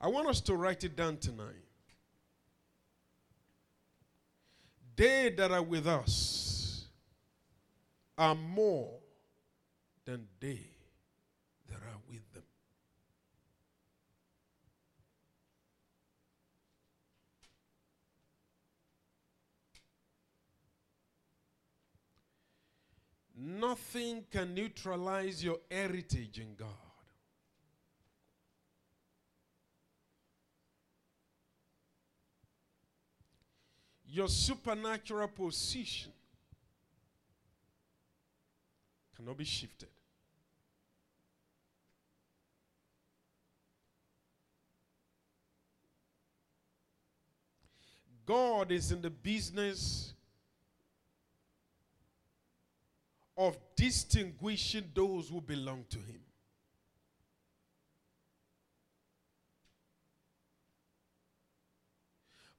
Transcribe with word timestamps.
I 0.00 0.08
want 0.08 0.28
us 0.28 0.40
to 0.42 0.54
write 0.54 0.84
it 0.84 0.96
down 0.96 1.16
tonight. 1.16 1.64
They 4.96 5.30
that 5.30 5.50
are 5.50 5.62
with 5.62 5.86
us 5.86 6.86
are 8.16 8.34
more 8.34 8.98
than 10.04 10.26
they 10.38 10.60
that 11.68 11.76
are 11.76 12.00
with 12.08 12.32
them. 12.32 12.42
Nothing 23.36 24.24
can 24.30 24.54
neutralize 24.54 25.42
your 25.42 25.58
heritage 25.70 26.38
in 26.38 26.54
God. 26.54 26.68
Your 34.14 34.28
supernatural 34.28 35.26
position 35.26 36.12
cannot 39.16 39.36
be 39.36 39.44
shifted. 39.44 39.88
God 48.24 48.70
is 48.70 48.92
in 48.92 49.02
the 49.02 49.10
business 49.10 50.14
of 53.36 53.58
distinguishing 53.74 54.92
those 54.94 55.28
who 55.28 55.40
belong 55.40 55.86
to 55.90 55.98
Him. 55.98 56.20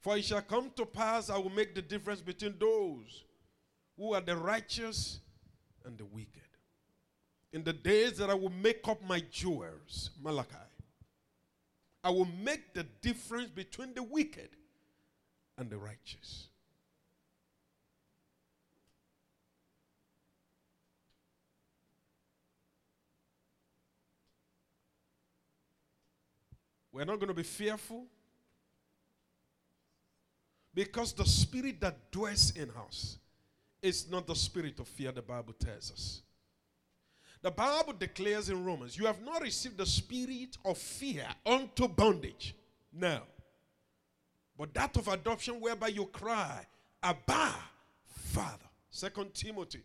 For 0.06 0.16
it 0.16 0.25
shall 0.25 0.44
come 0.44 0.70
to 0.75 0.86
pass, 0.86 1.31
I 1.31 1.38
will 1.39 1.50
make 1.50 1.73
the 1.73 1.81
difference 1.81 2.22
between 2.22 2.59
those 2.59 3.23
who 3.98 4.14
are 4.14 4.22
the 4.22 4.38
righteous 4.38 5.20
and 5.84 5.97
the 5.97 6.06
wicked. 6.06 6.44
In 7.53 7.64
the 7.64 7.73
days 7.73 8.20
that 8.20 8.30
I 8.30 8.36
will 8.36 8.52
make 8.52 8.88
up 8.88 9.02
my 9.02 9.23
jewels, 9.31 10.12
Malachi, 10.22 10.58
I 12.03 12.12
will 12.12 12.28
make 12.44 12.75
the 12.75 12.84
difference 13.02 13.50
between 13.50 13.95
the 13.95 14.03
wicked 14.03 14.50
and 15.58 15.72
the 15.72 15.78
righteous. 15.80 16.50
We're 26.92 27.06
not 27.06 27.16
going 27.16 27.30
to 27.30 27.34
be 27.34 27.42
fearful 27.42 28.06
because 30.76 31.14
the 31.14 31.26
spirit 31.26 31.80
that 31.80 32.12
dwells 32.12 32.52
in 32.52 32.70
us 32.86 33.18
is 33.81 34.12
not 34.12 34.28
the 34.28 34.36
spirit 34.36 34.80
of 34.80 34.88
fear, 34.88 35.12
the 35.14 35.22
Bible 35.22 35.53
tells 35.53 35.91
us. 35.91 36.22
The 37.41 37.52
Bible 37.52 37.94
declares 37.94 38.50
in 38.50 38.66
Romans, 38.66 38.97
You 38.97 39.06
have 39.06 39.22
not 39.22 39.41
received 39.41 39.78
the 39.78 39.86
spirit 39.86 40.58
of 40.66 40.78
fear 40.78 41.25
unto 41.46 41.88
bondage. 41.88 42.56
No. 42.91 43.22
But 44.58 44.74
that 44.74 44.97
of 44.97 45.08
adoption 45.08 45.62
whereby 45.62 45.88
you 45.88 46.06
cry, 46.08 46.66
Abba, 47.02 47.53
Father. 48.06 48.66
Second 48.90 49.34
Timothy. 49.34 49.84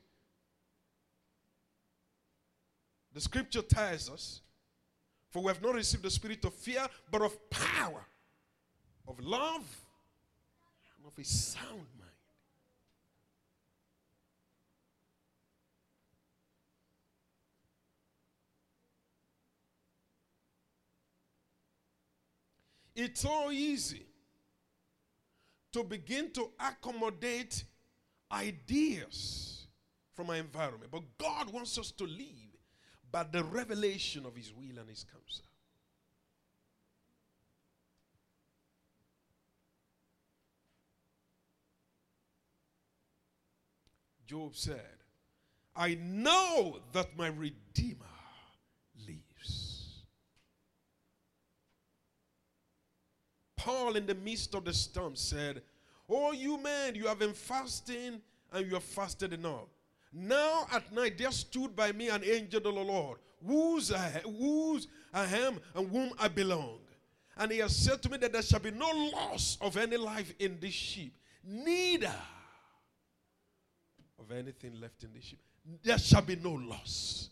The 3.12 3.20
scripture 3.20 3.62
tells 3.62 4.08
us, 4.08 4.40
For 5.30 5.42
we 5.42 5.48
have 5.48 5.62
not 5.62 5.74
received 5.74 6.02
the 6.02 6.10
spirit 6.10 6.44
of 6.44 6.54
fear, 6.54 6.86
but 7.10 7.22
of 7.22 7.50
power, 7.50 8.04
of 9.06 9.20
love, 9.20 9.64
and 11.00 11.12
of 11.12 11.18
a 11.18 11.24
sound 11.24 11.86
mind. 11.98 12.10
It's 22.94 23.22
so 23.22 23.50
easy 23.50 24.06
to 25.72 25.84
begin 25.84 26.30
to 26.32 26.50
accommodate 26.58 27.64
ideas 28.30 29.66
from 30.12 30.30
our 30.30 30.36
environment. 30.36 30.90
But 30.90 31.02
God 31.16 31.50
wants 31.50 31.78
us 31.78 31.90
to 31.92 32.04
live 32.04 32.26
by 33.10 33.24
the 33.24 33.42
revelation 33.44 34.26
of 34.26 34.36
His 34.36 34.52
will 34.52 34.78
and 34.78 34.88
His 34.88 35.04
counsel. 35.04 35.44
Job 44.30 44.54
said, 44.54 44.94
I 45.74 45.98
know 46.00 46.78
that 46.92 47.18
my 47.18 47.26
Redeemer 47.26 48.06
lives. 49.04 50.04
Paul, 53.56 53.96
in 53.96 54.06
the 54.06 54.14
midst 54.14 54.54
of 54.54 54.64
the 54.64 54.72
storm, 54.72 55.16
said, 55.16 55.62
Oh, 56.08 56.30
you 56.30 56.58
men, 56.58 56.94
you 56.94 57.08
have 57.08 57.18
been 57.18 57.32
fasting 57.32 58.20
and 58.52 58.66
you 58.68 58.74
have 58.74 58.84
fasted 58.84 59.32
enough. 59.32 59.66
Now 60.12 60.68
at 60.70 60.92
night 60.92 61.18
there 61.18 61.32
stood 61.32 61.74
by 61.74 61.90
me 61.90 62.08
an 62.08 62.22
angel 62.22 62.58
of 62.58 62.74
the 62.76 62.84
Lord, 62.84 63.18
whose 63.44 63.90
I, 63.90 64.22
whose 64.38 64.86
I 65.12 65.24
am 65.24 65.58
and 65.74 65.90
whom 65.90 66.12
I 66.20 66.28
belong. 66.28 66.78
And 67.36 67.50
he 67.50 67.58
has 67.58 67.74
said 67.74 68.00
to 68.02 68.08
me 68.08 68.18
that 68.18 68.32
there 68.32 68.42
shall 68.42 68.60
be 68.60 68.70
no 68.70 68.92
loss 69.12 69.58
of 69.60 69.76
any 69.76 69.96
life 69.96 70.32
in 70.38 70.56
this 70.60 70.74
ship, 70.74 71.10
neither 71.42 72.14
of 74.20 74.30
anything 74.36 74.80
left 74.80 75.02
in 75.02 75.12
the 75.12 75.20
ship. 75.20 75.38
There 75.82 75.98
shall 75.98 76.22
be 76.22 76.36
no 76.36 76.52
loss. 76.52 77.30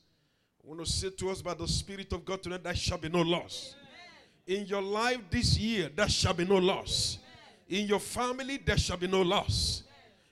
I 0.62 0.69
want 0.69 0.84
to 0.84 0.91
say 0.91 1.10
to 1.10 1.31
us 1.31 1.43
by 1.43 1.54
the 1.54 1.69
Spirit 1.69 2.12
of 2.12 2.25
God 2.25 2.43
tonight, 2.43 2.65
there 2.65 2.75
shall 2.75 2.99
be 2.99 3.09
no 3.09 3.22
loss. 3.22 3.75
In 4.47 4.66
your 4.66 4.82
life 4.82 5.21
this 5.31 5.59
year, 5.59 5.91
there 5.94 6.09
shall 6.09 6.34
be 6.34 6.44
no 6.44 6.56
loss. 6.56 7.19
In 7.69 7.87
your 7.87 8.00
family, 8.00 8.59
there 8.65 8.78
shall 8.78 8.97
be 8.97 9.06
no 9.06 9.22
loss. 9.22 9.82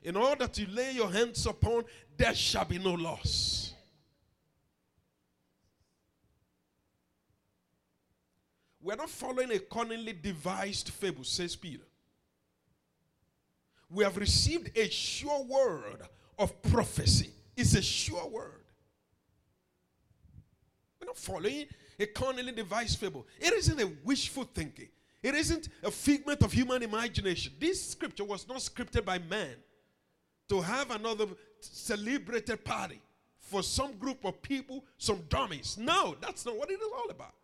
In 0.03 0.17
all 0.17 0.37
that 0.37 0.57
you 0.59 0.67
lay 0.69 0.93
your 0.93 1.11
hands 1.11 1.45
upon, 1.47 1.85
there 2.17 2.35
shall 2.35 2.65
be 2.65 2.79
no 2.79 2.95
loss. 2.95 3.75
We're 8.81 8.97
not 8.97 9.11
following 9.11 9.51
a 9.51 9.59
cunningly 9.59 10.13
devised 10.13 10.91
fable, 10.91 11.25
says 11.25 11.57
Peter. 11.57 11.83
We 13.91 14.05
have 14.05 14.17
received 14.17 14.77
a 14.79 14.89
sure 14.89 15.43
word 15.43 16.03
of 16.39 16.61
prophecy. 16.63 17.31
It's 17.57 17.75
a 17.75 17.83
sure 17.83 18.27
word. 18.29 18.65
We're 21.01 21.07
not 21.07 21.17
following 21.17 21.67
a 21.99 22.07
cunningly 22.07 22.53
devised 22.53 22.99
fable. 22.99 23.27
It 23.41 23.53
isn't 23.53 23.81
a 23.81 23.91
wishful 24.05 24.45
thinking. 24.45 24.89
It 25.23 25.35
isn't 25.35 25.69
a 25.83 25.91
figment 25.91 26.43
of 26.43 26.53
human 26.53 26.83
imagination. 26.83 27.53
This 27.59 27.91
scripture 27.91 28.25
was 28.25 28.47
not 28.47 28.59
scripted 28.59 29.05
by 29.05 29.19
man 29.19 29.55
to 30.49 30.61
have 30.61 30.91
another 30.91 31.27
celebrated 31.61 32.65
party 32.65 33.01
for 33.39 33.63
some 33.63 33.97
group 33.97 34.25
of 34.25 34.41
people, 34.43 34.85
some 34.99 35.23
dummies. 35.29 35.77
No, 35.79 36.17
that's 36.21 36.45
not 36.45 36.57
what 36.57 36.71
it 36.71 36.75
is 36.75 36.89
all 36.95 37.11
about. 37.11 37.35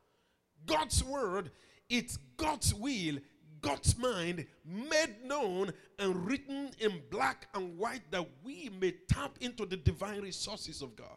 God's 0.67 1.02
word, 1.02 1.50
it's 1.88 2.19
God's 2.37 2.75
will, 2.75 3.19
God's 3.62 3.97
mind 3.97 4.44
made 4.64 5.25
known 5.25 5.73
and 5.99 6.26
written 6.26 6.70
in 6.81 7.00
black 7.11 7.47
and 7.55 7.79
white 7.79 8.11
that 8.11 8.26
we 8.44 8.69
may 8.81 8.93
tap 9.09 9.38
into 9.41 9.64
the 9.64 9.76
divine 9.76 10.20
resources 10.20 10.82
of 10.82 10.94
God. 10.97 11.17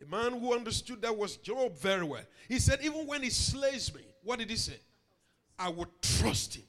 A 0.00 0.06
man 0.06 0.40
who 0.40 0.54
understood 0.54 1.02
that 1.02 1.16
was 1.16 1.36
Job 1.36 1.76
very 1.78 2.04
well. 2.04 2.22
He 2.48 2.58
said, 2.58 2.80
Even 2.82 3.06
when 3.06 3.22
he 3.22 3.30
slays 3.30 3.94
me, 3.94 4.02
what 4.22 4.38
did 4.38 4.50
he 4.50 4.56
say? 4.56 4.78
I 5.58 5.68
will 5.68 5.86
trust 6.00 6.56
him. 6.56 6.64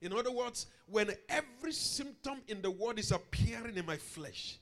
In 0.00 0.12
other 0.12 0.30
words, 0.30 0.66
when 0.86 1.10
every 1.28 1.72
symptom 1.72 2.40
in 2.46 2.62
the 2.62 2.70
world 2.70 2.98
is 2.98 3.10
appearing 3.10 3.76
in 3.76 3.84
my 3.84 3.96
flesh, 3.96 4.58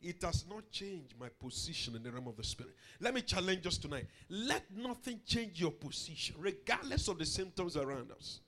it 0.00 0.22
has 0.22 0.44
not 0.48 0.70
changed 0.70 1.14
my 1.18 1.28
position 1.28 1.96
in 1.96 2.02
the 2.02 2.10
realm 2.10 2.28
of 2.28 2.36
the 2.36 2.44
spirit. 2.44 2.74
Let 3.00 3.14
me 3.14 3.22
challenge 3.22 3.66
us 3.66 3.78
tonight. 3.78 4.06
Let 4.28 4.64
nothing 4.76 5.20
change 5.26 5.60
your 5.60 5.72
position, 5.72 6.36
regardless 6.38 7.08
of 7.08 7.18
the 7.18 7.26
symptoms 7.26 7.76
around 7.76 8.12
us. 8.12 8.40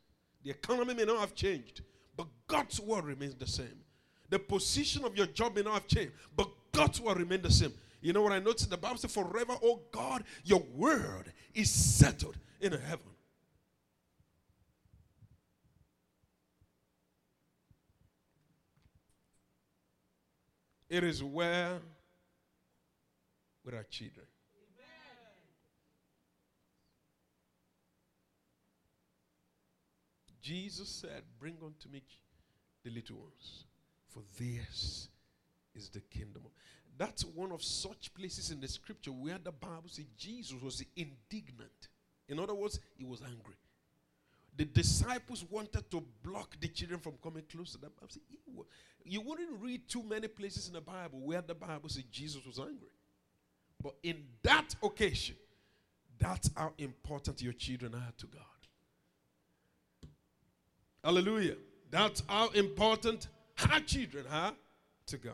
The 0.44 0.50
economy 0.50 0.94
may 0.94 1.04
not 1.04 1.20
have 1.20 1.34
changed, 1.34 1.82
but 2.16 2.26
God's 2.46 2.80
word 2.80 3.04
remains 3.04 3.34
the 3.34 3.46
same. 3.46 3.80
The 4.28 4.38
position 4.38 5.04
of 5.04 5.16
your 5.16 5.26
job 5.26 5.56
may 5.56 5.62
not 5.62 5.74
have 5.74 5.86
changed, 5.88 6.12
but 6.36 6.48
God's 6.72 7.00
word 7.00 7.18
remains 7.18 7.42
the 7.42 7.50
same. 7.50 7.72
You 8.00 8.12
know 8.12 8.22
what 8.22 8.32
I 8.32 8.38
noticed? 8.38 8.70
The 8.70 8.76
Bible 8.76 8.96
says, 8.96 9.12
Forever, 9.12 9.56
oh 9.62 9.80
God, 9.90 10.24
your 10.44 10.62
word 10.74 11.32
is 11.52 11.70
settled 11.70 12.36
in 12.60 12.72
heaven. 12.72 13.09
It 20.90 21.04
is 21.04 21.22
where 21.22 21.78
with 23.64 23.74
our 23.74 23.84
children. 23.84 24.26
Jesus 30.42 30.88
said, 30.88 31.22
Bring 31.38 31.56
unto 31.64 31.88
me 31.88 32.02
the 32.82 32.90
little 32.90 33.18
ones, 33.18 33.66
for 34.08 34.22
theirs 34.36 35.08
is 35.76 35.90
the 35.90 36.00
kingdom. 36.00 36.42
That's 36.98 37.24
one 37.24 37.52
of 37.52 37.62
such 37.62 38.12
places 38.12 38.50
in 38.50 38.60
the 38.60 38.66
scripture 38.66 39.12
where 39.12 39.38
the 39.38 39.52
Bible 39.52 39.84
says 39.86 40.06
Jesus 40.18 40.60
was 40.60 40.84
indignant. 40.96 41.88
In 42.28 42.40
other 42.40 42.54
words, 42.54 42.80
he 42.96 43.04
was 43.04 43.22
angry. 43.22 43.54
The 44.60 44.66
disciples 44.66 45.42
wanted 45.48 45.90
to 45.90 46.04
block 46.22 46.54
the 46.60 46.68
children 46.68 47.00
from 47.00 47.14
coming 47.22 47.44
close 47.50 47.72
to 47.72 47.78
them. 47.78 47.92
You 49.06 49.22
wouldn't 49.22 49.58
read 49.58 49.88
too 49.88 50.02
many 50.02 50.28
places 50.28 50.68
in 50.68 50.74
the 50.74 50.82
Bible 50.82 51.18
where 51.18 51.40
the 51.40 51.54
Bible 51.54 51.88
says 51.88 52.02
Jesus 52.12 52.44
was 52.44 52.58
angry. 52.58 52.90
But 53.82 53.94
in 54.02 54.22
that 54.42 54.74
occasion, 54.82 55.36
that's 56.18 56.50
how 56.54 56.74
important 56.76 57.40
your 57.40 57.54
children 57.54 57.94
are 57.94 58.12
to 58.18 58.26
God. 58.26 58.42
Hallelujah. 61.02 61.56
That's 61.90 62.22
how 62.28 62.50
important 62.50 63.28
our 63.66 63.80
children 63.80 64.26
are 64.30 64.52
to 65.06 65.16
God. 65.16 65.32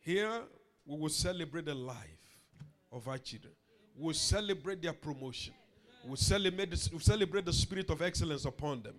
Here, 0.00 0.40
we 0.84 0.98
will 0.98 1.08
celebrate 1.08 1.66
the 1.66 1.74
life 1.76 2.40
of 2.90 3.06
our 3.06 3.18
children. 3.18 3.52
We'll 3.96 4.12
celebrate 4.12 4.82
their 4.82 4.92
promotion. 4.92 5.54
We'll 6.06 6.16
celebrate, 6.16 6.76
celebrate 6.76 7.44
the 7.44 7.52
spirit 7.52 7.90
of 7.90 8.00
excellence 8.02 8.44
upon 8.44 8.82
them. 8.82 8.94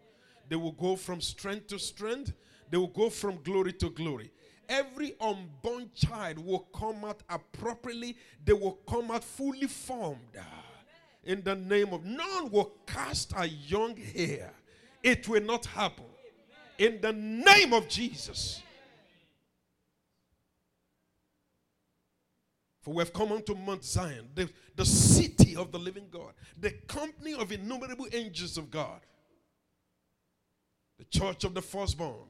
They 0.50 0.56
will 0.56 0.74
go 0.74 0.96
from 0.96 1.22
strength 1.22 1.68
to 1.68 1.80
strength. 1.80 2.34
They 2.70 2.78
will 2.78 2.88
go 2.88 3.10
from 3.10 3.42
glory 3.44 3.74
to 3.74 3.90
glory. 3.90 4.32
Every 4.70 5.16
unborn 5.22 5.90
child 5.96 6.40
will 6.40 6.68
come 6.76 7.06
out 7.06 7.24
appropriately. 7.30 8.18
They 8.44 8.54
will 8.54 8.80
come 8.90 9.12
out 9.12 9.24
fully 9.24 9.68
formed. 9.68 10.38
In 11.24 11.44
the 11.44 11.56
name 11.56 11.94
of 11.94 12.06
none 12.06 12.52
will 12.52 12.74
cast 12.86 13.34
a 13.36 13.48
young 13.48 13.96
hair 13.96 14.54
it 15.08 15.28
will 15.28 15.44
not 15.44 15.66
happen. 15.66 16.06
In 16.78 17.00
the 17.02 17.14
name 17.14 17.74
of 17.74 17.88
Jesus. 17.88 18.62
For 22.82 22.94
we 22.94 23.00
have 23.00 23.14
come 23.14 23.32
unto 23.32 23.56
Mount 23.56 23.84
Zion, 23.84 24.28
the, 24.34 24.50
the 24.76 24.86
city 24.86 25.37
of 25.58 25.72
the 25.72 25.80
living 25.80 26.08
God, 26.12 26.34
the 26.60 26.72
company 26.72 27.34
of 27.34 27.52
innumerable 27.52 28.08
angels 28.14 28.58
of 28.58 28.70
God, 28.72 29.00
the 30.98 31.06
church 31.06 31.44
of 31.44 31.54
the 31.54 31.62
firstborn, 31.62 32.28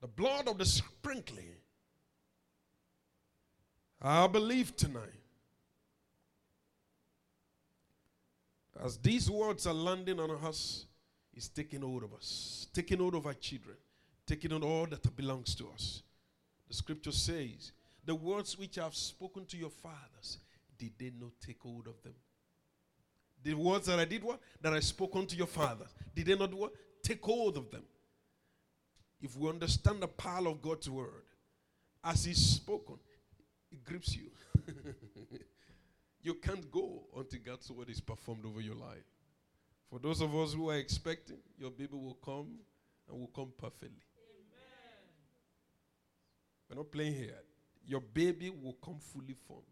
the 0.00 0.06
blood 0.06 0.48
of 0.48 0.58
the 0.58 0.64
sprinkling. 0.64 1.54
I 4.00 4.26
believe 4.28 4.76
tonight, 4.76 5.02
as 8.82 8.96
these 8.98 9.28
words 9.28 9.66
are 9.66 9.74
landing 9.74 10.20
on 10.20 10.30
us, 10.30 10.86
is 11.34 11.48
taking 11.48 11.80
hold 11.80 12.04
of 12.04 12.14
us, 12.14 12.68
taking 12.72 12.98
hold 12.98 13.14
of 13.14 13.26
our 13.26 13.34
children, 13.34 13.76
taking 14.26 14.52
on 14.52 14.62
all 14.62 14.86
that 14.86 15.16
belongs 15.16 15.54
to 15.56 15.68
us. 15.74 16.02
The 16.68 16.74
scripture 16.74 17.12
says, 17.12 17.72
The 18.04 18.14
words 18.14 18.58
which 18.58 18.78
I 18.78 18.84
have 18.84 18.94
spoken 18.94 19.46
to 19.46 19.56
your 19.56 19.70
fathers, 19.70 20.38
did 20.78 20.92
they 20.98 21.12
not 21.18 21.32
take 21.44 21.60
hold 21.60 21.86
of 21.86 22.02
them? 22.02 22.14
The 23.42 23.54
words 23.54 23.86
that 23.86 23.98
I 23.98 24.04
did 24.04 24.24
what? 24.24 24.40
That 24.60 24.72
I 24.72 24.80
spoke 24.80 25.14
unto 25.14 25.36
your 25.36 25.46
fathers, 25.46 25.94
did 26.14 26.26
they 26.26 26.36
not 26.36 26.52
what? 26.54 26.72
Take 27.02 27.22
hold 27.22 27.56
of 27.56 27.70
them. 27.70 27.84
If 29.20 29.36
we 29.36 29.48
understand 29.48 30.00
the 30.00 30.08
power 30.08 30.48
of 30.48 30.62
God's 30.62 30.88
word, 30.88 31.24
as 32.04 32.24
He's 32.24 32.38
spoken, 32.38 32.96
it 33.70 33.84
grips 33.84 34.16
you. 34.16 34.30
you 36.22 36.34
can't 36.34 36.70
go 36.70 37.02
until 37.16 37.40
God's 37.44 37.70
word 37.70 37.90
is 37.90 38.00
performed 38.00 38.44
over 38.46 38.60
your 38.60 38.76
life. 38.76 39.04
For 39.90 39.98
those 39.98 40.20
of 40.20 40.34
us 40.36 40.52
who 40.52 40.70
are 40.70 40.76
expecting, 40.76 41.38
your 41.58 41.70
baby 41.70 41.94
will 41.94 42.18
come 42.24 42.58
and 43.08 43.18
will 43.18 43.28
come 43.28 43.52
perfectly. 43.56 43.88
Amen. 43.88 45.08
We're 46.68 46.76
not 46.76 46.92
playing 46.92 47.14
here. 47.14 47.38
Your 47.86 48.00
baby 48.00 48.50
will 48.50 48.76
come 48.84 48.98
fully 49.00 49.34
formed. 49.46 49.64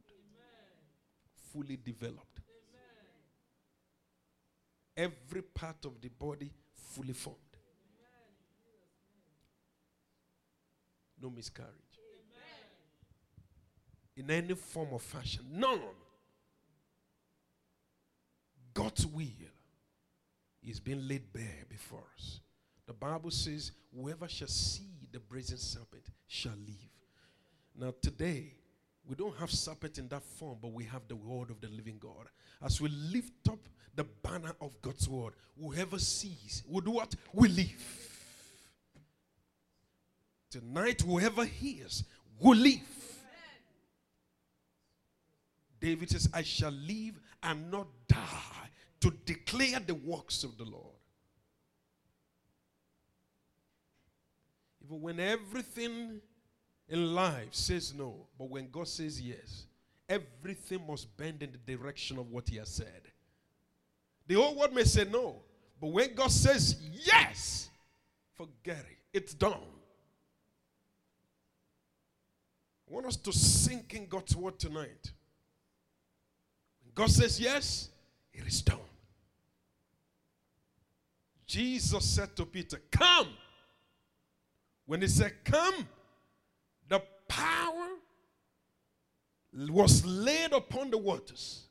Fully 1.57 1.79
developed. 1.83 2.41
Amen. 4.97 5.11
Every 5.11 5.43
part 5.43 5.85
of 5.85 6.01
the 6.01 6.09
body 6.09 6.51
fully 6.75 7.13
formed. 7.13 7.39
No 11.21 11.31
miscarriage. 11.31 11.73
In 14.17 14.31
any 14.31 14.55
form 14.55 14.89
or 14.93 15.01
fashion. 15.01 15.45
None. 15.51 15.81
God's 18.73 19.07
will 19.07 19.27
is 20.63 20.81
being 20.81 21.07
laid 21.07 21.33
bare 21.33 21.65
before 21.69 22.05
us. 22.17 22.41
The 22.87 22.93
Bible 22.93 23.31
says, 23.31 23.73
Whoever 23.95 24.29
shall 24.29 24.49
see 24.49 25.09
the 25.11 25.19
brazen 25.19 25.59
serpent 25.59 26.05
shall 26.27 26.53
live. 26.53 26.91
Now, 27.79 27.95
today, 28.01 28.55
we 29.09 29.15
don't 29.15 29.37
have 29.37 29.51
serpent 29.51 29.99
in 29.99 30.09
that 30.09 30.23
form, 30.23 30.59
but 30.61 30.73
we 30.73 30.85
have 30.85 31.07
the 31.09 31.17
word 31.17 31.51
of 31.51 31.61
the 31.61 31.69
living 31.69 31.99
God. 32.01 32.27
As 32.63 32.81
we 32.81 32.89
lift 32.89 33.49
up 33.49 33.61
the 33.95 34.05
banner 34.05 34.53
of 34.61 34.81
God's 34.83 35.09
word, 35.09 35.35
whoever 35.61 35.99
sees 35.99 36.63
will 36.69 36.81
do 36.81 36.91
what? 36.93 37.15
We 37.33 37.49
live. 37.49 38.13
Tonight, 40.51 41.03
whoever 41.03 41.45
hears 41.45 42.05
will 42.41 42.57
live. 42.57 42.81
David 45.79 46.11
says, 46.11 46.29
I 46.33 46.43
shall 46.43 46.73
live 46.73 47.21
and 47.43 47.71
not 47.71 47.87
die 48.09 48.71
to 49.01 49.11
declare 49.25 49.79
the 49.79 49.95
works 49.95 50.43
of 50.43 50.57
the 50.57 50.65
Lord. 50.65 50.95
Even 54.85 55.01
when 55.01 55.21
everything 55.21 56.21
in 56.89 57.15
life 57.15 57.49
says 57.53 57.93
no, 57.95 58.15
but 58.39 58.49
when 58.49 58.71
God 58.71 58.89
says 58.89 59.21
yes, 59.21 59.67
everything 60.09 60.87
must 60.87 61.15
bend 61.17 61.43
in 61.43 61.51
the 61.53 61.77
direction 61.77 62.19
of 62.19 62.31
what 62.31 62.49
He 62.49 62.57
has 62.57 62.69
said. 62.69 63.03
The 64.27 64.35
whole 64.35 64.57
world 64.57 64.75
may 64.75 64.85
say 64.85 65.05
no, 65.05 65.37
but 65.81 65.89
when 65.89 66.15
God 66.15 66.31
says 66.31 66.77
yes, 66.93 67.69
forget 68.35 68.85
it. 68.91 68.99
It's 69.13 69.35
done. 69.35 69.55
I 72.89 72.95
want 72.95 73.07
us 73.07 73.17
to 73.17 73.33
sink 73.33 73.95
in 73.95 74.07
God's 74.07 74.37
word 74.37 74.59
tonight. 74.59 75.11
When 76.85 76.93
God 76.95 77.11
says 77.11 77.41
yes, 77.41 77.89
it 78.33 78.47
is 78.47 78.63
done. 78.63 78.79
Jesus 81.47 82.05
said 82.05 82.35
to 82.37 82.45
Peter, 82.45 82.81
Come. 82.91 83.29
When 84.85 85.01
he 85.01 85.09
said, 85.09 85.33
Come, 85.45 85.89
power 87.29 87.89
was 89.53 90.05
laid 90.05 90.53
upon 90.53 90.91
the 90.91 90.99
waters. 90.99 91.63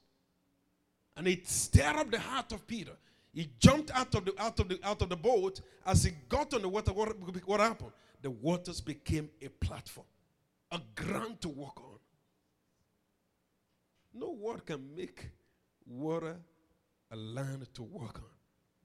And 1.17 1.27
it 1.27 1.47
stirred 1.47 1.95
up 1.95 2.11
the 2.11 2.19
heart 2.19 2.51
of 2.51 2.65
Peter. 2.67 2.91
He 3.33 3.49
jumped 3.59 3.91
out 3.91 4.15
of 4.15 4.25
the 4.25 4.33
out 4.41 4.59
of 4.59 4.69
the 4.69 4.79
out 4.83 5.01
of 5.01 5.09
the 5.09 5.15
boat. 5.15 5.61
As 5.85 6.03
he 6.03 6.11
got 6.29 6.53
on 6.53 6.61
the 6.61 6.69
water, 6.69 6.93
what, 6.93 7.09
what 7.45 7.59
happened? 7.59 7.91
The 8.21 8.31
waters 8.31 8.81
became 8.81 9.29
a 9.41 9.49
platform, 9.49 10.07
a 10.71 10.79
ground 10.95 11.41
to 11.41 11.49
walk 11.49 11.79
on. 11.81 11.99
No 14.13 14.31
word 14.31 14.65
can 14.65 14.95
make 14.95 15.29
water 15.85 16.37
a 17.11 17.15
land 17.15 17.67
to 17.73 17.83
walk 17.83 18.19
on. 18.19 18.35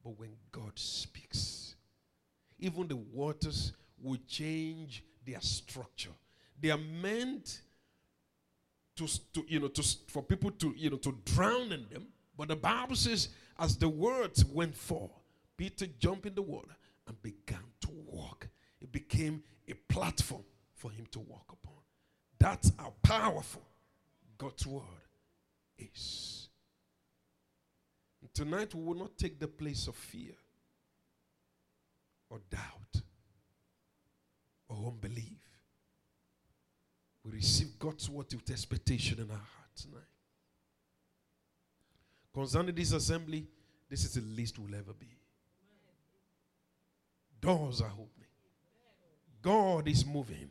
But 0.05 0.19
when 0.19 0.31
God 0.51 0.73
speaks, 0.75 1.77
even 2.59 2.89
the 2.89 2.97
waters 2.97 3.73
will 4.03 4.19
change 4.27 5.05
their 5.25 5.41
structure. 5.41 6.11
They 6.61 6.71
are 6.71 6.79
meant 6.79 7.63
to, 8.97 9.07
to 9.33 9.45
you 9.49 9.61
know 9.61 9.69
to 9.69 9.83
for 10.09 10.23
people 10.23 10.51
to 10.51 10.75
you 10.77 10.91
know 10.91 10.99
to 10.99 11.17
drown 11.25 11.73
in 11.73 11.87
them. 11.91 12.07
But 12.37 12.49
the 12.49 12.57
Bible 12.57 12.97
says, 12.97 13.29
as 13.59 13.77
the 13.77 13.89
words 13.89 14.45
went 14.45 14.75
forth, 14.75 15.11
Peter 15.57 15.87
jumped 15.99 16.27
in 16.27 16.35
the 16.35 16.43
water 16.43 16.75
and 17.07 17.21
began 17.23 17.65
to 17.83 17.89
walk. 18.07 18.49
It 18.81 18.93
became 18.93 19.43
a 19.69 19.75
platform 19.93 20.45
for 20.75 20.91
him 20.91 21.07
to 21.13 21.21
walk 21.21 21.45
upon. 21.53 21.75
That's 22.39 22.73
how 22.79 22.95
powerful 23.03 23.63
God's 24.39 24.67
word 24.67 24.85
is. 25.79 26.49
Tonight, 28.33 28.75
we 28.75 28.83
will 28.83 28.95
not 28.95 29.19
take 29.19 29.39
the 29.39 29.49
place 29.49 29.87
of 29.89 29.97
fear 29.97 30.35
or 32.31 32.41
doubt 32.49 33.03
or 34.69 34.93
unbelief. 34.93 35.50
We 37.25 37.33
receive 37.33 37.79
God's 37.79 38.09
word 38.09 38.33
with 38.33 38.51
expectation 38.51 39.19
in 39.19 39.31
our 39.31 39.37
heart 39.37 39.71
tonight. 39.77 40.05
Concerning 42.33 42.75
this 42.75 42.93
assembly, 42.93 43.47
this 43.89 44.05
is 44.05 44.15
the 44.15 44.21
least 44.21 44.59
we'll 44.59 44.75
ever 44.75 44.93
be. 44.93 45.09
Doors 47.41 47.81
are 47.81 47.93
opening. 47.93 48.29
God 49.43 49.89
is 49.89 50.05
moving. 50.07 50.51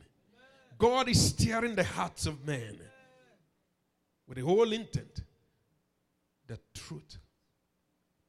God 0.78 1.08
is 1.08 1.28
stirring 1.28 1.74
the 1.74 1.84
hearts 1.84 2.26
of 2.26 2.44
men. 2.46 2.78
with 4.26 4.38
the 4.38 4.44
whole 4.44 4.72
intent 4.72 5.22
that 6.46 6.60
truth 6.74 7.18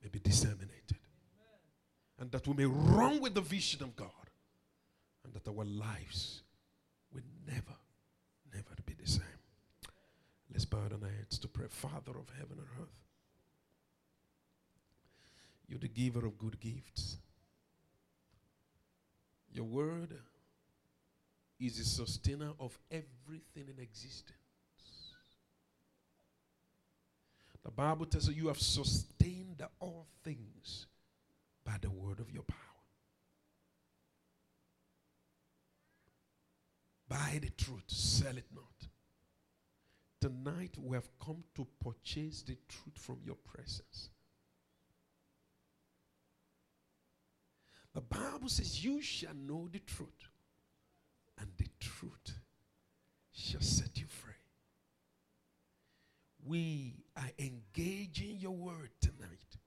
may 0.01 0.09
be 0.09 0.19
disseminated. 0.19 0.97
And 2.19 2.31
that 2.31 2.47
we 2.47 2.53
may 2.53 2.65
run 2.65 3.19
with 3.19 3.33
the 3.33 3.41
vision 3.41 3.83
of 3.83 3.95
God. 3.95 4.07
And 5.23 5.33
that 5.33 5.47
our 5.47 5.65
lives 5.65 6.41
will 7.13 7.23
never, 7.47 7.75
the 9.03 9.09
same. 9.09 9.21
Let's 10.51 10.65
bow 10.65 10.87
down 10.89 11.03
our 11.03 11.09
heads 11.09 11.39
to 11.39 11.47
pray. 11.47 11.67
Father 11.69 12.11
of 12.11 12.29
heaven 12.37 12.57
and 12.57 12.67
earth, 12.81 12.89
you're 15.67 15.79
the 15.79 15.87
giver 15.87 16.25
of 16.25 16.37
good 16.37 16.59
gifts. 16.59 17.17
Your 19.53 19.65
word 19.65 20.13
is 21.59 21.77
the 21.77 21.85
sustainer 21.85 22.51
of 22.59 22.77
everything 22.89 23.73
in 23.75 23.81
existence. 23.81 24.37
The 27.63 27.71
Bible 27.71 28.05
tells 28.07 28.27
us 28.27 28.35
you 28.35 28.47
have 28.47 28.59
sustained 28.59 29.61
all 29.79 30.07
things 30.23 30.87
by 31.63 31.75
the 31.79 31.91
word 31.91 32.19
of 32.19 32.31
your 32.31 32.43
power. 32.43 32.57
Buy 37.07 37.39
the 37.41 37.49
truth, 37.51 37.83
sell 37.87 38.35
it 38.35 38.45
not. 38.53 38.70
Tonight 40.21 40.77
we 40.77 40.95
have 40.95 41.09
come 41.19 41.43
to 41.55 41.67
purchase 41.83 42.43
the 42.43 42.55
truth 42.69 42.95
from 42.95 43.17
your 43.25 43.37
presence. 43.37 44.09
The 47.95 48.01
Bible 48.01 48.47
says, 48.47 48.85
You 48.85 49.01
shall 49.01 49.33
know 49.33 49.67
the 49.71 49.79
truth, 49.79 50.29
and 51.39 51.49
the 51.57 51.67
truth 51.79 52.37
shall 53.33 53.61
set 53.61 53.97
you 53.97 54.05
free. 54.05 54.33
We 56.45 57.03
are 57.17 57.31
engaging 57.39 58.37
your 58.39 58.55
word 58.55 58.91
tonight 59.01 59.57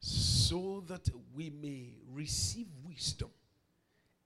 so 0.00 0.82
that 0.88 1.08
we 1.34 1.50
may 1.50 1.98
receive 2.10 2.66
wisdom 2.84 3.30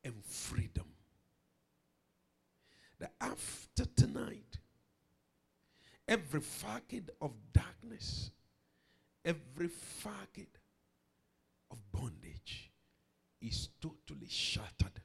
and 0.05 0.15
freedom. 0.25 0.94
That 3.05 3.13
after 3.21 3.85
tonight, 3.85 4.57
every 6.09 6.41
facade 6.41 7.11
of 7.21 7.33
darkness, 7.53 8.31
every 9.23 9.69
facade 9.69 10.47
of 11.71 11.77
bondage 11.93 12.71
is 13.43 13.69
totally 13.79 14.29
shattered. 14.31 15.03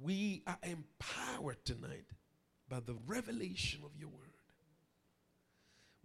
We 0.00 0.42
are 0.46 0.56
empowered 0.62 1.62
tonight 1.66 2.06
by 2.66 2.80
the 2.80 2.96
revelation 3.06 3.80
of 3.84 3.90
your 3.94 4.08
word. 4.08 4.30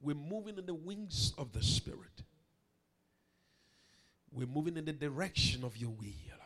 We're 0.01 0.13
moving 0.13 0.57
in 0.57 0.65
the 0.65 0.73
wings 0.73 1.31
of 1.37 1.53
the 1.53 1.63
Spirit. 1.63 2.23
We're 4.29 4.45
moving 4.45 4.75
in 4.75 4.83
the 4.83 4.91
direction 4.91 5.63
of 5.63 5.77
your 5.77 5.91
will. 5.91 6.42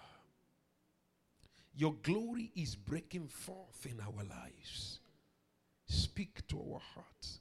Your 1.78 1.94
glory 2.02 2.52
is 2.56 2.76
breaking 2.76 3.28
forth 3.28 3.86
in 3.86 4.00
our 4.02 4.24
lives. 4.24 5.00
Speak 5.86 6.46
to 6.48 6.58
our 6.60 6.82
hearts. 6.96 7.40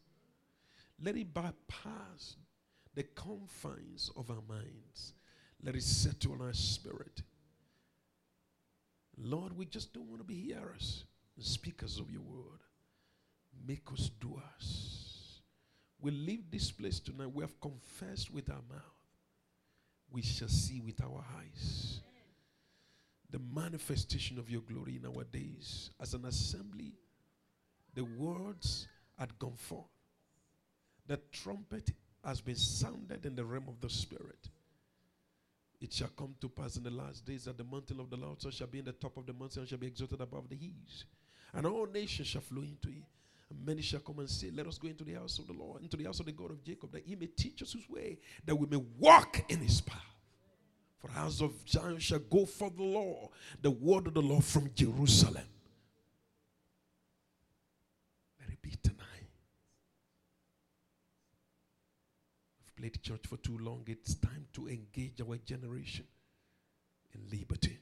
Let 1.03 1.17
it 1.17 1.33
bypass 1.33 2.37
the 2.95 3.05
confines 3.05 4.11
of 4.15 4.31
our 4.31 4.43
minds. 4.47 5.15
Let 5.65 5.75
it 5.75 5.83
settle 5.83 6.43
our 6.43 6.53
spirit. 6.53 7.23
Lord, 9.17 9.57
we 9.57 9.65
just 9.65 9.95
don't 9.95 10.09
want 10.09 10.21
to 10.21 10.27
be 10.27 10.39
hearers 10.39 11.05
and 11.35 11.45
speakers 11.45 11.99
of 11.99 12.11
your 12.11 12.21
word. 12.21 12.61
Make 13.67 13.91
us 13.91 14.11
doers. 14.21 15.41
We 15.99 16.11
leave 16.11 16.51
this 16.51 16.71
place 16.71 17.01
tonight. 17.01 17.33
We 17.33 17.43
have 17.43 17.59
confessed 17.59 18.31
with 18.31 18.51
our 18.51 18.63
mouth. 18.69 18.83
We 20.11 20.21
shall 20.21 20.49
see 20.49 20.83
with 20.83 21.03
our 21.03 21.25
eyes 21.39 22.01
the 23.31 23.41
manifestation 23.55 24.39
of 24.39 24.51
your 24.51 24.63
glory 24.63 24.97
in 24.97 25.07
our 25.07 25.25
days. 25.25 25.91
As 26.01 26.15
an 26.15 26.25
assembly, 26.25 26.93
the 27.95 28.05
words 28.05 28.89
had 29.19 29.39
gone 29.39 29.57
forth. 29.57 29.85
The 31.07 31.19
trumpet 31.33 31.93
has 32.25 32.41
been 32.41 32.57
sounded 32.57 33.27
in 33.27 33.35
the 33.35 33.45
realm 33.45 33.69
of 33.69 33.81
the 33.81 33.91
Spirit. 33.91 34.49
It 35.81 35.93
shall 35.93 36.09
come 36.09 36.35
to 36.41 36.49
pass 36.49 36.77
in 36.77 36.83
the 36.83 36.91
last 36.91 37.25
days 37.25 37.45
that 37.45 37.59
the 37.59 37.65
mountain 37.65 38.01
of 38.01 38.11
the 38.11 38.17
Lord 38.17 38.39
shall 38.53 38.67
be 38.67 38.79
in 38.79 38.85
the 38.85 38.93
top 38.93 39.17
of 39.17 39.27
the 39.27 39.33
mountain 39.33 39.61
and 39.61 39.69
shall 39.69 39.79
be 39.79 39.87
exalted 39.87 40.21
above 40.21 40.49
the 40.49 40.57
hills. 40.57 41.05
And 41.53 41.67
all 41.67 41.87
nations 41.87 42.29
shall 42.29 42.41
flow 42.41 42.63
into 42.63 42.89
it. 42.89 43.05
And 43.51 43.65
many 43.65 43.83
shall 43.83 44.01
come 44.01 44.19
and 44.19 44.29
say, 44.29 44.51
Let 44.51 44.67
us 44.67 44.79
go 44.79 44.89
into 44.89 45.05
the 45.05 45.15
house 45.15 45.39
of 45.39 45.47
the 45.47 45.53
Lord, 45.53 45.83
into 45.83 45.97
the 45.97 46.05
house 46.05 46.19
of 46.19 46.27
the 46.27 46.33
God 46.33 46.51
of 46.51 46.65
Jacob, 46.65 46.93
that 46.93 47.05
he 47.07 47.15
may 47.15 47.27
teach 47.27 47.63
us 47.63 47.75
his 47.75 47.89
way, 47.89 48.19
that 48.45 48.57
we 48.57 48.67
may 48.67 48.83
walk 48.99 49.45
in 49.49 49.61
his 49.61 49.81
path. 49.81 50.16
For 50.99 51.11
house 51.11 51.41
of 51.41 51.53
Zion 51.69 51.99
shall 51.99 52.21
go 52.21 52.47
for 52.47 52.71
the 52.71 52.83
law, 52.83 53.31
the 53.61 53.71
word 53.71 54.07
of 54.07 54.15
the 54.15 54.23
Lord 54.23 54.45
from 54.45 54.71
Jerusalem. 54.75 55.47
Let 58.41 58.51
it 58.51 58.63
be 58.63 58.73
tonight. 58.83 59.29
We've 62.61 62.77
played 62.77 63.03
church 63.03 63.27
for 63.27 63.37
too 63.37 63.59
long. 63.59 63.85
It's 63.87 64.15
time 64.15 64.47
to 64.55 64.69
engage 64.69 65.21
our 65.21 65.37
generation 65.37 66.07
in 67.15 67.39
liberty. 67.39 67.79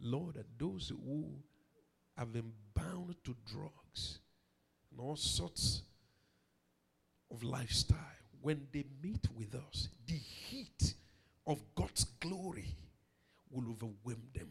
Lord, 0.00 0.34
that 0.34 0.58
those 0.58 0.88
who 0.88 1.26
have 2.16 2.32
been 2.32 2.52
bound 2.74 3.14
to 3.24 3.36
drugs 3.46 4.18
and 4.90 5.00
all 5.00 5.16
sorts 5.16 5.82
of 7.30 7.42
lifestyle, 7.42 7.98
when 8.42 8.66
they 8.72 8.84
meet 9.02 9.26
with 9.36 9.54
us, 9.54 9.88
the 10.06 10.14
heat 10.14 10.94
of 11.46 11.62
God's 11.74 12.04
glory 12.20 12.76
will 13.50 13.70
overwhelm 13.70 14.22
them. 14.34 14.48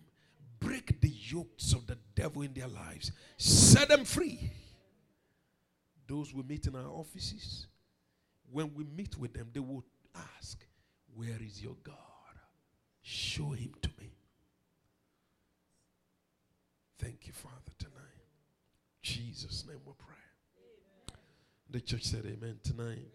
Break 0.59 0.99
the 1.01 1.09
yokes 1.09 1.73
of 1.73 1.85
the 1.85 1.97
devil 2.15 2.41
in 2.41 2.53
their 2.53 2.67
lives, 2.67 3.11
set 3.37 3.89
them 3.89 4.05
free. 4.05 4.51
Those 6.07 6.33
we 6.33 6.43
meet 6.43 6.67
in 6.67 6.75
our 6.75 6.89
offices, 6.89 7.67
when 8.51 8.73
we 8.73 8.83
meet 8.83 9.17
with 9.17 9.33
them, 9.33 9.49
they 9.53 9.59
will 9.59 9.83
ask, 10.37 10.65
Where 11.13 11.37
is 11.41 11.61
your 11.61 11.75
God? 11.83 11.95
Show 13.01 13.51
him 13.51 13.73
to 13.81 13.89
me. 13.99 14.11
Thank 16.99 17.27
you, 17.27 17.33
Father, 17.33 17.71
tonight. 17.77 17.93
Jesus' 19.01 19.65
name 19.67 19.79
we 19.85 19.93
pray. 19.97 20.15
Amen. 21.09 21.19
The 21.69 21.81
church 21.81 22.03
said 22.03 22.25
amen 22.25 22.59
tonight. 22.63 23.05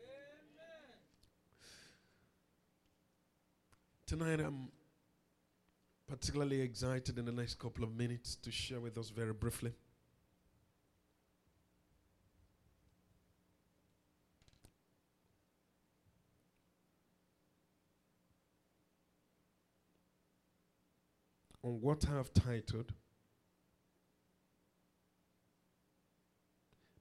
Tonight 4.11 4.41
I'm 4.41 4.73
particularly 6.09 6.61
excited 6.63 7.17
in 7.17 7.27
the 7.27 7.31
next 7.31 7.61
couple 7.61 7.85
of 7.85 7.95
minutes 7.95 8.35
to 8.43 8.51
share 8.51 8.81
with 8.81 8.99
us 8.99 9.09
very 9.09 9.33
briefly. 9.33 9.73
On 21.63 21.81
what 21.81 22.05
I 22.11 22.17
have 22.17 22.35
titled 22.35 22.93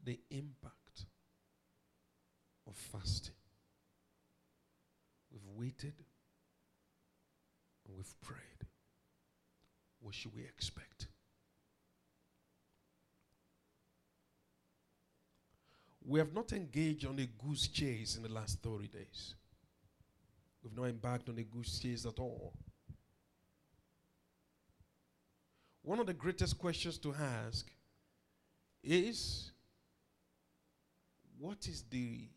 the 0.03 0.19
impact 0.29 1.07
of 2.67 2.75
fasting. 2.75 3.33
We've 5.31 5.41
waited 5.55 5.95
and 7.89 7.97
we've 7.97 8.21
prayed. 8.21 8.67
What 9.99 10.13
should 10.15 10.35
we 10.35 10.43
expect? 10.43 11.07
We 16.05 16.19
have 16.19 16.33
not 16.33 16.53
engaged 16.53 17.05
on 17.05 17.19
a 17.19 17.25
goose 17.25 17.67
chase 17.67 18.15
in 18.15 18.23
the 18.23 18.29
last 18.29 18.59
30 18.63 18.87
days. 18.87 19.35
We've 20.63 20.75
not 20.75 20.85
embarked 20.85 21.29
on 21.29 21.37
a 21.37 21.43
goose 21.43 21.79
chase 21.79 22.05
at 22.05 22.19
all. 22.19 22.53
One 25.81 25.99
of 25.99 26.07
the 26.07 26.13
greatest 26.13 26.57
questions 26.57 26.97
to 26.99 27.13
ask 27.13 27.67
is 28.83 29.51
what 31.37 31.67
is 31.67 31.83
the 31.89 32.27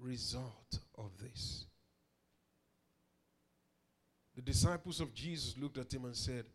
result 0.00 0.78
of 0.98 1.10
this? 1.18 1.66
The 4.34 4.42
disciples 4.42 5.00
of 5.00 5.12
Jesus 5.14 5.56
looked 5.58 5.78
at 5.78 5.92
him 5.92 6.04
and 6.04 6.16
said, 6.16 6.46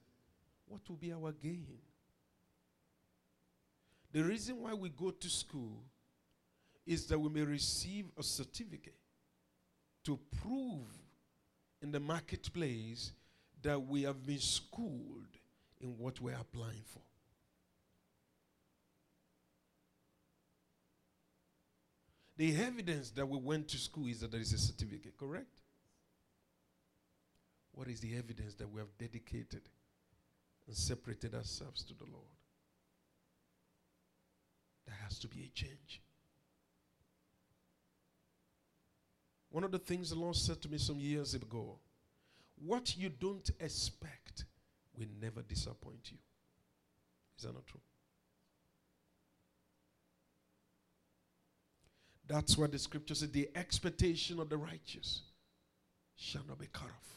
What 0.68 0.82
will 0.88 0.96
be 0.96 1.14
our 1.14 1.32
gain? 1.32 1.78
The 4.12 4.24
reason 4.24 4.62
why 4.62 4.74
we 4.74 4.90
go 4.90 5.12
to 5.12 5.30
school 5.30 5.84
is 6.86 7.06
that 7.08 7.20
we 7.20 7.30
may 7.30 7.42
receive 7.42 8.06
a 8.18 8.24
certificate 8.24 8.96
to 10.06 10.18
prove 10.42 10.88
in 11.82 11.92
the 11.92 12.00
marketplace 12.00 13.12
that 13.62 13.80
we 13.80 14.04
have 14.04 14.26
been 14.26 14.40
schooled 14.40 15.28
in 15.82 15.98
what 15.98 16.20
we're 16.22 16.34
applying 16.34 16.84
for. 16.86 17.02
The 22.38 22.56
evidence 22.56 23.10
that 23.12 23.28
we 23.28 23.38
went 23.38 23.68
to 23.70 23.78
school 23.78 24.08
is 24.08 24.22
that 24.22 24.32
there 24.32 24.40
is 24.40 24.54
a 24.54 24.58
certificate, 24.58 25.18
correct? 25.18 25.60
What 27.78 27.90
is 27.90 28.00
the 28.00 28.18
evidence 28.18 28.56
that 28.56 28.68
we 28.74 28.80
have 28.80 28.98
dedicated 28.98 29.62
and 30.66 30.76
separated 30.76 31.36
ourselves 31.36 31.84
to 31.84 31.94
the 31.94 32.06
Lord? 32.12 32.26
There 34.88 34.96
has 35.04 35.20
to 35.20 35.28
be 35.28 35.44
a 35.44 35.50
change. 35.56 36.02
One 39.52 39.64
of 39.64 39.70
the 39.70 39.78
things 39.78 40.10
the 40.10 40.16
Lord 40.16 40.36
said 40.36 40.60
to 40.64 40.70
me 40.70 40.80
some 40.80 41.00
years 41.00 41.36
ago 41.36 41.78
what 42.66 42.98
you 42.98 43.10
don't 43.10 43.48
expect 43.60 44.46
will 44.98 45.10
never 45.22 45.44
disappoint 45.44 46.10
you. 46.12 46.18
Is 47.38 47.44
that 47.44 47.54
not 47.54 47.68
true? 47.68 47.80
That's 52.28 52.58
what 52.58 52.72
the 52.72 52.80
scripture 52.80 53.14
says 53.14 53.30
the 53.30 53.52
expectation 53.54 54.40
of 54.40 54.50
the 54.50 54.58
righteous 54.58 55.22
shall 56.16 56.42
not 56.48 56.58
be 56.58 56.70
cut 56.74 56.86
off. 56.86 57.17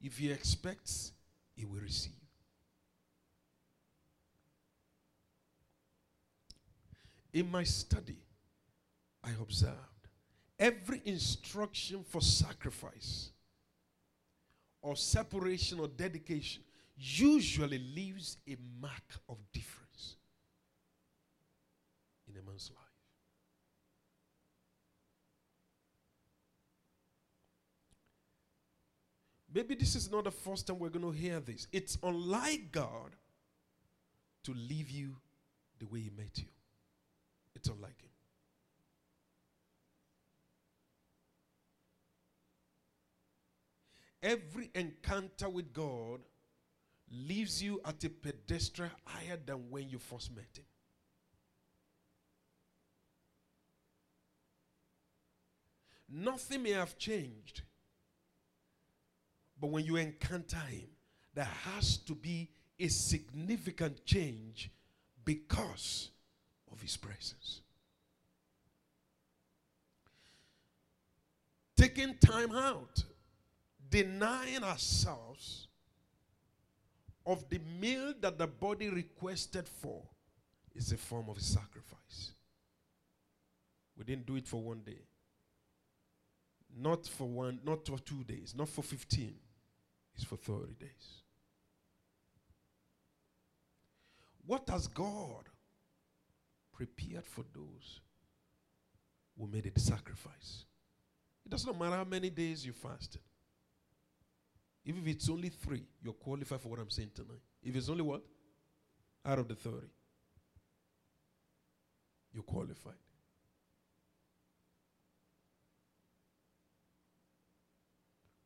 If 0.00 0.18
he 0.18 0.30
expects, 0.30 1.12
he 1.54 1.64
will 1.64 1.80
receive. 1.80 2.12
In 7.32 7.50
my 7.50 7.64
study, 7.64 8.18
I 9.22 9.30
observed 9.40 9.78
every 10.58 11.02
instruction 11.04 12.04
for 12.08 12.20
sacrifice 12.20 13.30
or 14.82 14.94
separation 14.94 15.80
or 15.80 15.88
dedication 15.88 16.62
usually 16.96 17.78
leaves 17.78 18.36
a 18.48 18.56
mark 18.80 19.18
of 19.28 19.38
difference 19.52 20.16
in 22.28 22.36
a 22.38 22.42
man's 22.42 22.70
life. 22.70 22.93
Maybe 29.54 29.76
this 29.76 29.94
is 29.94 30.10
not 30.10 30.24
the 30.24 30.32
first 30.32 30.66
time 30.66 30.80
we're 30.80 30.88
going 30.88 31.04
to 31.04 31.12
hear 31.12 31.38
this. 31.38 31.68
It's 31.72 31.96
unlike 32.02 32.72
God 32.72 33.14
to 34.42 34.52
leave 34.52 34.90
you 34.90 35.14
the 35.78 35.86
way 35.86 36.00
He 36.00 36.10
met 36.10 36.36
you, 36.36 36.48
it's 37.54 37.68
unlike 37.68 38.00
Him. 38.02 38.08
Every 44.24 44.70
encounter 44.74 45.48
with 45.48 45.72
God 45.72 46.20
leaves 47.12 47.62
you 47.62 47.80
at 47.84 48.02
a 48.02 48.08
pedestal 48.08 48.86
higher 49.04 49.38
than 49.46 49.70
when 49.70 49.88
you 49.88 49.98
first 49.98 50.34
met 50.34 50.48
Him. 50.56 50.64
Nothing 56.10 56.64
may 56.64 56.70
have 56.70 56.98
changed 56.98 57.62
but 59.64 59.70
when 59.70 59.86
you 59.86 59.96
encounter 59.96 60.58
Him, 60.58 60.88
there 61.32 61.48
has 61.72 61.96
to 61.96 62.14
be 62.14 62.50
a 62.78 62.86
significant 62.88 64.04
change 64.04 64.70
because 65.24 66.10
of 66.70 66.82
His 66.82 66.98
presence. 66.98 67.62
Taking 71.78 72.14
time 72.18 72.52
out, 72.52 73.02
denying 73.88 74.62
ourselves 74.62 75.68
of 77.24 77.48
the 77.48 77.60
meal 77.80 78.12
that 78.20 78.36
the 78.36 78.46
body 78.46 78.90
requested 78.90 79.66
for 79.66 80.02
is 80.74 80.92
a 80.92 80.98
form 80.98 81.30
of 81.30 81.40
sacrifice. 81.40 82.32
We 83.96 84.04
didn't 84.04 84.26
do 84.26 84.36
it 84.36 84.46
for 84.46 84.60
one 84.60 84.82
day. 84.84 85.00
Not 86.76 87.06
for 87.06 87.26
one, 87.26 87.60
not 87.64 87.86
for 87.86 87.98
two 87.98 88.24
days, 88.24 88.54
not 88.54 88.68
for 88.68 88.82
15 88.82 89.36
is 90.16 90.24
for 90.24 90.36
30 90.36 90.74
days. 90.74 91.22
What 94.46 94.68
has 94.68 94.86
God 94.86 95.48
prepared 96.72 97.24
for 97.24 97.44
those 97.54 98.00
who 99.38 99.46
made 99.46 99.70
a 99.74 99.80
sacrifice? 99.80 100.64
It 101.46 101.50
does 101.50 101.66
not 101.66 101.78
matter 101.78 101.96
how 101.96 102.04
many 102.04 102.30
days 102.30 102.64
you 102.64 102.72
fasted. 102.72 103.20
Even 104.84 105.02
If 105.02 105.16
it's 105.16 105.30
only 105.30 105.48
three, 105.48 105.84
you're 106.02 106.12
qualified 106.12 106.60
for 106.60 106.68
what 106.68 106.78
I'm 106.78 106.90
saying 106.90 107.10
tonight. 107.14 107.40
If 107.62 107.74
it's 107.74 107.88
only 107.88 108.02
what? 108.02 108.22
Out 109.24 109.38
of 109.38 109.48
the 109.48 109.54
30, 109.54 109.86
you're 112.34 112.42
qualified. 112.42 112.92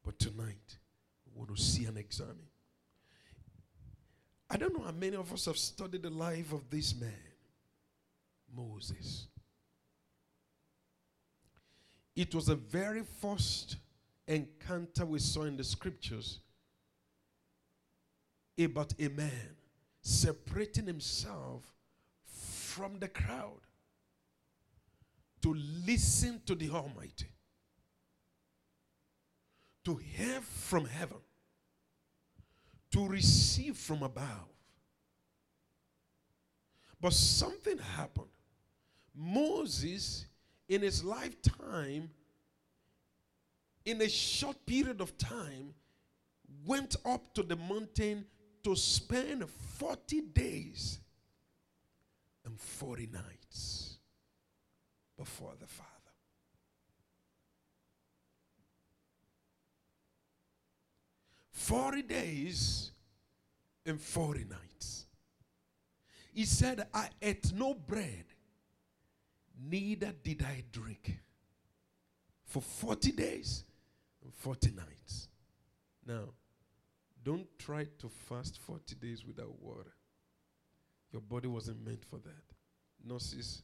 But 0.04 0.18
tonight, 0.20 0.77
want 1.38 1.54
to 1.56 1.62
see 1.62 1.84
and 1.84 1.96
examine. 1.96 2.36
I 4.50 4.56
don't 4.56 4.76
know 4.76 4.84
how 4.84 4.92
many 4.92 5.16
of 5.16 5.32
us 5.32 5.44
have 5.44 5.58
studied 5.58 6.02
the 6.02 6.10
life 6.10 6.52
of 6.52 6.68
this 6.70 6.98
man, 6.98 7.12
Moses. 8.54 9.26
It 12.16 12.34
was 12.34 12.46
the 12.46 12.56
very 12.56 13.02
first 13.20 13.76
encounter 14.26 15.06
we 15.06 15.20
saw 15.20 15.44
in 15.44 15.56
the 15.56 15.64
scriptures 15.64 16.40
about 18.58 18.92
a 18.98 19.08
man 19.08 19.56
separating 20.02 20.86
himself 20.86 21.62
from 22.24 22.98
the 22.98 23.08
crowd 23.08 23.60
to 25.42 25.54
listen 25.86 26.40
to 26.46 26.54
the 26.54 26.70
Almighty, 26.70 27.28
to 29.84 29.94
hear 29.94 30.40
from 30.40 30.86
heaven 30.86 31.18
to 32.92 33.06
receive 33.06 33.76
from 33.76 34.02
above. 34.02 34.48
But 37.00 37.12
something 37.12 37.78
happened. 37.78 38.26
Moses, 39.14 40.26
in 40.68 40.82
his 40.82 41.04
lifetime, 41.04 42.10
in 43.84 44.00
a 44.02 44.08
short 44.08 44.64
period 44.66 45.00
of 45.00 45.16
time, 45.16 45.74
went 46.66 46.96
up 47.04 47.32
to 47.34 47.42
the 47.42 47.56
mountain 47.56 48.26
to 48.64 48.74
spend 48.76 49.48
40 49.78 50.20
days 50.20 50.98
and 52.44 52.58
40 52.58 53.08
nights 53.12 53.98
before 55.16 55.54
the 55.58 55.66
Father. 55.66 55.97
40 61.68 62.00
days 62.00 62.92
and 63.84 64.00
40 64.00 64.44
nights. 64.44 65.04
He 66.32 66.46
said, 66.46 66.86
I 66.94 67.10
ate 67.20 67.52
no 67.54 67.74
bread, 67.74 68.24
neither 69.70 70.14
did 70.22 70.42
I 70.42 70.64
drink 70.72 71.18
for 72.46 72.62
40 72.62 73.12
days 73.12 73.64
and 74.24 74.32
40 74.32 74.70
nights. 74.70 75.28
Now, 76.06 76.30
don't 77.22 77.46
try 77.58 77.84
to 77.98 78.08
fast 78.08 78.58
40 78.60 78.94
days 78.94 79.26
without 79.26 79.60
water. 79.60 79.92
Your 81.12 81.20
body 81.20 81.48
wasn't 81.48 81.84
meant 81.84 82.02
for 82.02 82.16
that. 82.16 82.44
Nurses 83.06 83.62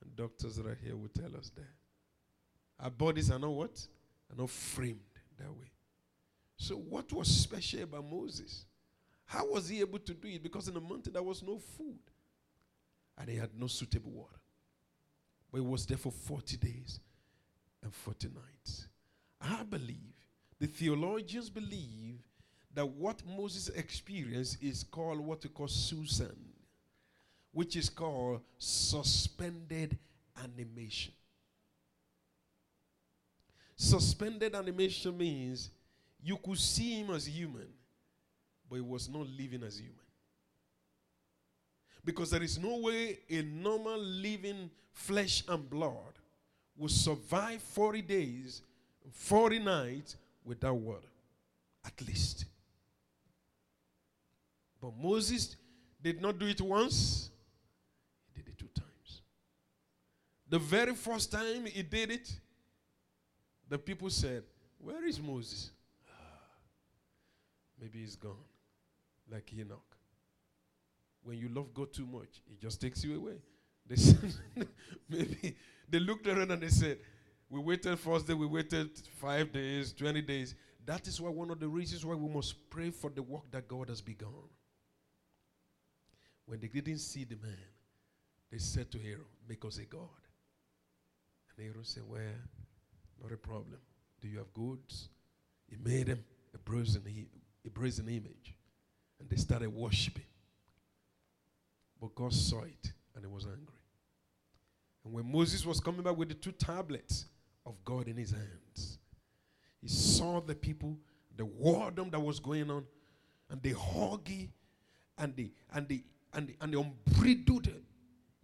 and 0.00 0.14
doctors 0.14 0.54
that 0.54 0.66
are 0.66 0.78
here 0.84 0.94
will 0.94 1.08
tell 1.08 1.36
us 1.36 1.50
that. 1.56 2.84
Our 2.84 2.90
bodies 2.90 3.28
are 3.28 3.40
not 3.40 3.50
what? 3.50 3.88
Are 4.30 4.36
not 4.36 4.50
framed 4.50 5.00
that 5.36 5.50
way. 5.50 5.66
So, 6.62 6.74
what 6.74 7.10
was 7.10 7.26
special 7.26 7.84
about 7.84 8.04
Moses? 8.04 8.66
How 9.24 9.50
was 9.50 9.70
he 9.70 9.80
able 9.80 9.98
to 10.00 10.12
do 10.12 10.28
it? 10.28 10.42
Because 10.42 10.68
in 10.68 10.74
the 10.74 10.80
mountain 10.80 11.14
there 11.14 11.22
was 11.22 11.42
no 11.42 11.58
food 11.58 11.98
and 13.16 13.30
he 13.30 13.36
had 13.36 13.48
no 13.58 13.66
suitable 13.66 14.10
water. 14.10 14.36
But 15.50 15.62
he 15.62 15.66
was 15.66 15.86
there 15.86 15.96
for 15.96 16.12
40 16.12 16.58
days 16.58 17.00
and 17.82 17.94
40 17.94 18.28
nights. 18.28 18.88
I 19.40 19.62
believe, 19.62 20.12
the 20.58 20.66
theologians 20.66 21.48
believe 21.48 22.18
that 22.74 22.86
what 22.86 23.22
Moses 23.26 23.70
experienced 23.70 24.62
is 24.62 24.84
called 24.84 25.20
what 25.20 25.42
we 25.42 25.48
call 25.48 25.66
Susan, 25.66 26.36
which 27.52 27.74
is 27.74 27.88
called 27.88 28.42
suspended 28.58 29.96
animation. 30.44 31.14
Suspended 33.76 34.54
animation 34.54 35.16
means 35.16 35.70
you 36.22 36.36
could 36.36 36.58
see 36.58 37.00
him 37.00 37.10
as 37.10 37.26
human, 37.26 37.68
but 38.68 38.76
he 38.76 38.82
was 38.82 39.08
not 39.08 39.26
living 39.26 39.62
as 39.62 39.78
human. 39.78 39.94
Because 42.04 42.30
there 42.30 42.42
is 42.42 42.58
no 42.58 42.78
way 42.78 43.18
a 43.28 43.42
normal 43.42 43.98
living 43.98 44.70
flesh 44.92 45.42
and 45.48 45.68
blood 45.68 46.18
will 46.76 46.88
survive 46.88 47.60
40 47.62 48.02
days, 48.02 48.62
40 49.12 49.58
nights 49.58 50.16
without 50.44 50.76
water, 50.76 51.08
at 51.84 52.06
least. 52.06 52.46
But 54.80 54.92
Moses 54.96 55.56
did 56.02 56.22
not 56.22 56.38
do 56.38 56.46
it 56.46 56.60
once, 56.60 57.30
he 58.34 58.40
did 58.40 58.48
it 58.48 58.58
two 58.58 58.68
times. 58.74 59.22
The 60.48 60.58
very 60.58 60.94
first 60.94 61.30
time 61.30 61.66
he 61.66 61.82
did 61.82 62.10
it, 62.10 62.32
the 63.68 63.78
people 63.78 64.08
said, 64.08 64.42
Where 64.78 65.04
is 65.06 65.20
Moses? 65.20 65.70
Maybe 67.80 68.00
he's 68.00 68.16
gone, 68.16 68.36
like 69.30 69.52
Enoch. 69.54 69.96
When 71.22 71.38
you 71.38 71.48
love 71.48 71.72
God 71.72 71.92
too 71.92 72.06
much, 72.06 72.42
it 72.50 72.60
just 72.60 72.80
takes 72.80 73.02
you 73.04 73.16
away. 73.16 73.36
They 73.90 73.96
said, 73.96 74.34
maybe 75.08 75.56
they 75.88 75.98
looked 75.98 76.28
around 76.28 76.52
and 76.52 76.62
they 76.62 76.68
said, 76.68 76.98
We 77.48 77.58
waited 77.58 77.98
first 77.98 78.28
day, 78.28 78.34
we 78.34 78.46
waited 78.46 78.90
five 79.20 79.52
days, 79.52 79.92
20 79.92 80.22
days. 80.22 80.54
That 80.86 81.08
is 81.08 81.20
why 81.20 81.30
one 81.30 81.50
of 81.50 81.58
the 81.58 81.66
reasons 81.66 82.04
why 82.04 82.14
we 82.14 82.32
must 82.32 82.70
pray 82.70 82.90
for 82.90 83.10
the 83.10 83.22
work 83.22 83.50
that 83.50 83.66
God 83.66 83.88
has 83.88 84.00
begun. 84.00 84.48
When 86.46 86.60
they 86.60 86.68
didn't 86.68 86.98
see 86.98 87.24
the 87.24 87.36
man, 87.36 87.56
they 88.52 88.58
said 88.58 88.92
to 88.92 88.98
Aaron, 89.04 89.24
Make 89.48 89.64
us 89.64 89.78
a 89.78 89.84
God. 89.84 90.08
And 91.56 91.66
Aaron 91.66 91.84
said, 91.84 92.04
Well, 92.06 92.20
not 93.20 93.32
a 93.32 93.36
problem. 93.36 93.80
Do 94.20 94.28
you 94.28 94.38
have 94.38 94.52
goods? 94.52 95.08
He 95.68 95.76
made 95.82 96.08
him 96.08 96.22
a 96.54 96.58
brazen, 96.58 97.02
a 97.66 97.70
brazen 97.70 98.08
image. 98.08 98.54
And 99.18 99.28
they 99.28 99.36
started 99.36 99.70
worshiping. 99.70 100.24
But 102.00 102.14
God 102.14 102.32
saw 102.32 102.62
it 102.62 102.92
and 103.14 103.24
he 103.24 103.30
was 103.30 103.44
angry. 103.44 103.76
And 105.04 105.12
when 105.12 105.30
Moses 105.30 105.64
was 105.64 105.80
coming 105.80 106.02
back 106.02 106.16
with 106.16 106.28
the 106.28 106.34
two 106.34 106.52
tablets 106.52 107.26
of 107.66 107.74
God 107.84 108.08
in 108.08 108.16
his 108.16 108.30
hands, 108.30 108.98
he 109.80 109.88
saw 109.88 110.40
the 110.40 110.54
people, 110.54 110.96
the 111.36 111.44
wardom 111.44 112.10
that 112.10 112.20
was 112.20 112.38
going 112.38 112.70
on, 112.70 112.84
and 113.50 113.62
the 113.62 113.74
huggy 113.74 114.50
and 115.18 115.34
the 115.36 115.50
and 115.72 115.88
the 115.88 116.02
and 116.32 116.48
the, 116.48 116.56
and 116.60 116.72
the 116.72 116.80
unbridled 116.80 117.68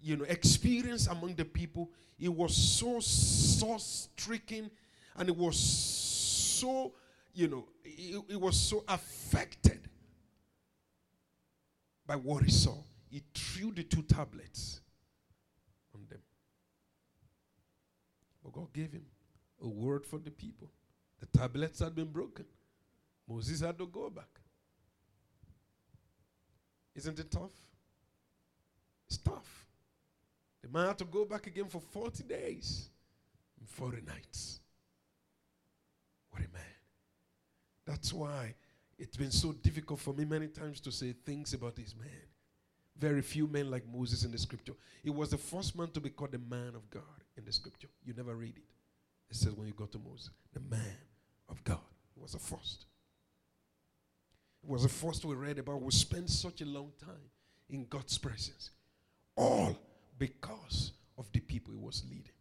you 0.00 0.16
know 0.16 0.24
experience 0.24 1.07
among 1.07 1.35
the 1.35 1.44
people. 1.44 1.90
It 2.18 2.33
was 2.35 2.57
so 2.57 3.00
so 3.00 3.76
stricken 3.79 4.70
and 5.16 5.29
it 5.29 5.37
was 5.37 5.59
so 5.59 6.92
you 7.37 7.49
know 7.49 7.66
it, 7.85 8.22
it 8.31 8.40
was 8.40 8.59
so 8.59 8.83
affected 8.88 9.88
by 12.07 12.16
what 12.16 12.42
he 12.42 12.51
saw. 12.51 12.77
He 13.11 13.22
threw 13.35 13.72
the 13.72 13.83
two 13.83 14.03
tablets 14.03 14.81
on 15.94 16.03
them. 16.09 16.20
But 18.42 18.53
God 18.53 18.72
gave 18.72 18.92
him 18.92 19.05
a 19.62 19.68
word 19.68 20.07
for 20.07 20.18
the 20.18 20.31
people. 20.31 20.70
The 21.20 21.38
tablets 21.38 21.81
had 21.81 21.94
been 21.94 22.11
broken. 22.11 22.46
Moses 23.29 23.61
had 23.61 23.79
to 23.79 23.87
go 23.87 24.09
back. 24.09 24.40
Isn't 26.94 27.18
it 27.18 27.31
tough? 27.31 27.53
It's 29.09 29.18
tough. 29.18 29.66
The 30.62 30.68
man 30.68 30.88
had 30.88 30.99
to 30.99 31.05
go 31.05 31.25
back 31.25 31.46
again 31.46 31.66
for 31.66 31.81
40 31.81 32.22
days 32.25 32.88
and 33.61 33.68
40 33.68 34.03
nights. 34.07 34.61
What 36.31 36.42
a 36.42 36.53
man. 36.53 36.65
That's 37.87 38.12
why 38.12 38.55
it's 38.99 39.16
been 39.16 39.31
so 39.31 39.53
difficult 39.53 40.01
for 40.01 40.12
me 40.12 40.25
many 40.25 40.49
times 40.49 40.81
to 40.81 40.92
say 40.92 41.12
things 41.12 41.55
about 41.55 41.77
this 41.77 41.94
man. 41.99 42.09
Very 42.99 43.22
few 43.22 43.46
men 43.46 43.70
like 43.70 43.85
Moses 43.87 44.25
in 44.25 44.33
the 44.33 44.38
scripture. 44.38 44.72
He 45.03 45.11
was 45.11 45.31
the 45.31 45.38
first 45.38 45.77
man 45.77 45.90
to 45.90 46.01
be 46.01 46.11
called 46.11 46.33
the 46.33 46.38
man 46.38 46.72
of 46.75 46.88
God 46.90 47.03
in 47.37 47.44
the 47.44 47.53
scripture. 47.53 47.88
You 48.05 48.14
never 48.14 48.35
read 48.35 48.57
it. 48.57 48.64
It 49.31 49.37
says 49.37 49.53
when 49.53 49.66
you 49.66 49.75
go 49.75 49.87
to 49.87 49.99
Moses, 49.99 50.31
the 50.53 50.61
man 50.61 50.96
of 51.49 51.62
God. 51.62 51.79
He 52.14 52.20
was 52.20 52.33
the 52.33 52.38
first. 52.38 52.87
It 54.62 54.70
was 54.70 54.83
the 54.83 54.88
first 54.88 55.25
we 55.25 55.35
read 55.35 55.59
about. 55.59 55.83
We 55.83 55.92
spent 55.92 56.31
such 56.31 56.62
a 56.62 56.66
long 56.66 56.92
time 56.99 57.31
in 57.68 57.87
God's 57.88 58.16
presence. 58.18 58.70
All 59.37 59.77
because 60.18 60.92
of 61.18 61.31
the 61.33 61.40
people 61.40 61.75
he 61.75 61.79
was 61.79 62.03
leading. 62.09 62.33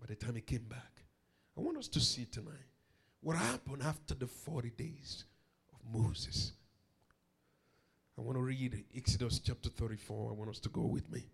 By 0.00 0.06
the 0.06 0.14
time 0.14 0.36
he 0.36 0.40
came 0.40 0.66
back, 0.68 1.02
I 1.56 1.60
want 1.60 1.78
us 1.78 1.88
to 1.88 2.00
see 2.00 2.24
tonight 2.24 2.71
what 3.22 3.36
happened 3.36 3.82
after 3.82 4.14
the 4.14 4.26
40 4.26 4.70
days 4.70 5.24
of 5.72 5.80
Moses. 6.00 6.52
I 8.18 8.20
want 8.20 8.36
to 8.36 8.42
read 8.42 8.84
Exodus 8.94 9.38
chapter 9.38 9.70
34. 9.70 10.30
I 10.30 10.34
want 10.34 10.50
us 10.50 10.58
to 10.60 10.68
go 10.68 10.82
with 10.82 11.10
me. 11.10 11.24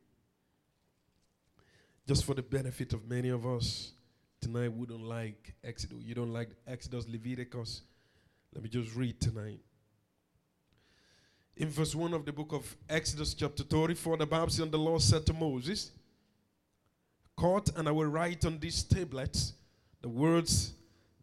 Just 2.06 2.24
for 2.24 2.34
the 2.34 2.42
benefit 2.42 2.92
of 2.92 3.08
many 3.08 3.30
of 3.30 3.46
us 3.46 3.92
tonight 4.40 4.72
we 4.72 4.86
don't 4.86 5.02
like 5.02 5.54
Exodus. 5.64 5.98
You 6.02 6.14
don't 6.14 6.32
like 6.32 6.50
Exodus, 6.66 7.06
Leviticus. 7.08 7.82
Let 8.54 8.62
me 8.62 8.68
just 8.68 8.94
read 8.94 9.20
tonight. 9.20 9.60
In 11.56 11.68
verse 11.68 11.94
1 11.94 12.14
of 12.14 12.24
the 12.24 12.32
book 12.32 12.52
of 12.52 12.76
Exodus, 12.88 13.34
chapter 13.34 13.64
34, 13.64 14.18
the 14.18 14.26
Bible 14.26 14.48
says, 14.48 14.60
And 14.60 14.70
the 14.70 14.78
Lord 14.78 15.02
said 15.02 15.26
to 15.26 15.32
Moses, 15.32 15.90
Cut, 17.36 17.70
and 17.76 17.88
I 17.88 17.90
will 17.90 18.06
write 18.06 18.44
on 18.44 18.58
these 18.58 18.84
tablets 18.84 19.54
the 20.00 20.08
words 20.08 20.74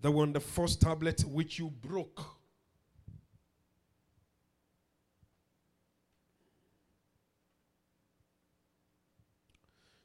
that 0.06 0.12
were 0.12 0.22
on 0.22 0.34
the 0.34 0.40
first 0.40 0.80
tablet 0.82 1.22
which 1.22 1.58
you 1.58 1.68
broke. 1.68 2.24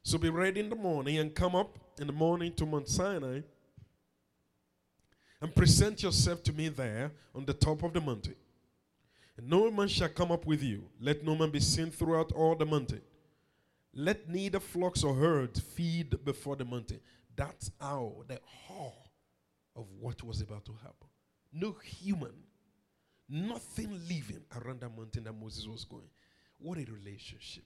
So 0.01 0.17
be 0.17 0.31
ready 0.31 0.59
in 0.59 0.69
the 0.69 0.75
morning 0.75 1.19
and 1.19 1.35
come 1.35 1.55
up 1.55 1.77
in 1.99 2.07
the 2.07 2.13
morning 2.13 2.51
to 2.53 2.65
Mount 2.65 2.89
Sinai 2.89 3.41
and 5.39 5.53
present 5.53 6.01
yourself 6.01 6.41
to 6.45 6.51
me 6.51 6.69
there 6.69 7.11
on 7.35 7.45
the 7.45 7.53
top 7.53 7.83
of 7.83 7.93
the 7.93 8.01
mountain. 8.01 8.33
And 9.37 9.47
no 9.47 9.69
man 9.69 9.87
shall 9.87 10.09
come 10.09 10.31
up 10.31 10.47
with 10.47 10.63
you. 10.63 10.83
Let 10.99 11.23
no 11.23 11.35
man 11.35 11.51
be 11.51 11.59
seen 11.59 11.91
throughout 11.91 12.31
all 12.31 12.55
the 12.55 12.65
mountain. 12.65 13.03
Let 13.93 14.27
neither 14.27 14.59
flocks 14.59 15.03
or 15.03 15.13
herds 15.13 15.59
feed 15.59 16.25
before 16.25 16.55
the 16.55 16.65
mountain. 16.65 17.01
That's 17.35 17.69
how 17.79 18.15
the 18.27 18.39
awe 18.67 19.00
of 19.75 19.85
what 19.99 20.23
was 20.23 20.41
about 20.41 20.65
to 20.65 20.73
happen. 20.73 21.07
No 21.53 21.75
human, 21.83 22.33
nothing 23.29 23.91
living 24.07 24.43
around 24.55 24.81
that 24.81 24.95
mountain 24.95 25.23
that 25.25 25.33
Moses 25.33 25.67
was 25.67 25.85
going. 25.85 26.09
What 26.57 26.77
a 26.77 26.85
relationship. 26.91 27.65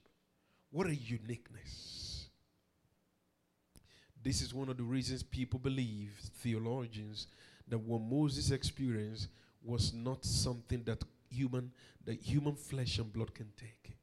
What 0.70 0.86
a 0.86 0.94
uniqueness. 0.94 2.28
This 4.22 4.42
is 4.42 4.52
one 4.52 4.68
of 4.68 4.76
the 4.76 4.82
reasons 4.82 5.22
people 5.22 5.58
believe, 5.58 6.12
theologians, 6.42 7.28
that 7.68 7.78
what 7.78 8.00
Moses 8.00 8.50
experienced 8.50 9.28
was 9.62 9.92
not 9.92 10.24
something 10.24 10.82
that 10.84 11.02
human, 11.28 11.70
that 12.04 12.20
human 12.20 12.54
flesh 12.54 12.98
and 12.98 13.12
blood 13.12 13.34
can 13.34 13.52
take. 13.56 13.96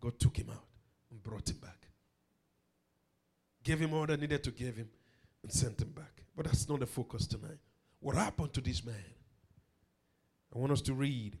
God 0.00 0.18
took 0.18 0.36
him 0.36 0.50
out 0.50 0.64
and 1.10 1.22
brought 1.22 1.48
him 1.50 1.58
back. 1.58 1.88
Gave 3.62 3.80
him 3.80 3.94
all 3.94 4.06
that 4.06 4.20
needed 4.20 4.44
to 4.44 4.50
give 4.50 4.76
him 4.76 4.88
and 5.42 5.52
sent 5.52 5.80
him 5.80 5.90
back. 5.90 6.22
But 6.36 6.46
that's 6.46 6.68
not 6.68 6.80
the 6.80 6.86
focus 6.86 7.26
tonight. 7.26 7.58
What 8.00 8.16
happened 8.16 8.52
to 8.54 8.60
this 8.60 8.84
man? 8.84 8.94
I 10.54 10.58
want 10.58 10.72
us 10.72 10.80
to 10.82 10.94
read 10.94 11.36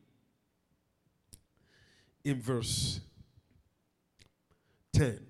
in 2.24 2.40
verse 2.40 3.00
10. 4.92 5.20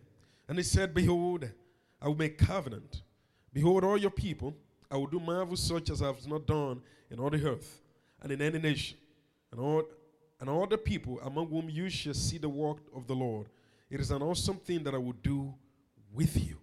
And 0.48 0.58
he 0.58 0.64
said, 0.64 0.94
Behold, 0.94 1.48
I 2.00 2.08
will 2.08 2.16
make 2.16 2.38
covenant. 2.38 3.02
Behold, 3.52 3.84
all 3.84 3.96
your 3.96 4.10
people, 4.10 4.54
I 4.90 4.96
will 4.96 5.06
do 5.06 5.18
marvels 5.18 5.62
such 5.62 5.90
as 5.90 6.02
I 6.02 6.06
have 6.06 6.26
not 6.26 6.46
done 6.46 6.80
in 7.10 7.18
all 7.18 7.30
the 7.30 7.44
earth 7.48 7.80
and 8.22 8.30
in 8.30 8.40
any 8.40 8.58
nation 8.58 8.98
and 9.50 9.60
all, 9.60 9.82
and 10.40 10.48
all 10.48 10.66
the 10.66 10.78
people 10.78 11.20
among 11.22 11.48
whom 11.48 11.68
you 11.68 11.88
shall 11.88 12.14
see 12.14 12.38
the 12.38 12.48
work 12.48 12.78
of 12.94 13.06
the 13.06 13.14
Lord. 13.14 13.48
It 13.90 14.00
is 14.00 14.10
an 14.10 14.22
awesome 14.22 14.56
thing 14.56 14.82
that 14.84 14.94
I 14.94 14.98
will 14.98 15.16
do 15.22 15.54
with 16.12 16.36
you. 16.36 16.56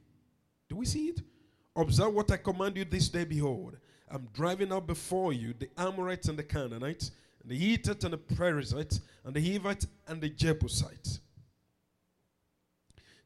Do 0.69 0.75
we 0.77 0.85
see 0.85 1.07
it? 1.07 1.21
Observe 1.75 2.13
what 2.13 2.31
I 2.31 2.37
command 2.37 2.77
you 2.77 2.85
this 2.85 3.09
day. 3.09 3.23
Behold, 3.23 3.77
I'm 4.09 4.27
driving 4.33 4.71
out 4.71 4.85
before 4.85 5.33
you 5.33 5.53
the 5.57 5.69
Amorites 5.77 6.27
and 6.27 6.37
the 6.37 6.43
Canaanites, 6.43 7.11
and 7.41 7.51
the 7.51 7.57
Hittites 7.57 8.03
and 8.03 8.13
the 8.13 8.17
Perizzites, 8.17 9.01
and 9.25 9.33
the 9.33 9.41
Hivites 9.41 9.87
and 10.07 10.21
the 10.21 10.29
Jebusites. 10.29 11.19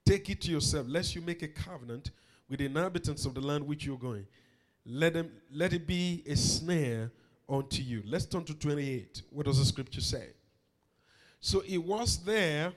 Take 0.05 0.29
it 0.29 0.39
to 0.41 0.51
yourself, 0.51 0.87
lest 0.87 1.15
you 1.15 1.21
make 1.21 1.41
a 1.43 1.47
covenant 1.49 2.11
with 2.47 2.59
the 2.59 2.65
inhabitants 2.65 3.25
of 3.25 3.33
the 3.33 3.41
land 3.41 3.67
which 3.67 3.85
you're 3.85 3.97
going. 3.97 4.25
Let, 4.85 5.13
them, 5.13 5.31
let 5.51 5.73
it 5.73 5.85
be 5.85 6.23
a 6.25 6.37
snare 6.37 7.11
unto 7.49 7.81
you. 7.81 8.03
Let's 8.05 8.25
turn 8.25 8.45
to 8.45 8.53
28. 8.53 9.23
What 9.31 9.45
does 9.45 9.59
the 9.59 9.65
scripture 9.65 9.99
say? 9.99 10.29
So 11.41 11.59
he 11.59 11.77
was 11.77 12.23
there 12.23 12.71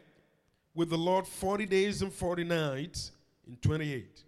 with 0.74 0.90
the 0.90 0.98
Lord 0.98 1.26
40 1.26 1.66
days 1.66 2.02
and 2.02 2.12
40 2.12 2.44
nights 2.44 3.12
in 3.46 3.56
28. 3.56 4.24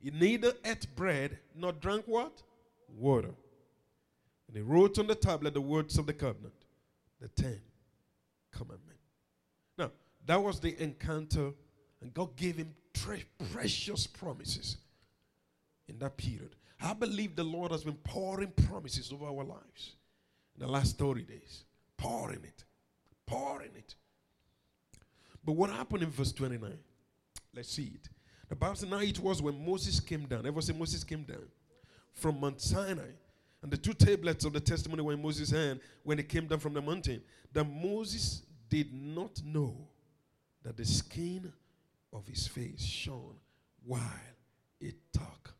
He 0.00 0.10
neither 0.10 0.54
ate 0.64 0.86
bread 0.96 1.38
nor 1.54 1.72
drank 1.72 2.06
what? 2.06 2.42
Water. 2.96 3.34
And 4.48 4.56
he 4.56 4.62
wrote 4.62 4.98
on 4.98 5.06
the 5.06 5.14
tablet 5.14 5.54
the 5.54 5.60
words 5.60 5.98
of 5.98 6.06
the 6.06 6.12
covenant, 6.12 6.54
the 7.20 7.28
ten 7.28 7.60
commandments. 8.50 9.04
Now, 9.78 9.90
that 10.26 10.42
was 10.42 10.58
the 10.58 10.80
encounter, 10.82 11.52
and 12.00 12.12
God 12.14 12.34
gave 12.36 12.56
him 12.56 12.74
precious 13.52 14.06
promises 14.06 14.78
in 15.88 15.98
that 15.98 16.16
period. 16.16 16.56
I 16.80 16.94
believe 16.94 17.36
the 17.36 17.44
Lord 17.44 17.72
has 17.72 17.84
been 17.84 17.94
pouring 17.94 18.52
promises 18.68 19.12
over 19.12 19.26
our 19.26 19.44
lives 19.44 19.96
in 20.56 20.66
the 20.66 20.66
last 20.66 20.98
30 20.98 21.22
days. 21.22 21.64
Pouring 21.96 22.42
it. 22.42 22.64
Pouring 23.26 23.70
it. 23.76 23.94
But 25.44 25.52
what 25.52 25.70
happened 25.70 26.02
in 26.02 26.10
verse 26.10 26.32
29? 26.32 26.72
Let's 27.54 27.70
see 27.70 27.92
it. 27.94 28.08
The 28.50 28.56
Bible 28.56 28.74
says 28.74 28.90
now 28.90 28.98
it 28.98 29.18
was 29.20 29.40
when 29.40 29.64
Moses 29.64 30.00
came 30.00 30.26
down. 30.26 30.44
Ever 30.44 30.60
say 30.60 30.72
Moses 30.72 31.04
came 31.04 31.22
down 31.22 31.46
from 32.12 32.40
Mount 32.40 32.60
Sinai. 32.60 33.12
And 33.62 33.70
the 33.70 33.76
two 33.76 33.94
tablets 33.94 34.44
of 34.44 34.52
the 34.52 34.60
testimony 34.60 35.02
were 35.02 35.12
in 35.12 35.22
Moses' 35.22 35.50
hand 35.50 35.80
when 36.02 36.18
he 36.18 36.24
came 36.24 36.46
down 36.46 36.58
from 36.58 36.74
the 36.74 36.82
mountain. 36.82 37.22
That 37.52 37.64
Moses 37.64 38.42
did 38.68 38.92
not 38.92 39.40
know 39.44 39.76
that 40.64 40.76
the 40.76 40.84
skin 40.84 41.52
of 42.12 42.26
his 42.26 42.48
face 42.48 42.82
shone 42.82 43.36
while 43.84 44.00
it 44.80 44.96
talked 45.12 45.52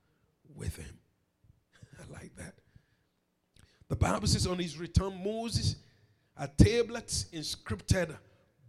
with 0.57 0.77
him. 0.77 0.99
I 2.01 2.13
like 2.13 2.35
that. 2.37 2.55
The 3.89 3.97
Bible 3.97 4.27
says 4.27 4.49
on 4.49 4.59
his 4.59 4.79
return, 4.79 5.23
Moses 5.23 5.77
had 6.37 6.59
tablets 6.59 7.27
inscripted 7.33 8.17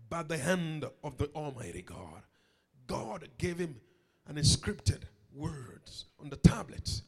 by 0.09 0.21
the 0.21 0.37
hand 0.37 0.85
of 1.03 1.17
the 1.17 1.27
Almighty 1.33 1.81
God. 1.81 2.21
God 2.85 3.27
gave 3.37 3.57
him 3.57 3.75
an 4.27 4.35
inscripted 4.35 5.03
words 5.33 6.05
on 6.19 6.29
the 6.29 6.35
tablets. 6.37 7.03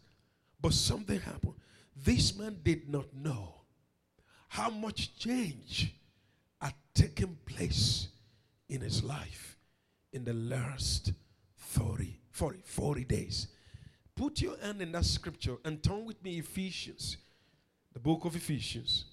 But 0.62 0.74
something 0.74 1.20
happened. 1.20 1.56
This 1.96 2.38
man 2.38 2.58
did 2.64 2.90
not 2.90 3.14
know 3.14 3.62
how 4.48 4.70
much 4.70 5.18
change 5.18 5.94
had 6.62 6.74
taken 6.94 7.38
place 7.46 8.08
in 8.70 8.82
his 8.82 9.04
life 9.04 9.58
in 10.12 10.24
the 10.24 10.34
last 10.34 11.12
30, 11.58 12.20
40, 12.32 12.60
40 12.64 13.04
days. 13.04 13.48
Put 14.16 14.42
your 14.42 14.58
hand 14.60 14.82
in 14.82 14.92
that 14.92 15.06
scripture 15.06 15.58
and 15.66 15.82
turn 15.82 16.06
with 16.06 16.24
me 16.24 16.38
Ephesians, 16.38 17.18
the 17.94 18.00
book 18.00 18.26
of 18.26 18.36
Ephesians. 18.36 19.06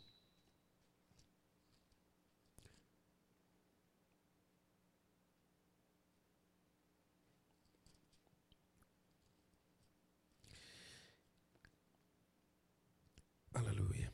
Hallelujah. 13.54 14.10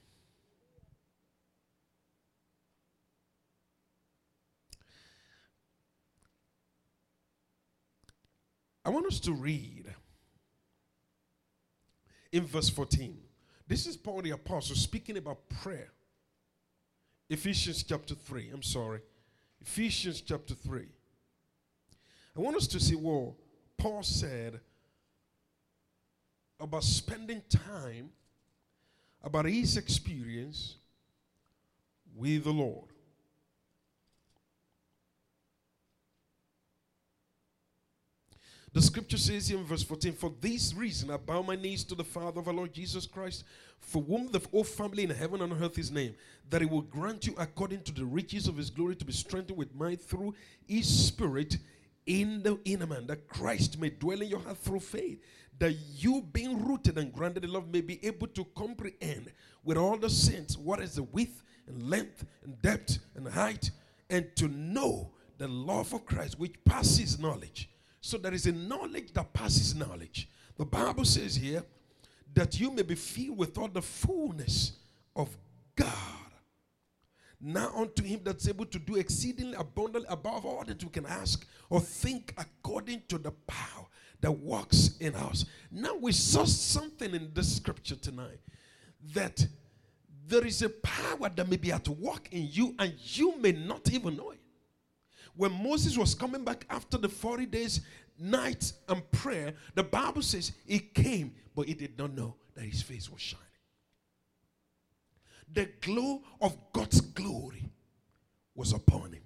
I 8.87 8.89
want 8.89 9.05
us 9.07 9.19
to 9.21 9.33
read 9.33 9.93
in 12.31 12.47
verse 12.47 12.69
14. 12.69 13.19
This 13.67 13.85
is 13.85 13.97
Paul 13.97 14.23
the 14.23 14.31
Apostle 14.31 14.77
speaking 14.77 15.17
about 15.17 15.49
prayer. 15.49 15.89
Ephesians 17.29 17.83
chapter 17.83 18.15
3. 18.15 18.51
I'm 18.55 18.63
sorry. 18.63 19.01
Ephesians 19.61 20.21
chapter 20.21 20.55
3. 20.55 20.87
I 22.37 22.41
want 22.41 22.57
us 22.57 22.69
to 22.69 22.79
see 22.79 22.95
what 22.95 23.33
Paul 23.77 24.05
said 24.05 24.61
about 26.61 26.85
spending 26.85 27.43
time, 27.49 28.11
about 29.21 29.47
his 29.47 29.77
experience 29.77 30.77
with 32.15 32.45
the 32.45 32.53
Lord. 32.53 32.91
The 38.77 38.83
scripture 38.83 39.17
says 39.17 39.51
in 39.51 39.65
verse 39.65 39.83
14, 39.83 40.13
For 40.13 40.31
this 40.39 40.75
reason 40.75 41.11
I 41.11 41.17
bow 41.17 41.41
my 41.41 41.57
knees 41.57 41.83
to 41.85 41.95
the 41.95 42.05
Father 42.05 42.41
of 42.41 42.49
our 42.49 42.53
Lord 42.53 42.75
Jesus 42.75 43.07
Christ, 43.07 43.45
for 43.81 44.03
whom 44.03 44.31
the 44.31 44.43
whole 44.51 44.65
family 44.65 45.05
in 45.05 45.09
heaven 45.09 45.41
and 45.41 45.51
on 45.51 45.63
earth 45.63 45.79
is 45.79 45.91
named, 45.91 46.15
that 46.51 46.61
he 46.61 46.67
will 46.67 46.83
grant 46.83 47.27
you 47.27 47.35
according 47.39 47.85
to 47.85 47.93
the 47.93 48.05
riches 48.05 48.47
of 48.47 48.59
his 48.59 48.69
glory 48.69 48.95
to 48.97 49.07
be 49.07 49.15
strengthened 49.15 49.57
with 49.57 49.75
might 49.75 50.03
through 50.03 50.35
his 50.67 50.87
spirit 50.87 51.57
in 52.05 52.43
the 52.43 52.61
inner 52.67 52.87
man, 52.87 53.07
that 53.07 53.27
Christ 53.29 53.81
may 53.81 53.89
dwell 53.89 54.21
in 54.21 54.29
your 54.29 54.41
heart 54.41 54.59
through 54.59 54.81
faith, 54.81 55.23
that 55.59 55.73
you 55.97 56.21
being 56.35 56.63
rooted 56.63 56.99
and 56.99 57.11
grounded 57.11 57.45
in 57.45 57.55
love 57.55 57.73
may 57.73 57.81
be 57.81 57.99
able 58.05 58.27
to 58.27 58.45
comprehend 58.55 59.33
with 59.65 59.79
all 59.79 59.97
the 59.97 60.11
saints 60.11 60.59
what 60.59 60.81
is 60.81 60.97
the 60.97 61.03
width 61.03 61.43
and 61.67 61.89
length 61.89 62.27
and 62.45 62.61
depth 62.61 62.99
and 63.15 63.27
height, 63.27 63.71
and 64.11 64.37
to 64.37 64.49
know 64.49 65.13
the 65.39 65.49
love 65.49 65.95
of 65.95 66.05
Christ 66.05 66.39
which 66.39 66.63
passes 66.67 67.19
knowledge 67.19 67.71
so 68.07 68.19
there 68.19 68.33
is 68.33 68.47
a 68.47 68.53
knowledge 68.53 69.13
that 69.15 69.33
passes 69.33 69.75
knowledge. 69.75 70.29
The 70.57 70.65
Bible 70.65 71.05
says 71.05 71.35
here 71.35 71.65
that 72.35 72.61
you 72.61 72.71
may 72.71 72.83
be 72.83 72.95
filled 72.95 73.37
with 73.37 73.59
all 73.59 73.67
the 73.67 73.83
fullness 73.83 74.75
of 75.17 75.37
God. 75.75 75.91
Now 77.41 77.73
unto 77.75 78.05
him 78.05 78.21
that's 78.23 78.47
able 78.47 78.67
to 78.67 78.79
do 78.79 78.95
exceedingly 78.95 79.55
abundantly 79.55 80.07
above 80.09 80.47
all 80.47 80.63
that 80.65 80.85
we 80.85 80.89
can 80.89 81.05
ask 81.05 81.45
or 81.69 81.81
think 81.81 82.33
according 82.39 83.03
to 83.09 83.19
the 83.19 83.33
power 83.49 83.87
that 84.21 84.31
works 84.31 84.97
in 85.01 85.17
us. 85.17 85.45
Now 85.73 85.97
we 85.97 86.13
saw 86.13 86.45
something 86.45 87.13
in 87.13 87.33
this 87.35 87.57
scripture 87.57 87.97
tonight 87.97 88.39
that 89.15 89.45
there 90.29 90.47
is 90.47 90.63
a 90.63 90.69
power 90.69 91.29
that 91.29 91.49
may 91.49 91.57
be 91.57 91.73
at 91.73 91.89
work 91.89 92.29
in 92.31 92.49
you 92.53 92.73
and 92.79 92.95
you 92.99 93.37
may 93.39 93.51
not 93.51 93.91
even 93.91 94.17
know 94.17 94.31
it. 94.31 94.39
When 95.37 95.53
Moses 95.53 95.99
was 95.99 96.15
coming 96.15 96.45
back 96.45 96.67
after 96.71 96.97
the 96.97 97.09
40 97.09 97.47
days, 97.47 97.83
night 98.19 98.73
and 98.89 99.09
prayer, 99.11 99.55
the 99.75 99.83
Bible 99.83 100.23
says 100.23 100.53
he 100.67 100.79
came, 100.79 101.35
but 101.55 101.67
he 101.67 101.75
did 101.75 101.99
not 101.99 102.15
know 102.15 102.37
that 102.55 102.65
his 102.65 102.83
face 102.83 103.11
was 103.11 103.21
shining. 103.21 103.45
The 105.53 105.69
glow 105.81 106.23
of 106.41 106.57
God's 106.73 107.01
glory 107.01 107.71
was 108.55 108.73
upon 108.73 109.13
him. 109.13 109.23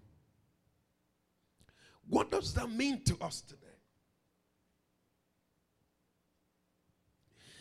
What 2.09 2.31
does 2.31 2.53
that 2.55 2.70
mean 2.70 3.03
to 3.05 3.16
us 3.20 3.40
today? 3.40 3.66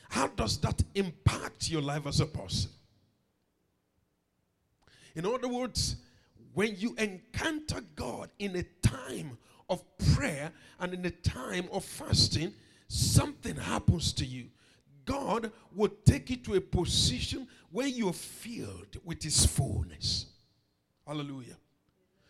How 0.10 0.28
does 0.28 0.58
that 0.62 0.82
impact 0.96 1.70
your 1.70 1.84
life 1.84 2.08
as 2.08 2.20
a 2.20 2.26
person? 2.26 2.72
In 5.14 5.26
other 5.26 5.48
words, 5.48 5.98
when 6.54 6.76
you 6.78 6.96
encounter 6.98 7.82
God 7.96 8.30
in 8.40 8.56
a 8.56 8.64
time 8.82 9.38
of 9.70 9.84
prayer 10.16 10.52
and 10.80 10.94
in 10.94 11.06
a 11.06 11.12
time 11.12 11.70
of 11.72 11.86
fasting, 11.86 12.54
something 12.88 13.56
happens 13.56 14.14
to 14.14 14.26
you. 14.26 14.48
God 15.06 15.52
will 15.74 15.92
take 16.06 16.30
you 16.30 16.38
to 16.38 16.56
a 16.56 16.62
position 16.62 17.48
where 17.72 17.88
you're 17.88 18.14
filled 18.14 18.98
with 19.04 19.24
His 19.24 19.46
fullness. 19.46 20.28
Hallelujah. 21.06 21.58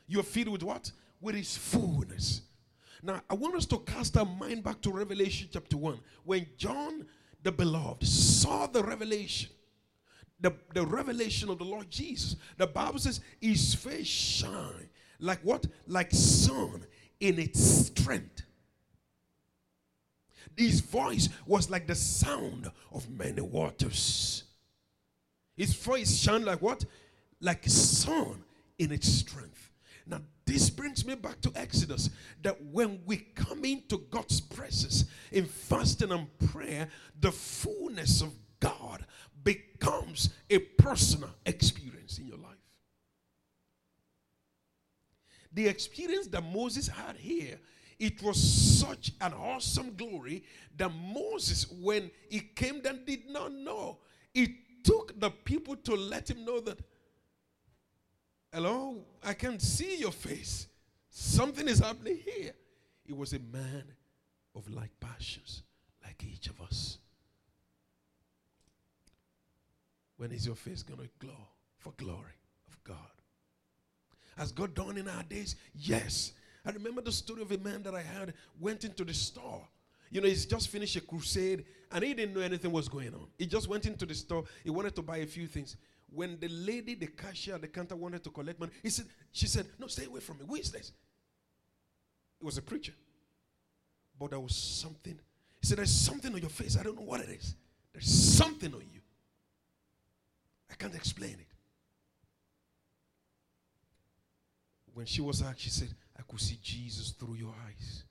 You're 0.08 0.24
filled 0.24 0.50
with 0.50 0.64
what? 0.64 0.92
With 1.22 1.36
His 1.36 1.58
fullness. 1.58 2.42
Now, 3.02 3.22
I 3.30 3.34
want 3.34 3.56
us 3.56 3.66
to 3.68 3.80
cast 3.80 4.18
our 4.18 4.26
mind 4.26 4.64
back 4.64 4.82
to 4.82 4.92
Revelation 4.92 5.48
chapter 5.52 5.78
1. 5.78 6.00
When 6.24 6.46
John 6.58 7.06
the 7.44 7.52
beloved 7.52 8.06
saw 8.06 8.68
the 8.68 8.84
revelation, 8.84 9.50
the, 10.40 10.54
the 10.74 10.86
revelation 10.86 11.50
of 11.50 11.58
the 11.58 11.66
Lord 11.66 11.90
Jesus, 11.90 12.36
the 12.58 12.68
Bible 12.68 13.00
says 13.00 13.22
his 13.40 13.74
face 13.76 14.08
shine 14.08 14.90
like 15.20 15.40
what? 15.42 15.66
Like 15.88 16.12
sun 16.12 16.86
in 17.20 17.40
its 17.40 17.62
strength. 17.62 18.44
His 20.56 20.82
voice 20.82 21.30
was 21.46 21.70
like 21.70 21.88
the 21.88 21.96
sound 21.96 22.72
of 22.92 23.10
many 23.10 23.42
waters. 23.42 24.44
His 25.56 25.74
voice 25.74 26.18
shone 26.18 26.46
like 26.46 26.62
what? 26.62 26.86
Like 27.42 27.64
sun 27.66 28.44
in 28.78 28.92
its 28.92 29.08
strength. 29.08 29.72
Now, 30.06 30.22
this 30.46 30.70
brings 30.70 31.06
me 31.06 31.16
back 31.16 31.40
to 31.42 31.52
Exodus 31.56 32.10
that 32.42 32.62
when 32.72 33.02
we 33.06 33.18
come 33.36 33.64
into 33.64 34.00
God's 34.10 34.42
presence 34.42 35.06
in 35.32 35.46
fasting 35.46 36.12
and 36.12 36.28
prayer, 36.40 36.90
the 37.20 37.32
fullness 37.32 38.22
of 38.22 38.34
God 38.60 39.06
becomes 39.44 40.30
a 40.50 40.60
personal 40.60 41.30
experience 41.46 42.18
in 42.18 42.28
your 42.28 42.38
life. 42.38 42.58
The 45.54 45.68
experience 45.68 46.28
that 46.28 46.44
Moses 46.44 46.88
had 46.88 47.16
here, 47.18 47.60
it 47.98 48.22
was 48.22 48.38
such 48.80 49.12
an 49.20 49.34
awesome 49.34 49.96
glory 49.96 50.44
that 50.78 50.90
Moses, 50.90 51.70
when 51.70 52.12
he 52.30 52.40
came 52.40 52.82
down, 52.82 53.02
did 53.06 53.28
not 53.30 53.52
know. 53.52 53.98
It 54.34 54.52
took 54.84 55.20
the 55.20 55.32
people 55.32 55.76
to 55.76 55.96
let 55.96 56.30
him 56.30 56.46
know 56.46 56.60
that, 56.62 56.80
hello, 58.54 59.04
I 59.24 59.34
can 59.34 59.60
see 59.60 59.98
your 59.98 60.12
face. 60.12 60.68
Something 61.10 61.68
is 61.68 61.80
happening 61.80 62.20
here. 62.24 62.54
He 63.04 63.14
was 63.14 63.34
a 63.34 63.40
man 63.40 63.84
of 64.56 64.70
like 64.70 64.92
passions, 65.00 65.64
like 66.04 66.24
each 66.24 66.48
of 66.48 66.62
us. 66.62 67.00
When 70.20 70.34
is 70.34 70.46
your 70.46 70.56
face 70.56 70.84
going 70.84 71.00
to 71.00 71.08
glow 71.26 71.48
for 71.78 71.94
glory 71.96 72.36
of 72.68 72.84
God? 72.84 72.98
Has 74.38 74.52
God 74.52 74.76
done 74.76 74.98
in 74.98 75.08
our 75.08 75.24
days? 75.24 75.56
Yes. 75.74 76.34
I 76.66 76.72
remember 76.72 77.02
the 77.02 77.12
story 77.14 77.42
of 77.42 77.50
a 77.54 77.58
man 77.58 77.84
that 77.84 77.96
I 77.96 78.02
had 78.02 78.34
went 78.60 78.84
into 78.84 79.06
the 79.06 79.14
store. 79.14 79.66
You 80.12 80.20
know, 80.20 80.28
he's 80.28 80.46
just 80.46 80.68
finished 80.68 80.98
a 80.98 81.02
crusade 81.02 81.64
and 81.90 82.04
he 82.04 82.14
didn't 82.14 82.36
know 82.36 82.42
anything 82.42 82.70
was 82.70 82.90
going 82.90 83.14
on. 83.14 83.28
He 83.38 83.46
just 83.46 83.70
went 83.70 83.86
into 83.86 84.06
the 84.06 84.14
store. 84.14 84.44
He 84.62 84.70
wanted 84.70 84.94
to 84.98 85.02
buy 85.02 85.20
a 85.20 85.26
few 85.26 85.48
things. 85.48 85.78
When 86.12 86.38
the 86.38 86.50
lady, 86.50 86.96
the 86.96 87.08
cashier 87.08 87.58
the 87.58 87.70
counter 87.70 87.96
wanted 87.96 88.22
to 88.26 88.30
collect 88.30 88.60
money, 88.60 88.74
he 88.84 88.90
said, 88.90 89.06
she 89.32 89.48
said, 89.48 89.68
No, 89.80 89.88
stay 89.88 90.04
away 90.04 90.20
from 90.20 90.40
me. 90.40 90.44
Who 90.50 90.56
is 90.56 90.70
this? 90.70 90.92
It 92.42 92.44
was 92.44 92.58
a 92.58 92.62
preacher. 92.62 92.94
but 94.20 94.32
there 94.32 94.40
was 94.42 94.54
something. 94.54 95.18
He 95.62 95.68
said, 95.68 95.78
There's 95.78 95.96
something 95.96 96.34
on 96.34 96.42
your 96.42 96.50
face. 96.50 96.78
I 96.78 96.84
don't 96.84 96.98
know 96.98 97.06
what 97.06 97.22
it 97.22 97.30
is. 97.30 97.56
There's 97.94 98.10
something 98.10 98.74
on 98.74 98.82
you. 98.82 98.99
Can't 100.80 100.96
explain 100.96 101.34
it. 101.34 101.48
When 104.94 105.06
she 105.06 105.22
was 105.22 105.42
asked, 105.42 105.60
she 105.60 105.70
said, 105.70 105.90
I 106.18 106.22
could 106.28 106.40
see 106.40 106.58
Jesus 106.62 107.12
through 107.12 107.36
your 107.36 107.54
eyes. 107.68 108.04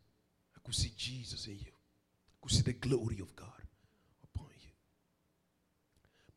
I 0.54 0.60
could 0.62 0.74
see 0.74 0.92
Jesus 0.96 1.46
in 1.46 1.54
you. 1.54 1.72
I 1.72 2.36
could 2.42 2.52
see 2.52 2.62
the 2.62 2.74
glory 2.74 3.18
of 3.20 3.34
God 3.34 3.62
upon 4.22 4.48
you. 4.60 4.70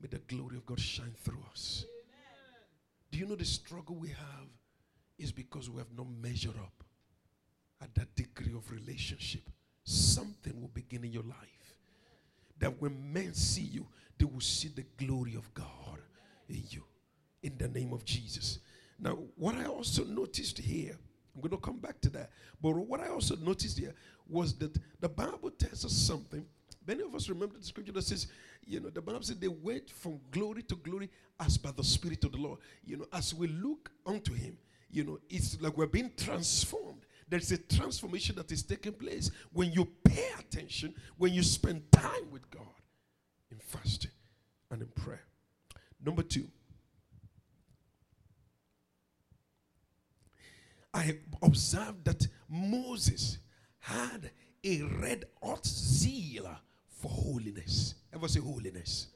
May 0.02 0.08
the 0.08 0.20
glory 0.20 0.56
of 0.56 0.66
God 0.66 0.80
shine 0.80 1.14
through 1.24 1.44
us. 1.52 1.86
Amen. 1.86 2.64
Do 3.12 3.20
you 3.20 3.28
know 3.28 3.36
the 3.36 3.46
struggle 3.46 3.96
we 3.96 4.10
have 4.10 4.48
is 5.20 5.32
because 5.32 5.70
we 5.70 5.80
have 5.80 5.96
not 5.96 6.08
measured 6.22 6.58
up 6.58 6.84
at 7.82 7.94
that 7.96 8.16
degree 8.16 8.54
of 8.56 8.72
relationship? 8.72 9.50
Something 9.84 10.60
will 10.62 10.70
begin 10.70 11.04
in 11.04 11.12
your 11.12 11.24
life 11.24 11.78
that 12.60 12.82
when 12.82 13.12
men 13.12 13.34
see 13.34 13.64
you, 13.64 13.88
they 14.18 14.26
will 14.26 14.40
see 14.40 14.70
the 14.70 14.86
glory 14.98 15.36
of 15.36 15.54
God 15.54 15.66
in 16.52 16.64
you. 16.70 16.84
In 17.44 17.58
the 17.58 17.68
name 17.68 17.94
of 17.94 18.06
Jesus. 18.06 18.60
Now, 19.00 19.18
what 19.36 19.56
I 19.56 19.66
also 19.66 20.04
noticed 20.04 20.60
here, 20.60 20.98
I'm 21.34 21.42
going 21.42 21.52
to 21.52 21.58
come 21.58 21.80
back 21.80 22.00
to 22.02 22.10
that. 22.12 22.30
But 22.62 22.72
what 22.72 23.00
I 23.00 23.08
also 23.08 23.36
noticed 23.38 23.80
here 23.80 23.96
was 24.30 24.54
that 24.56 24.78
the 25.00 25.10
Bible 25.10 25.50
tells 25.52 25.86
us 25.86 25.94
something. 25.94 26.46
Many 26.86 27.04
of 27.04 27.16
us 27.16 27.30
remember 27.30 27.58
the 27.58 27.66
scripture 27.66 27.94
that 27.94 28.04
says, 28.04 28.28
you 28.66 28.80
know, 28.80 28.90
the 28.90 29.02
Bible 29.02 29.22
said 29.22 29.42
they 29.42 29.48
wait 29.48 29.90
from 29.90 30.20
glory 30.32 30.64
to 30.64 30.76
glory 30.76 31.10
as 31.40 31.58
by 31.58 31.72
the 31.72 31.84
Spirit 31.84 32.24
of 32.24 32.32
the 32.32 32.38
Lord. 32.38 32.60
You 32.84 32.98
know, 32.98 33.06
as 33.14 33.34
we 33.34 33.48
look 33.48 33.92
unto 34.06 34.34
Him, 34.34 34.58
you 34.90 35.04
know, 35.04 35.20
it's 35.30 35.60
like 35.62 35.78
we're 35.78 35.88
being 35.88 36.12
transformed. 36.18 37.06
There's 37.28 37.52
a 37.52 37.58
transformation 37.58 38.36
that 38.36 38.52
is 38.52 38.62
taking 38.62 38.94
place 38.94 39.32
when 39.54 39.72
you 39.72 39.88
pay 40.04 40.30
attention, 40.38 40.94
when 41.18 41.34
you 41.34 41.44
spend 41.44 41.90
time 41.92 42.30
with 42.30 42.50
God 42.52 42.64
in 43.52 43.58
fasting 43.58 44.12
and 44.70 44.82
in 44.82 44.88
prayer. 44.90 45.24
Number 46.04 46.24
two, 46.24 46.48
I 50.94 51.18
observed 51.42 52.06
that 52.06 52.28
Moses 52.50 53.38
had 53.80 54.32
a 54.64 54.82
red 54.82 55.26
hot 55.42 55.66
zeal 55.66 56.50
for 56.88 57.10
holiness. 57.10 57.96
Ever 58.14 58.28
say 58.28 58.40
holiness? 58.40 59.08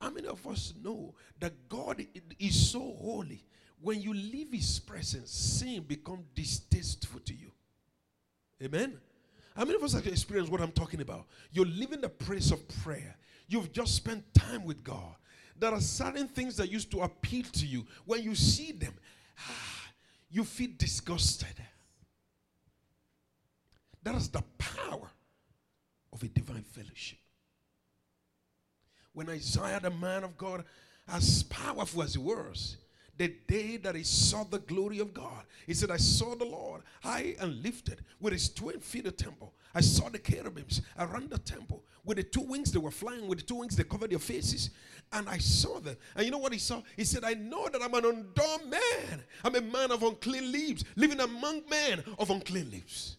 How 0.00 0.10
many 0.10 0.26
of 0.26 0.46
us 0.46 0.74
know 0.82 1.14
that 1.40 1.68
God 1.68 2.04
is 2.38 2.70
so 2.70 2.80
holy? 2.80 3.44
When 3.80 4.00
you 4.00 4.12
leave 4.12 4.52
His 4.52 4.78
presence, 4.78 5.30
sin 5.30 5.82
become 5.82 6.24
distasteful 6.34 7.20
to 7.20 7.34
you. 7.34 7.50
Amen. 8.62 8.98
How 9.54 9.64
many 9.64 9.76
of 9.76 9.84
us 9.84 9.92
have 9.92 10.06
experienced 10.06 10.50
what 10.50 10.60
I'm 10.60 10.72
talking 10.72 11.00
about? 11.00 11.26
You're 11.52 11.66
living 11.66 12.00
the 12.00 12.08
place 12.08 12.50
of 12.50 12.66
prayer. 12.82 13.16
You've 13.48 13.72
just 13.72 13.94
spent 13.94 14.22
time 14.34 14.64
with 14.64 14.82
God. 14.82 15.14
There 15.58 15.72
are 15.72 15.80
certain 15.80 16.28
things 16.28 16.56
that 16.56 16.70
used 16.70 16.90
to 16.90 17.00
appeal 17.00 17.44
to 17.52 17.66
you. 17.66 17.86
When 18.04 18.22
you 18.22 18.34
see 18.34 18.72
them, 18.72 18.94
ah, 19.38 19.90
you 20.30 20.44
feel 20.44 20.70
disgusted. 20.76 21.54
That 24.02 24.14
is 24.14 24.28
the 24.28 24.42
power 24.58 25.10
of 26.12 26.22
a 26.22 26.28
divine 26.28 26.62
fellowship. 26.62 27.18
When 29.12 29.30
Isaiah, 29.30 29.80
the 29.80 29.90
man 29.90 30.24
of 30.24 30.36
God, 30.36 30.64
as 31.08 31.42
powerful 31.44 32.02
as 32.02 32.14
he 32.14 32.20
was, 32.20 32.76
the 33.18 33.34
day 33.46 33.76
that 33.78 33.94
he 33.94 34.02
saw 34.02 34.44
the 34.44 34.58
glory 34.58 34.98
of 34.98 35.14
God, 35.14 35.44
he 35.66 35.74
said, 35.74 35.90
I 35.90 35.96
saw 35.96 36.34
the 36.34 36.44
Lord 36.44 36.82
high 37.02 37.34
and 37.40 37.62
lifted 37.62 38.04
with 38.20 38.32
his 38.32 38.48
twin 38.52 38.80
feet 38.80 39.06
of 39.06 39.16
temple. 39.16 39.54
I 39.74 39.80
saw 39.80 40.08
the 40.08 40.18
cherubims 40.18 40.82
around 40.98 41.30
the 41.30 41.38
temple. 41.38 41.84
With 42.04 42.18
the 42.18 42.22
two 42.22 42.42
wings, 42.42 42.72
they 42.72 42.78
were 42.78 42.90
flying. 42.90 43.26
With 43.26 43.40
the 43.40 43.44
two 43.44 43.56
wings, 43.56 43.74
they 43.74 43.84
covered 43.84 44.10
their 44.10 44.18
faces. 44.18 44.70
And 45.12 45.28
I 45.28 45.38
saw 45.38 45.80
them. 45.80 45.96
And 46.14 46.24
you 46.24 46.30
know 46.30 46.38
what 46.38 46.52
he 46.52 46.58
saw? 46.58 46.82
He 46.96 47.04
said, 47.04 47.24
I 47.24 47.34
know 47.34 47.68
that 47.68 47.82
I'm 47.82 47.94
an 47.94 48.04
undone 48.04 48.70
man. 48.70 49.24
I'm 49.44 49.54
a 49.54 49.60
man 49.60 49.90
of 49.90 50.02
unclean 50.02 50.52
lips, 50.52 50.84
living 50.94 51.20
among 51.20 51.62
men 51.68 52.04
of 52.18 52.30
unclean 52.30 52.70
lips. 52.70 53.16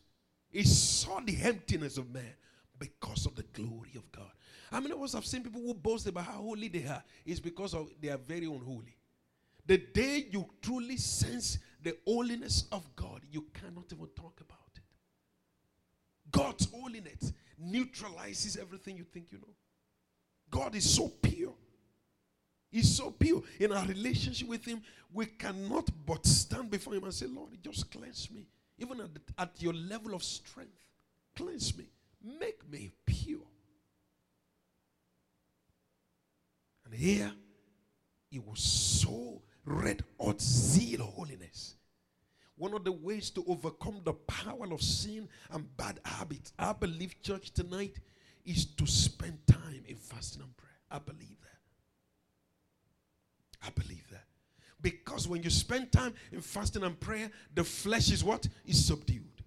He 0.49 0.63
saw 0.63 1.19
the 1.19 1.37
emptiness 1.41 1.97
of 1.97 2.11
man 2.13 2.33
because 2.79 3.25
of 3.25 3.35
the 3.35 3.43
glory 3.53 3.91
of 3.95 4.11
God. 4.11 4.31
How 4.71 4.79
many 4.79 4.93
of 4.93 5.01
us 5.01 5.13
have 5.13 5.25
seen 5.25 5.43
people 5.43 5.61
who 5.61 5.73
boast 5.73 6.07
about 6.07 6.25
how 6.25 6.41
holy 6.41 6.67
they 6.67 6.85
are? 6.85 7.03
It's 7.25 7.39
because 7.39 7.73
of 7.73 7.89
they 8.01 8.09
are 8.09 8.17
very 8.17 8.45
unholy. 8.45 8.95
The 9.67 9.77
day 9.77 10.25
you 10.31 10.49
truly 10.61 10.97
sense 10.97 11.59
the 11.83 11.97
holiness 12.05 12.65
of 12.71 12.95
God, 12.95 13.21
you 13.29 13.45
cannot 13.53 13.91
even 13.91 14.07
talk 14.15 14.39
about 14.41 14.71
it. 14.75 14.81
God's 16.31 16.67
holiness 16.71 17.33
neutralizes 17.59 18.57
everything 18.57 18.97
you 18.97 19.03
think 19.03 19.27
you 19.31 19.39
know. 19.39 19.53
God 20.49 20.73
is 20.75 20.89
so 20.89 21.09
pure. 21.09 21.53
He's 22.71 22.95
so 22.95 23.11
pure. 23.11 23.43
In 23.59 23.73
our 23.73 23.85
relationship 23.85 24.47
with 24.47 24.63
Him, 24.65 24.81
we 25.11 25.25
cannot 25.25 25.89
but 26.05 26.25
stand 26.25 26.71
before 26.71 26.93
Him 26.93 27.03
and 27.03 27.13
say, 27.13 27.27
Lord, 27.27 27.49
just 27.61 27.91
cleanse 27.91 28.29
me. 28.31 28.47
Even 28.77 29.01
at, 29.01 29.13
the, 29.13 29.21
at 29.37 29.51
your 29.57 29.73
level 29.73 30.13
of 30.13 30.23
strength, 30.23 30.79
cleanse 31.35 31.77
me. 31.77 31.89
Make 32.39 32.69
me 32.69 32.91
pure. 33.05 33.39
And 36.85 36.93
here, 36.93 37.31
it 38.31 38.45
was 38.45 38.59
so 38.59 39.41
red 39.67 40.03
hot 40.19 40.41
zeal 40.41 41.03
holiness. 41.03 41.75
One 42.55 42.73
of 42.73 42.83
the 42.83 42.91
ways 42.91 43.29
to 43.31 43.43
overcome 43.47 44.01
the 44.03 44.13
power 44.13 44.71
of 44.71 44.81
sin 44.81 45.29
and 45.51 45.77
bad 45.77 45.99
habits, 46.03 46.53
I 46.57 46.73
believe, 46.73 47.21
church, 47.21 47.51
tonight 47.51 47.99
is 48.45 48.65
to 48.65 48.87
spend 48.87 49.45
time 49.45 49.83
in 49.87 49.95
fasting 49.95 50.41
and 50.41 50.57
prayer. 50.57 50.71
I 50.89 50.97
believe 50.99 51.37
that. 51.41 51.59
I 53.67 53.69
believe 53.69 54.09
that. 54.11 54.23
Because 54.81 55.27
when 55.27 55.43
you 55.43 55.49
spend 55.49 55.91
time 55.91 56.13
in 56.31 56.41
fasting 56.41 56.83
and 56.83 56.99
prayer, 56.99 57.29
the 57.53 57.63
flesh 57.63 58.11
is 58.11 58.23
what? 58.23 58.47
Is 58.65 58.85
subdued. 58.85 59.43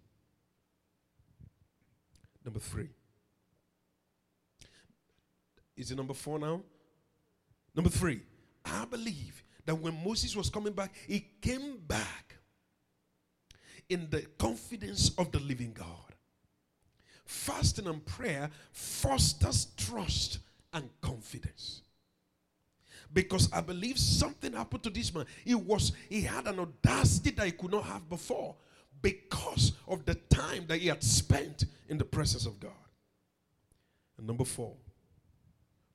Number 2.44 2.60
three. 2.60 2.90
Is 5.76 5.90
it 5.90 5.96
number 5.96 6.14
four 6.14 6.38
now? 6.38 6.60
Number 7.74 7.90
three. 7.90 8.22
I 8.64 8.84
believe 8.84 9.42
that 9.66 9.74
when 9.74 10.04
Moses 10.04 10.34
was 10.36 10.50
coming 10.50 10.72
back, 10.72 10.94
he 11.06 11.26
came 11.40 11.78
back 11.86 12.36
in 13.88 14.08
the 14.10 14.22
confidence 14.38 15.10
of 15.18 15.32
the 15.32 15.40
living 15.40 15.72
God. 15.72 15.86
Fasting 17.24 17.86
and 17.86 18.04
prayer 18.04 18.50
fosters 18.72 19.66
trust 19.76 20.38
and 20.72 20.88
confidence 21.00 21.82
because 23.12 23.52
I 23.52 23.60
believe 23.60 23.98
something 23.98 24.52
happened 24.52 24.82
to 24.84 24.90
this 24.90 25.12
man. 25.14 25.26
He 25.44 25.54
was 25.54 25.92
he 26.08 26.22
had 26.22 26.46
an 26.46 26.58
audacity 26.58 27.30
that 27.30 27.46
he 27.46 27.52
could 27.52 27.72
not 27.72 27.84
have 27.84 28.08
before 28.08 28.54
because 29.02 29.72
of 29.88 30.04
the 30.04 30.14
time 30.14 30.66
that 30.68 30.78
he 30.78 30.88
had 30.88 31.02
spent 31.02 31.64
in 31.88 31.98
the 31.98 32.04
presence 32.04 32.46
of 32.46 32.60
God. 32.60 32.70
And 34.18 34.26
number 34.26 34.44
4, 34.44 34.72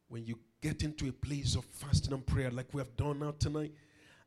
when 0.07 0.25
you 0.25 0.39
get 0.65 0.81
into 0.81 1.07
a 1.07 1.11
place 1.11 1.53
of 1.55 1.63
fasting 1.63 2.11
and 2.11 2.25
prayer 2.25 2.49
like 2.49 2.65
we 2.73 2.79
have 2.79 2.97
done 2.97 3.19
now 3.19 3.35
tonight, 3.37 3.71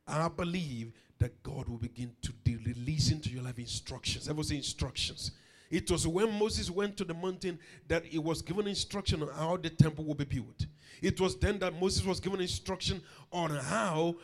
I 0.07 0.29
believe 0.29 0.93
that 1.17 1.43
God 1.43 1.67
will 1.67 1.77
begin 1.77 2.15
to 2.21 2.31
release 2.45 3.11
into 3.11 3.29
your 3.29 3.43
life 3.43 3.59
instructions. 3.59 4.31
Will 4.31 4.41
say 4.43 4.55
instructions. 4.55 5.31
It 5.69 5.91
was 5.91 6.07
when 6.07 6.31
Moses 6.39 6.71
went 6.71 6.95
to 6.95 7.03
the 7.03 7.13
mountain 7.13 7.59
that 7.89 8.05
he 8.05 8.19
was 8.19 8.41
given 8.41 8.67
instruction 8.67 9.21
on 9.21 9.29
how 9.33 9.57
the 9.57 9.69
temple 9.69 10.05
will 10.05 10.15
be 10.15 10.23
built. 10.23 10.65
It 11.01 11.19
was 11.19 11.37
then 11.37 11.59
that 11.59 11.77
Moses 11.77 12.05
was 12.05 12.21
given 12.21 12.39
instruction 12.39 13.01
on 13.33 13.49
how 13.51 14.15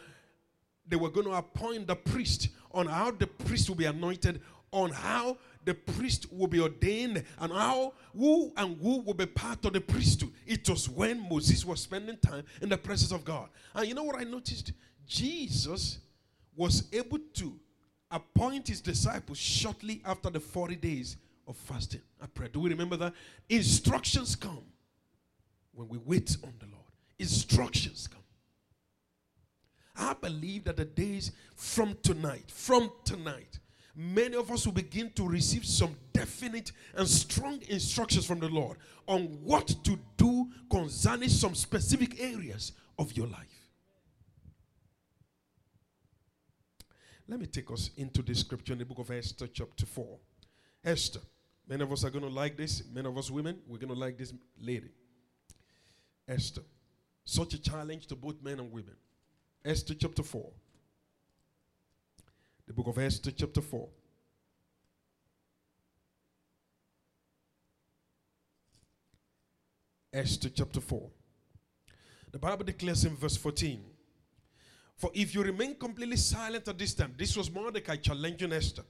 they 0.88 0.95
were 0.95 1.09
going 1.09 1.28
to 1.28 1.34
appoint 1.34 1.86
the 1.86 1.97
priest, 1.97 2.47
on 2.72 2.88
how 2.88 3.11
the 3.11 3.28
priest 3.28 3.68
will 3.68 3.76
be 3.76 3.86
anointed, 3.86 4.39
on 4.72 4.89
how 4.89 5.38
the 5.66 5.74
priest 5.74 6.32
will 6.32 6.47
be 6.47 6.61
ordained, 6.61 7.24
and 7.39 7.51
how 7.51 7.93
who 8.16 8.53
and 8.55 8.80
who 8.80 9.01
will 9.01 9.13
be 9.13 9.26
part 9.26 9.66
of 9.66 9.74
the 9.74 9.82
priesthood. 9.82 10.32
It 10.45 10.70
was 10.70 10.88
when 10.88 11.28
Moses 11.28 11.66
was 11.66 11.82
spending 11.82 12.18
time 12.18 12.43
in 12.61 12.70
the 12.70 12.78
presence 12.78 13.11
of 13.11 13.26
God. 13.26 13.49
And 13.74 13.88
you 13.88 13.95
know 13.95 14.03
what 14.03 14.18
I 14.20 14.24
noticed? 14.24 14.72
Jesus 15.05 15.99
was 16.55 16.88
able 16.93 17.20
to 17.34 17.59
appoint 18.11 18.68
his 18.68 18.80
disciples 18.80 19.38
shortly 19.38 20.01
after 20.05 20.30
the 20.30 20.39
40 20.39 20.76
days 20.76 21.18
of 21.47 21.57
fasting 21.57 22.01
and 22.22 22.34
prayer. 22.34 22.49
Do 22.49 22.61
we 22.61 22.70
remember 22.70 22.97
that? 22.97 23.13
Instructions 23.49 24.36
come 24.36 24.63
when 25.74 25.88
we 25.89 25.97
wait 25.97 26.38
on 26.43 26.53
the 26.59 26.68
Lord. 26.68 26.86
Instructions 27.20 28.07
come. 28.07 28.22
I 29.97 30.13
believe 30.13 30.66
that 30.66 30.78
the 30.78 30.86
days 30.86 31.32
from 31.55 31.97
tonight, 32.03 32.51
from 32.51 32.91
tonight, 33.03 33.59
many 33.95 34.35
of 34.35 34.51
us 34.51 34.65
will 34.65 34.73
begin 34.73 35.11
to 35.11 35.27
receive 35.27 35.65
some 35.65 35.95
definite 36.13 36.71
and 36.95 37.07
strong 37.07 37.61
instructions 37.67 38.25
from 38.25 38.39
the 38.39 38.49
Lord 38.49 38.77
on 39.07 39.25
what 39.43 39.67
to 39.83 39.97
do 40.17 40.49
concerning 40.69 41.29
some 41.29 41.55
specific 41.55 42.19
areas 42.19 42.73
of 42.97 43.15
your 43.15 43.27
life. 43.27 43.69
Let 47.27 47.39
me 47.39 47.47
take 47.47 47.71
us 47.71 47.89
into 47.97 48.21
the 48.21 48.35
scripture 48.35 48.73
in 48.73 48.79
the 48.79 48.85
book 48.85 48.99
of 48.99 49.09
Esther, 49.09 49.47
chapter 49.47 49.85
4. 49.85 50.17
Esther 50.83 51.21
Many 51.67 51.83
of 51.83 51.91
us 51.91 52.03
are 52.03 52.09
going 52.09 52.23
to 52.23 52.29
like 52.29 52.57
this. 52.57 52.83
Many 52.93 53.07
of 53.07 53.17
us 53.17 53.31
women, 53.31 53.57
we're 53.67 53.79
going 53.79 53.93
to 53.93 53.99
like 53.99 54.17
this 54.17 54.33
lady. 54.59 54.89
Esther. 56.27 56.61
Such 57.23 57.55
a 57.55 57.61
challenge 57.61 58.05
to 58.07 58.15
both 58.15 58.41
men 58.43 58.59
and 58.59 58.71
women. 58.71 58.95
Esther 59.63 59.95
chapter 59.95 60.21
4. 60.21 60.51
The 62.68 62.74
book 62.74 62.88
of 62.88 62.97
Esther 62.97 63.32
chapter 63.32 63.61
4. 63.61 63.88
Esther 70.13 70.49
chapter 70.49 70.82
4. 70.82 71.09
The 72.32 72.39
Bible 72.39 72.66
declares 72.66 73.05
in 73.05 73.16
verse 73.16 73.38
14 73.38 73.84
For 74.95 75.11
if 75.13 75.36
you 75.36 75.43
remain 75.43 75.76
completely 75.76 76.18
silent 76.18 76.68
at 76.68 76.78
this 76.78 76.93
time, 76.93 77.13
this 77.18 77.38
was 77.38 77.51
Mordecai 77.51 77.97
challenging 77.97 78.51
Esther. 78.51 78.84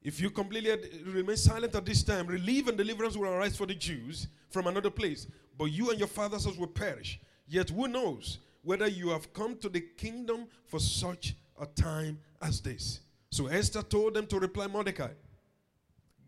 If 0.00 0.20
you 0.20 0.30
completely 0.30 0.70
remain 1.04 1.36
silent 1.36 1.74
at 1.74 1.84
this 1.84 2.02
time, 2.02 2.28
relief 2.28 2.68
and 2.68 2.78
deliverance 2.78 3.16
will 3.16 3.28
arise 3.28 3.56
for 3.56 3.66
the 3.66 3.74
Jews 3.74 4.28
from 4.48 4.68
another 4.68 4.90
place, 4.90 5.26
but 5.58 5.66
you 5.66 5.90
and 5.90 5.98
your 5.98 6.08
father's 6.08 6.46
will 6.46 6.68
perish. 6.68 7.20
Yet 7.46 7.70
who 7.70 7.88
knows 7.88 8.38
whether 8.62 8.86
you 8.86 9.10
have 9.10 9.32
come 9.32 9.56
to 9.58 9.68
the 9.68 9.80
kingdom 9.80 10.46
for 10.66 10.78
such 10.78 11.34
a 11.60 11.66
time 11.66 12.18
as 12.40 12.60
this? 12.60 13.00
So 13.30 13.46
Esther 13.46 13.82
told 13.82 14.14
them 14.14 14.26
to 14.26 14.38
reply 14.38 14.66
Mordecai, 14.66 15.10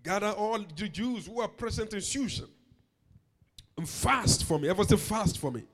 gather 0.03 0.31
all 0.31 0.59
the 0.59 0.89
Jews 0.89 1.27
who 1.27 1.41
are 1.41 1.49
present 1.49 1.93
in 1.93 2.01
Shushan 2.01 2.49
and 3.77 3.89
fast 3.89 4.45
for 4.45 4.59
me. 4.59 4.69
Ever 4.69 4.85
say 4.85 4.97
fast 4.97 5.39
for 5.39 5.51
me. 5.51 5.65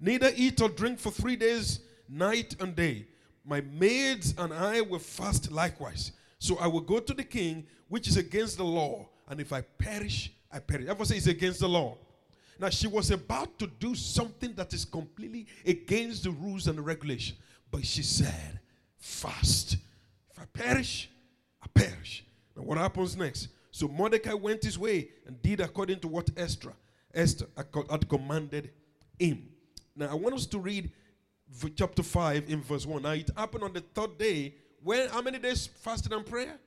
Neither 0.00 0.32
eat 0.34 0.60
or 0.60 0.68
drink 0.68 0.98
for 0.98 1.10
three 1.10 1.36
days, 1.36 1.80
night 2.08 2.56
and 2.60 2.74
day. 2.74 3.06
My 3.44 3.60
maids 3.60 4.34
and 4.38 4.52
I 4.52 4.80
will 4.80 4.98
fast 4.98 5.52
likewise. 5.52 6.12
So 6.38 6.56
I 6.58 6.66
will 6.66 6.80
go 6.80 6.98
to 6.98 7.14
the 7.14 7.24
king, 7.24 7.66
which 7.88 8.08
is 8.08 8.16
against 8.16 8.56
the 8.56 8.64
law. 8.64 9.08
And 9.28 9.40
if 9.40 9.52
I 9.52 9.60
perish, 9.60 10.32
I 10.50 10.58
perish. 10.58 10.88
Ever 10.88 11.04
say 11.04 11.16
it's 11.16 11.26
against 11.26 11.60
the 11.60 11.68
law. 11.68 11.98
Now 12.58 12.70
she 12.70 12.86
was 12.86 13.10
about 13.10 13.58
to 13.58 13.66
do 13.66 13.94
something 13.94 14.54
that 14.54 14.72
is 14.72 14.84
completely 14.84 15.46
against 15.66 16.24
the 16.24 16.30
rules 16.30 16.66
and 16.66 16.78
the 16.78 16.82
regulation. 16.82 17.36
But 17.70 17.84
she 17.84 18.02
said, 18.02 18.60
fast. 19.04 19.76
If 20.30 20.38
I 20.40 20.46
perish, 20.46 21.10
I 21.62 21.66
perish. 21.72 22.24
Now 22.56 22.62
what 22.62 22.78
happens 22.78 23.16
next? 23.16 23.48
So 23.70 23.86
Mordecai 23.86 24.32
went 24.32 24.64
his 24.64 24.78
way 24.78 25.08
and 25.26 25.40
did 25.42 25.60
according 25.60 26.00
to 26.00 26.08
what 26.08 26.30
Esther, 26.36 26.72
Esther 27.12 27.46
had 27.90 28.08
commanded 28.08 28.70
him. 29.18 29.48
Now 29.94 30.10
I 30.10 30.14
want 30.14 30.34
us 30.34 30.46
to 30.46 30.58
read 30.58 30.90
chapter 31.76 32.02
5 32.02 32.48
in 32.48 32.62
verse 32.62 32.86
1. 32.86 33.02
Now 33.02 33.10
it 33.10 33.30
happened 33.36 33.64
on 33.64 33.74
the 33.74 33.80
third 33.80 34.16
day 34.16 34.54
when 34.82 35.08
how 35.10 35.20
many 35.20 35.38
days 35.38 35.66
fasting 35.66 36.12
and 36.14 36.24
prayer? 36.24 36.58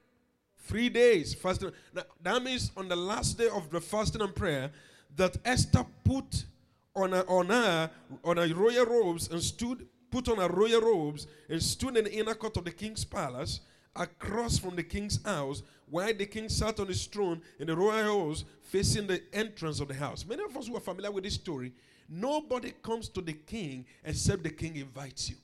Three 0.59 0.89
days 0.89 1.33
fasting. 1.33 1.71
Now, 1.93 2.03
that 2.21 2.43
means 2.43 2.71
on 2.77 2.87
the 2.87 2.95
last 2.95 3.37
day 3.37 3.47
of 3.47 3.69
the 3.71 3.81
fasting 3.81 4.21
and 4.21 4.35
prayer, 4.35 4.69
that 5.15 5.37
Esther 5.43 5.85
put 6.03 6.45
on 6.95 7.13
her, 7.13 7.23
on 7.27 7.47
her 7.47 7.89
on 8.23 8.37
her 8.37 8.47
royal 8.53 8.85
robes 8.85 9.29
and 9.29 9.41
stood 9.41 9.87
put 10.09 10.27
on 10.29 10.37
her 10.37 10.47
royal 10.49 10.81
robes 10.81 11.27
and 11.49 11.61
stood 11.61 11.97
in 11.97 12.05
the 12.05 12.13
inner 12.13 12.33
court 12.33 12.57
of 12.57 12.65
the 12.65 12.71
king's 12.71 13.05
palace 13.05 13.61
across 13.95 14.57
from 14.57 14.75
the 14.75 14.83
king's 14.83 15.23
house 15.23 15.63
while 15.89 16.13
the 16.13 16.25
king 16.25 16.49
sat 16.49 16.79
on 16.79 16.87
his 16.87 17.05
throne 17.05 17.41
in 17.59 17.67
the 17.67 17.75
royal 17.75 18.05
halls 18.05 18.45
facing 18.61 19.07
the 19.07 19.21
entrance 19.33 19.79
of 19.79 19.87
the 19.87 19.93
house. 19.93 20.25
Many 20.25 20.43
of 20.43 20.55
us 20.55 20.67
who 20.67 20.75
are 20.75 20.81
familiar 20.81 21.11
with 21.11 21.23
this 21.23 21.35
story, 21.35 21.73
nobody 22.09 22.73
comes 22.81 23.09
to 23.09 23.21
the 23.21 23.33
king 23.33 23.85
except 24.03 24.43
the 24.43 24.49
king 24.49 24.75
invites 24.75 25.29
you. 25.29 25.37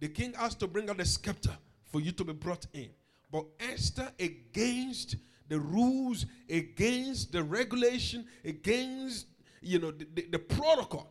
The 0.00 0.08
king 0.08 0.32
has 0.34 0.54
to 0.56 0.66
bring 0.66 0.90
out 0.90 0.98
the 0.98 1.04
scepter 1.04 1.56
for 1.84 2.00
you 2.00 2.12
to 2.12 2.24
be 2.24 2.32
brought 2.32 2.66
in. 2.72 2.90
But 3.30 3.46
Esther, 3.60 4.10
against 4.18 5.16
the 5.48 5.60
rules, 5.60 6.26
against 6.48 7.32
the 7.32 7.42
regulation, 7.42 8.26
against 8.44 9.26
you 9.60 9.78
know 9.78 9.90
the, 9.90 10.06
the, 10.14 10.26
the 10.32 10.38
protocol, 10.38 11.10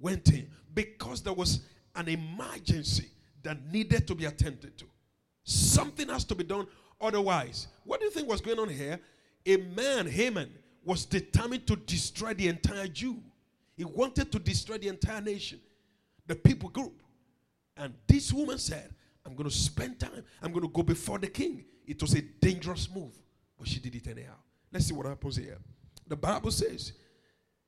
went 0.00 0.28
in 0.30 0.48
because 0.74 1.22
there 1.22 1.32
was 1.32 1.60
an 1.98 2.08
emergency 2.08 3.10
that 3.42 3.58
needed 3.72 4.06
to 4.06 4.14
be 4.14 4.24
attended 4.24 4.78
to. 4.78 4.84
Something 5.42 6.08
has 6.08 6.24
to 6.24 6.34
be 6.34 6.44
done 6.44 6.66
otherwise. 7.00 7.66
What 7.84 8.00
do 8.00 8.06
you 8.06 8.12
think 8.12 8.28
was 8.28 8.40
going 8.40 8.58
on 8.58 8.68
here? 8.68 9.00
A 9.44 9.56
man, 9.56 10.06
Haman, 10.06 10.50
was 10.84 11.04
determined 11.04 11.66
to 11.66 11.76
destroy 11.76 12.34
the 12.34 12.48
entire 12.48 12.86
Jew. 12.86 13.18
He 13.76 13.84
wanted 13.84 14.30
to 14.32 14.38
destroy 14.38 14.78
the 14.78 14.88
entire 14.88 15.20
nation, 15.20 15.60
the 16.26 16.34
people 16.34 16.68
group. 16.68 17.02
And 17.76 17.94
this 18.06 18.32
woman 18.32 18.58
said, 18.58 18.94
I'm 19.26 19.34
going 19.34 19.48
to 19.48 19.54
spend 19.54 19.98
time. 19.98 20.24
I'm 20.42 20.52
going 20.52 20.66
to 20.66 20.72
go 20.72 20.82
before 20.82 21.18
the 21.18 21.28
king. 21.28 21.64
It 21.86 22.00
was 22.00 22.14
a 22.14 22.22
dangerous 22.22 22.88
move, 22.94 23.18
but 23.58 23.66
she 23.66 23.80
did 23.80 23.94
it 23.94 24.06
anyhow. 24.08 24.34
Let's 24.72 24.86
see 24.86 24.94
what 24.94 25.06
happens 25.06 25.36
here. 25.36 25.58
The 26.06 26.16
Bible 26.16 26.50
says 26.50 26.92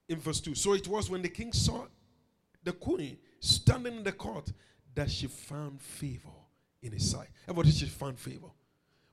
in 0.08 0.18
verse 0.18 0.40
2 0.40 0.54
So 0.54 0.74
it 0.74 0.86
was 0.86 1.10
when 1.10 1.22
the 1.22 1.28
king 1.28 1.52
saw 1.52 1.86
the 2.62 2.72
queen 2.72 3.18
standing 3.40 3.96
in 3.96 4.04
the 4.04 4.12
court 4.12 4.52
that 4.94 5.10
she 5.10 5.26
found 5.26 5.80
favor 5.80 6.28
in 6.82 6.92
his 6.92 7.10
sight. 7.10 7.28
Everybody, 7.48 7.70
she 7.70 7.86
find 7.86 8.18
favor? 8.18 8.48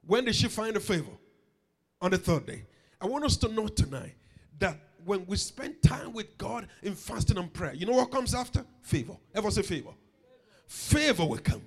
When 0.06 0.26
did 0.26 0.36
she 0.36 0.48
find 0.48 0.76
the 0.76 0.80
favor? 0.80 1.12
On 2.00 2.12
the 2.12 2.18
third 2.18 2.46
day. 2.46 2.64
I 3.02 3.08
want 3.08 3.26
us 3.26 3.38
to 3.38 3.48
know 3.48 3.68
tonight 3.68 4.14
that 4.60 4.78
when 5.04 5.26
we 5.26 5.38
spend 5.38 5.82
time 5.82 6.14
with 6.14 6.38
God 6.38 6.68
in 6.84 6.94
fasting 6.94 7.38
and 7.38 7.52
prayer, 7.52 7.74
you 7.74 7.86
know 7.86 7.94
what 7.94 8.12
comes 8.12 8.36
after? 8.36 8.64
Favor. 8.82 9.18
Ever 9.34 9.50
say 9.50 9.62
favor? 9.64 9.92
Favor 10.68 11.26
will 11.26 11.38
come. 11.40 11.62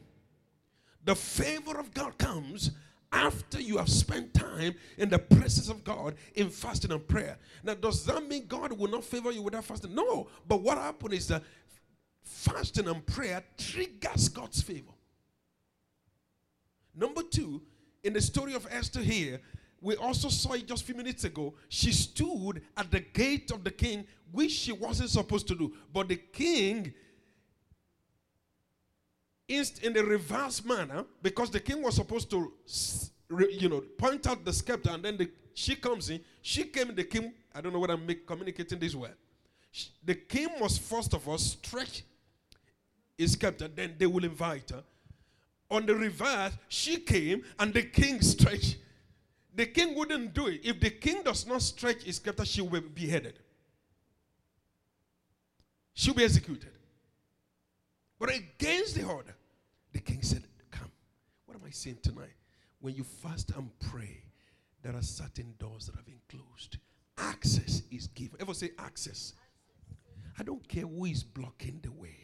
The 1.04 1.14
favor 1.14 1.78
of 1.78 1.92
God 1.94 2.16
comes 2.18 2.72
after 3.12 3.60
you 3.60 3.78
have 3.78 3.88
spent 3.88 4.32
time 4.34 4.74
in 4.98 5.08
the 5.08 5.18
presence 5.18 5.68
of 5.68 5.82
God 5.82 6.14
in 6.34 6.50
fasting 6.50 6.92
and 6.92 7.06
prayer. 7.06 7.38
Now, 7.64 7.74
does 7.74 8.04
that 8.06 8.26
mean 8.28 8.46
God 8.46 8.72
will 8.72 8.90
not 8.90 9.04
favor 9.04 9.32
you 9.32 9.42
without 9.42 9.64
fasting? 9.64 9.94
No. 9.94 10.28
But 10.46 10.62
what 10.62 10.78
happened 10.78 11.14
is 11.14 11.26
that 11.28 11.42
fasting 12.30 12.88
and 12.88 13.04
prayer 13.04 13.42
triggers 13.58 14.28
God's 14.28 14.62
favor. 14.62 14.92
Number 16.94 17.22
two, 17.22 17.62
in 18.02 18.12
the 18.12 18.20
story 18.20 18.54
of 18.54 18.66
Esther 18.70 19.00
here, 19.00 19.40
we 19.80 19.96
also 19.96 20.28
saw 20.28 20.52
it 20.52 20.66
just 20.66 20.82
a 20.82 20.86
few 20.86 20.94
minutes 20.94 21.24
ago. 21.24 21.54
She 21.68 21.92
stood 21.92 22.62
at 22.76 22.90
the 22.90 23.00
gate 23.00 23.50
of 23.50 23.64
the 23.64 23.70
king, 23.70 24.06
which 24.30 24.50
she 24.50 24.72
wasn't 24.72 25.10
supposed 25.10 25.48
to 25.48 25.54
do. 25.54 25.72
But 25.92 26.08
the 26.08 26.16
king 26.16 26.92
in 29.48 29.92
the 29.92 30.04
reverse 30.04 30.64
manner 30.64 31.04
because 31.22 31.50
the 31.50 31.58
king 31.58 31.82
was 31.82 31.96
supposed 31.96 32.30
to, 32.30 32.52
you 33.58 33.68
know, 33.68 33.80
point 33.98 34.26
out 34.26 34.44
the 34.44 34.52
scepter 34.52 34.90
and 34.90 35.02
then 35.02 35.16
the, 35.16 35.28
she 35.54 35.74
comes 35.74 36.08
in. 36.10 36.20
She 36.40 36.64
came, 36.64 36.90
in. 36.90 36.94
the 36.94 37.04
king, 37.04 37.32
I 37.54 37.60
don't 37.60 37.72
know 37.72 37.80
what 37.80 37.90
I'm 37.90 38.06
communicating 38.26 38.78
this 38.78 38.94
well. 38.94 39.10
The 40.04 40.14
king 40.14 40.48
must 40.60 40.80
first 40.82 41.14
of 41.14 41.26
all 41.28 41.38
stretch 43.20 43.30
his 43.30 43.32
scepter, 43.32 43.68
then 43.68 43.94
they 43.98 44.06
will 44.06 44.24
invite 44.24 44.70
her. 44.70 44.82
On 45.70 45.86
the 45.86 45.94
reverse, 45.94 46.52
she 46.68 46.98
came 46.98 47.44
and 47.58 47.72
the 47.72 47.82
king 47.82 48.20
stretched. 48.22 48.78
The 49.54 49.66
king 49.66 49.94
wouldn't 49.96 50.34
do 50.34 50.46
it. 50.46 50.60
If 50.64 50.80
the 50.80 50.90
king 50.90 51.22
does 51.22 51.46
not 51.46 51.62
stretch 51.62 52.04
his 52.04 52.16
scepter, 52.16 52.44
she 52.44 52.62
will 52.62 52.80
be 52.80 53.06
beheaded. 53.06 53.38
She'll 55.94 56.14
be 56.14 56.24
executed. 56.24 56.70
But 58.18 58.34
against 58.34 58.94
the 58.94 59.04
order, 59.04 59.34
the 59.92 60.00
king 60.00 60.22
said, 60.22 60.44
Come. 60.70 60.90
What 61.46 61.56
am 61.56 61.62
I 61.66 61.70
saying 61.70 61.98
tonight? 62.02 62.34
When 62.80 62.94
you 62.94 63.04
fast 63.04 63.50
and 63.56 63.70
pray, 63.80 64.22
there 64.82 64.94
are 64.94 65.02
certain 65.02 65.54
doors 65.58 65.86
that 65.86 65.96
have 65.96 66.06
been 66.06 66.20
closed. 66.28 66.78
Access 67.18 67.82
is 67.90 68.06
given. 68.06 68.40
Ever 68.40 68.54
say 68.54 68.70
access? 68.78 69.34
I 70.38 70.42
don't 70.42 70.66
care 70.66 70.86
who 70.86 71.04
is 71.04 71.22
blocking 71.22 71.80
the 71.82 71.90
way. 71.90 72.19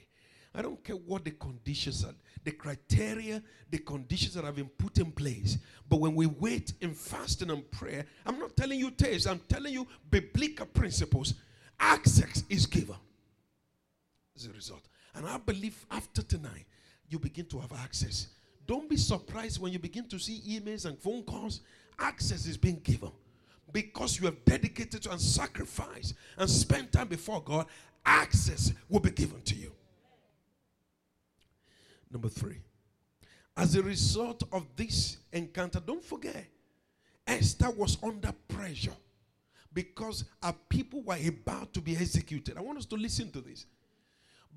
I 0.57 0.63
don't 0.63 0.83
care 0.83 0.97
what 0.97 1.23
the 1.25 1.33
conditions 1.33 2.03
are, 2.03 2.15
the 2.43 2.53
criteria, 2.53 3.43
the 3.71 3.79
conditions 3.79 4.35
that 4.35 4.45
have 4.45 4.57
been 4.57 4.71
put 4.71 4.97
in 4.97 5.13
place. 5.13 5.59
But 5.87 6.01
when 6.01 6.15
we 6.15 6.25
wait 6.27 6.73
in 6.81 6.95
fasting 6.95 7.51
and 7.51 7.71
prayer, 7.71 8.07
I'm 8.25 8.39
not 8.39 8.57
telling 8.57 8.79
you 8.79 8.91
tales, 8.91 9.27
I'm 9.27 9.41
telling 9.49 9.75
you 9.75 9.87
biblical 10.11 10.65
principles. 10.65 11.35
Access 11.79 12.43
is 12.49 12.65
given 12.65 12.97
as 14.35 14.47
a 14.47 14.53
result. 14.53 14.89
And 15.15 15.27
I 15.27 15.37
believe 15.37 15.85
after 15.91 16.23
tonight, 16.23 16.65
you 17.11 17.19
begin 17.19 17.45
to 17.47 17.59
have 17.61 17.73
access. 17.75 18.29
Don't 18.67 18.89
be 18.89 18.97
surprised 18.97 19.61
when 19.61 19.73
you 19.73 19.79
begin 19.79 20.09
to 20.09 20.19
see 20.19 20.41
emails 20.59 20.87
and 20.87 20.99
phone 20.99 21.23
calls. 21.23 21.61
Access 21.99 22.47
is 22.47 22.57
being 22.57 22.81
given 22.83 23.13
because 23.73 24.19
you 24.19 24.25
have 24.25 24.43
dedicated 24.47 25.07
and 25.07 25.21
sacrificed 25.21 26.15
and 26.39 26.49
spent 26.49 26.93
time 26.93 27.09
before 27.09 27.43
God. 27.43 27.67
Access 28.07 28.73
will 28.89 29.01
be 29.01 29.11
given 29.11 29.43
to 29.43 29.55
you. 29.55 29.73
Number 32.11 32.29
three, 32.29 32.61
as 33.57 33.75
a 33.75 33.83
result 33.83 34.43
of 34.53 34.67
this 34.77 35.19
encounter, 35.33 35.81
don't 35.81 36.05
forget, 36.05 36.47
Esther 37.27 37.71
was 37.71 37.99
under 38.03 38.33
pressure 38.49 38.95
because 39.73 40.25
her 40.43 40.55
people 40.69 41.03
were 41.03 41.19
about 41.27 41.73
to 41.75 41.81
be 41.81 41.97
executed. 41.97 42.57
I 42.57 42.61
want 42.61 42.79
us 42.79 42.87
to 42.87 42.97
listen 42.97 43.31
to 43.33 43.41
this. 43.41 43.67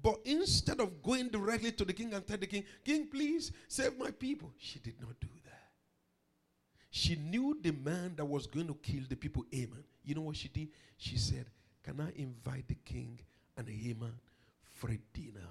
But 0.01 0.19
instead 0.23 0.79
of 0.79 1.01
going 1.03 1.29
directly 1.29 1.71
to 1.73 1.83
the 1.83 1.93
king 1.93 2.13
and 2.13 2.25
tell 2.25 2.37
the 2.37 2.47
king, 2.47 2.63
King, 2.85 3.07
please 3.07 3.51
save 3.67 3.97
my 3.97 4.11
people, 4.11 4.53
she 4.57 4.79
did 4.79 4.99
not 5.01 5.19
do 5.19 5.27
that. 5.43 5.69
She 6.89 7.15
knew 7.15 7.57
the 7.61 7.71
man 7.71 8.13
that 8.15 8.25
was 8.25 8.47
going 8.47 8.67
to 8.67 8.75
kill 8.75 9.03
the 9.09 9.15
people, 9.15 9.45
Haman. 9.51 9.83
You 10.03 10.15
know 10.15 10.21
what 10.21 10.37
she 10.37 10.47
did? 10.47 10.69
She 10.97 11.17
said, 11.17 11.45
Can 11.83 11.99
I 11.99 12.11
invite 12.15 12.67
the 12.67 12.77
king 12.85 13.19
and 13.57 13.67
Haman 13.67 14.13
for 14.73 14.89
a 14.89 14.97
dinner? 15.13 15.47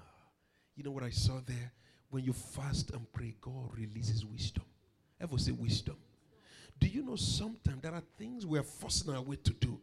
You 0.75 0.83
know 0.83 0.91
what 0.91 1.03
I 1.03 1.11
saw 1.11 1.39
there? 1.45 1.71
When 2.09 2.23
you 2.23 2.33
fast 2.33 2.91
and 2.91 3.11
pray, 3.13 3.35
God 3.39 3.77
releases 3.77 4.25
wisdom. 4.25 4.63
Ever 5.21 5.37
say 5.37 5.51
wisdom? 5.51 5.95
Do 6.79 6.87
you 6.87 7.03
know 7.03 7.15
sometimes 7.15 7.81
there 7.81 7.93
are 7.93 8.03
things 8.17 8.45
we 8.45 8.57
are 8.57 8.63
forcing 8.63 9.13
our 9.13 9.21
way 9.21 9.35
to 9.43 9.51
do? 9.51 9.79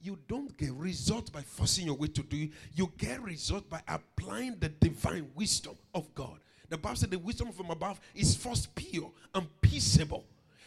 You 0.00 0.18
don't 0.28 0.54
get 0.58 0.72
result 0.74 1.32
by 1.32 1.40
forcing 1.40 1.86
your 1.86 1.96
way 1.96 2.08
to 2.08 2.22
do. 2.22 2.48
You 2.74 2.92
get 2.98 3.22
result 3.22 3.68
by 3.70 3.80
applying 3.88 4.56
the 4.58 4.68
divine 4.68 5.30
wisdom 5.34 5.74
of 5.94 6.14
God. 6.14 6.38
The 6.68 6.76
Bible 6.76 6.96
said 6.96 7.10
the 7.10 7.18
wisdom 7.18 7.52
from 7.52 7.70
above 7.70 8.00
is 8.14 8.36
first 8.36 8.74
pure 8.74 9.10
and 9.34 9.46
peaceable. 9.62 10.24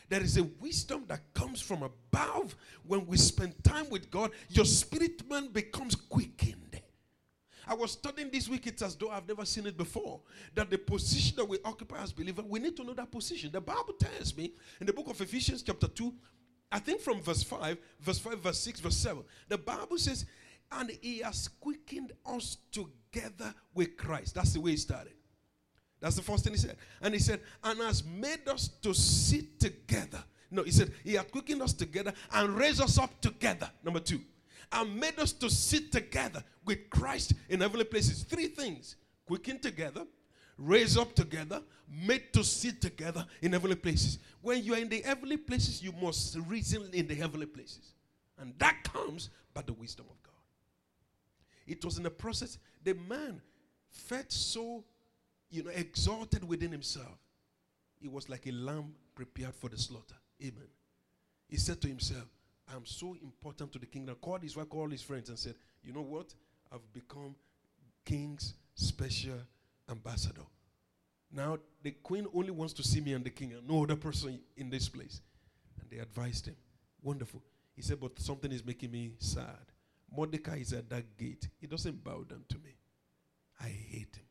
There 0.09 0.21
is 0.21 0.37
a 0.37 0.43
wisdom 0.43 1.03
that 1.07 1.21
comes 1.33 1.61
from 1.61 1.83
above. 1.83 2.55
When 2.85 3.05
we 3.05 3.17
spend 3.17 3.63
time 3.63 3.89
with 3.89 4.09
God, 4.09 4.31
your 4.49 4.65
spirit 4.65 5.29
man 5.29 5.49
becomes 5.49 5.95
quickened. 5.95 6.66
I 7.67 7.73
was 7.73 7.91
studying 7.91 8.29
this 8.31 8.47
week, 8.47 8.65
it's 8.67 8.81
as 8.81 8.95
though 8.95 9.09
I've 9.09 9.27
never 9.27 9.45
seen 9.45 9.65
it 9.67 9.77
before. 9.77 10.21
That 10.55 10.69
the 10.69 10.77
position 10.77 11.35
that 11.37 11.45
we 11.45 11.57
occupy 11.65 12.01
as 12.01 12.13
believers, 12.13 12.45
we 12.47 12.59
need 12.59 12.77
to 12.77 12.83
know 12.83 12.93
that 12.93 13.11
position. 13.11 13.51
The 13.51 13.61
Bible 13.61 13.93
tells 13.99 14.35
me 14.35 14.53
in 14.79 14.87
the 14.87 14.93
book 14.93 15.09
of 15.09 15.19
Ephesians, 15.19 15.63
chapter 15.63 15.87
2, 15.87 16.13
I 16.71 16.79
think 16.79 17.01
from 17.01 17.21
verse 17.21 17.43
5, 17.43 17.77
verse 17.99 18.19
5, 18.19 18.39
verse 18.39 18.59
6, 18.59 18.79
verse 18.79 18.97
7, 18.97 19.23
the 19.49 19.57
Bible 19.57 19.97
says, 19.97 20.25
and 20.71 20.91
he 21.01 21.19
has 21.19 21.49
quickened 21.59 22.13
us 22.25 22.57
together 22.71 23.53
with 23.73 23.95
Christ. 23.97 24.35
That's 24.35 24.53
the 24.53 24.61
way 24.61 24.71
he 24.71 24.77
started. 24.77 25.13
That's 25.99 26.15
the 26.15 26.21
first 26.21 26.43
thing 26.43 26.53
he 26.53 26.59
said. 26.59 26.77
And 27.01 27.13
he 27.13 27.19
said, 27.19 27.41
and 27.63 27.79
has 27.79 28.03
made 28.03 28.47
us 28.47 28.67
to 28.81 28.93
sit 28.93 29.59
together. 29.59 30.23
No, 30.51 30.63
he 30.63 30.71
said, 30.71 30.91
he 31.03 31.13
has 31.15 31.25
quickened 31.25 31.61
us 31.61 31.73
together 31.73 32.13
and 32.33 32.55
raised 32.55 32.81
us 32.81 32.97
up 32.97 33.19
together. 33.21 33.69
Number 33.83 33.99
two 33.99 34.21
and 34.71 34.99
made 34.99 35.17
us 35.19 35.31
to 35.33 35.49
sit 35.49 35.91
together 35.91 36.43
with 36.65 36.89
Christ 36.89 37.33
in 37.49 37.61
heavenly 37.61 37.85
places. 37.85 38.23
Three 38.23 38.47
things 38.47 38.95
quickened 39.25 39.61
together, 39.61 40.05
raised 40.57 40.97
up 40.97 41.13
together, 41.15 41.61
made 41.89 42.33
to 42.33 42.43
sit 42.43 42.81
together 42.81 43.25
in 43.41 43.53
heavenly 43.53 43.75
places. 43.75 44.19
When 44.41 44.63
you 44.63 44.73
are 44.73 44.79
in 44.79 44.89
the 44.89 45.01
heavenly 45.01 45.37
places, 45.37 45.81
you 45.81 45.93
must 45.93 46.37
reason 46.47 46.89
in 46.93 47.07
the 47.07 47.15
heavenly 47.15 47.45
places. 47.45 47.93
And 48.39 48.53
that 48.59 48.83
comes 48.83 49.29
by 49.53 49.61
the 49.61 49.73
wisdom 49.73 50.05
of 50.09 50.21
God. 50.23 50.33
It 51.65 51.83
was 51.83 51.97
in 51.97 52.03
the 52.03 52.11
process, 52.11 52.57
the 52.83 52.93
man 52.93 53.41
felt 53.89 54.31
so, 54.31 54.83
you 55.49 55.63
know, 55.63 55.71
exalted 55.71 56.43
within 56.47 56.71
himself. 56.71 57.17
He 57.99 58.07
was 58.07 58.29
like 58.29 58.45
a 58.47 58.51
lamb 58.51 58.93
prepared 59.15 59.55
for 59.55 59.69
the 59.69 59.77
slaughter. 59.77 60.15
Amen. 60.41 60.67
He 61.47 61.57
said 61.57 61.81
to 61.81 61.87
himself, 61.87 62.25
I'm 62.73 62.85
so 62.85 63.15
important 63.21 63.71
to 63.73 63.79
the 63.79 63.85
kingdom. 63.85 64.15
Called 64.21 64.43
his 64.43 64.55
wife, 64.55 64.69
called 64.69 64.91
his 64.91 65.01
friends, 65.01 65.29
and 65.29 65.39
said, 65.39 65.55
You 65.83 65.93
know 65.93 66.01
what? 66.01 66.33
I've 66.71 66.93
become 66.93 67.35
king's 68.03 68.53
special 68.75 69.39
ambassador. 69.89 70.41
Now, 71.31 71.57
the 71.81 71.91
queen 71.91 72.25
only 72.33 72.51
wants 72.51 72.73
to 72.73 72.83
see 72.83 73.01
me 73.01 73.13
and 73.13 73.23
the 73.23 73.29
king, 73.29 73.53
and 73.53 73.67
no 73.67 73.83
other 73.83 73.95
person 73.95 74.39
in 74.55 74.69
this 74.69 74.89
place. 74.89 75.21
And 75.79 75.89
they 75.89 75.97
advised 75.97 76.47
him. 76.47 76.55
Wonderful. 77.01 77.41
He 77.75 77.81
said, 77.81 77.99
But 77.99 78.19
something 78.19 78.51
is 78.51 78.65
making 78.65 78.91
me 78.91 79.13
sad. 79.19 79.71
Mordecai 80.11 80.57
is 80.57 80.73
at 80.73 80.89
that 80.89 81.17
gate. 81.17 81.47
He 81.59 81.67
doesn't 81.67 82.03
bow 82.03 82.23
down 82.23 82.43
to 82.49 82.57
me. 82.59 82.77
I 83.59 83.67
hate 83.67 84.15
him. 84.15 84.25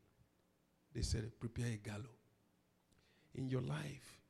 They 0.95 1.03
said, 1.03 1.31
Prepare 1.39 1.73
a 1.75 1.77
gallows. 1.77 2.07
In 3.35 3.49
your 3.49 3.61
life, 3.61 4.21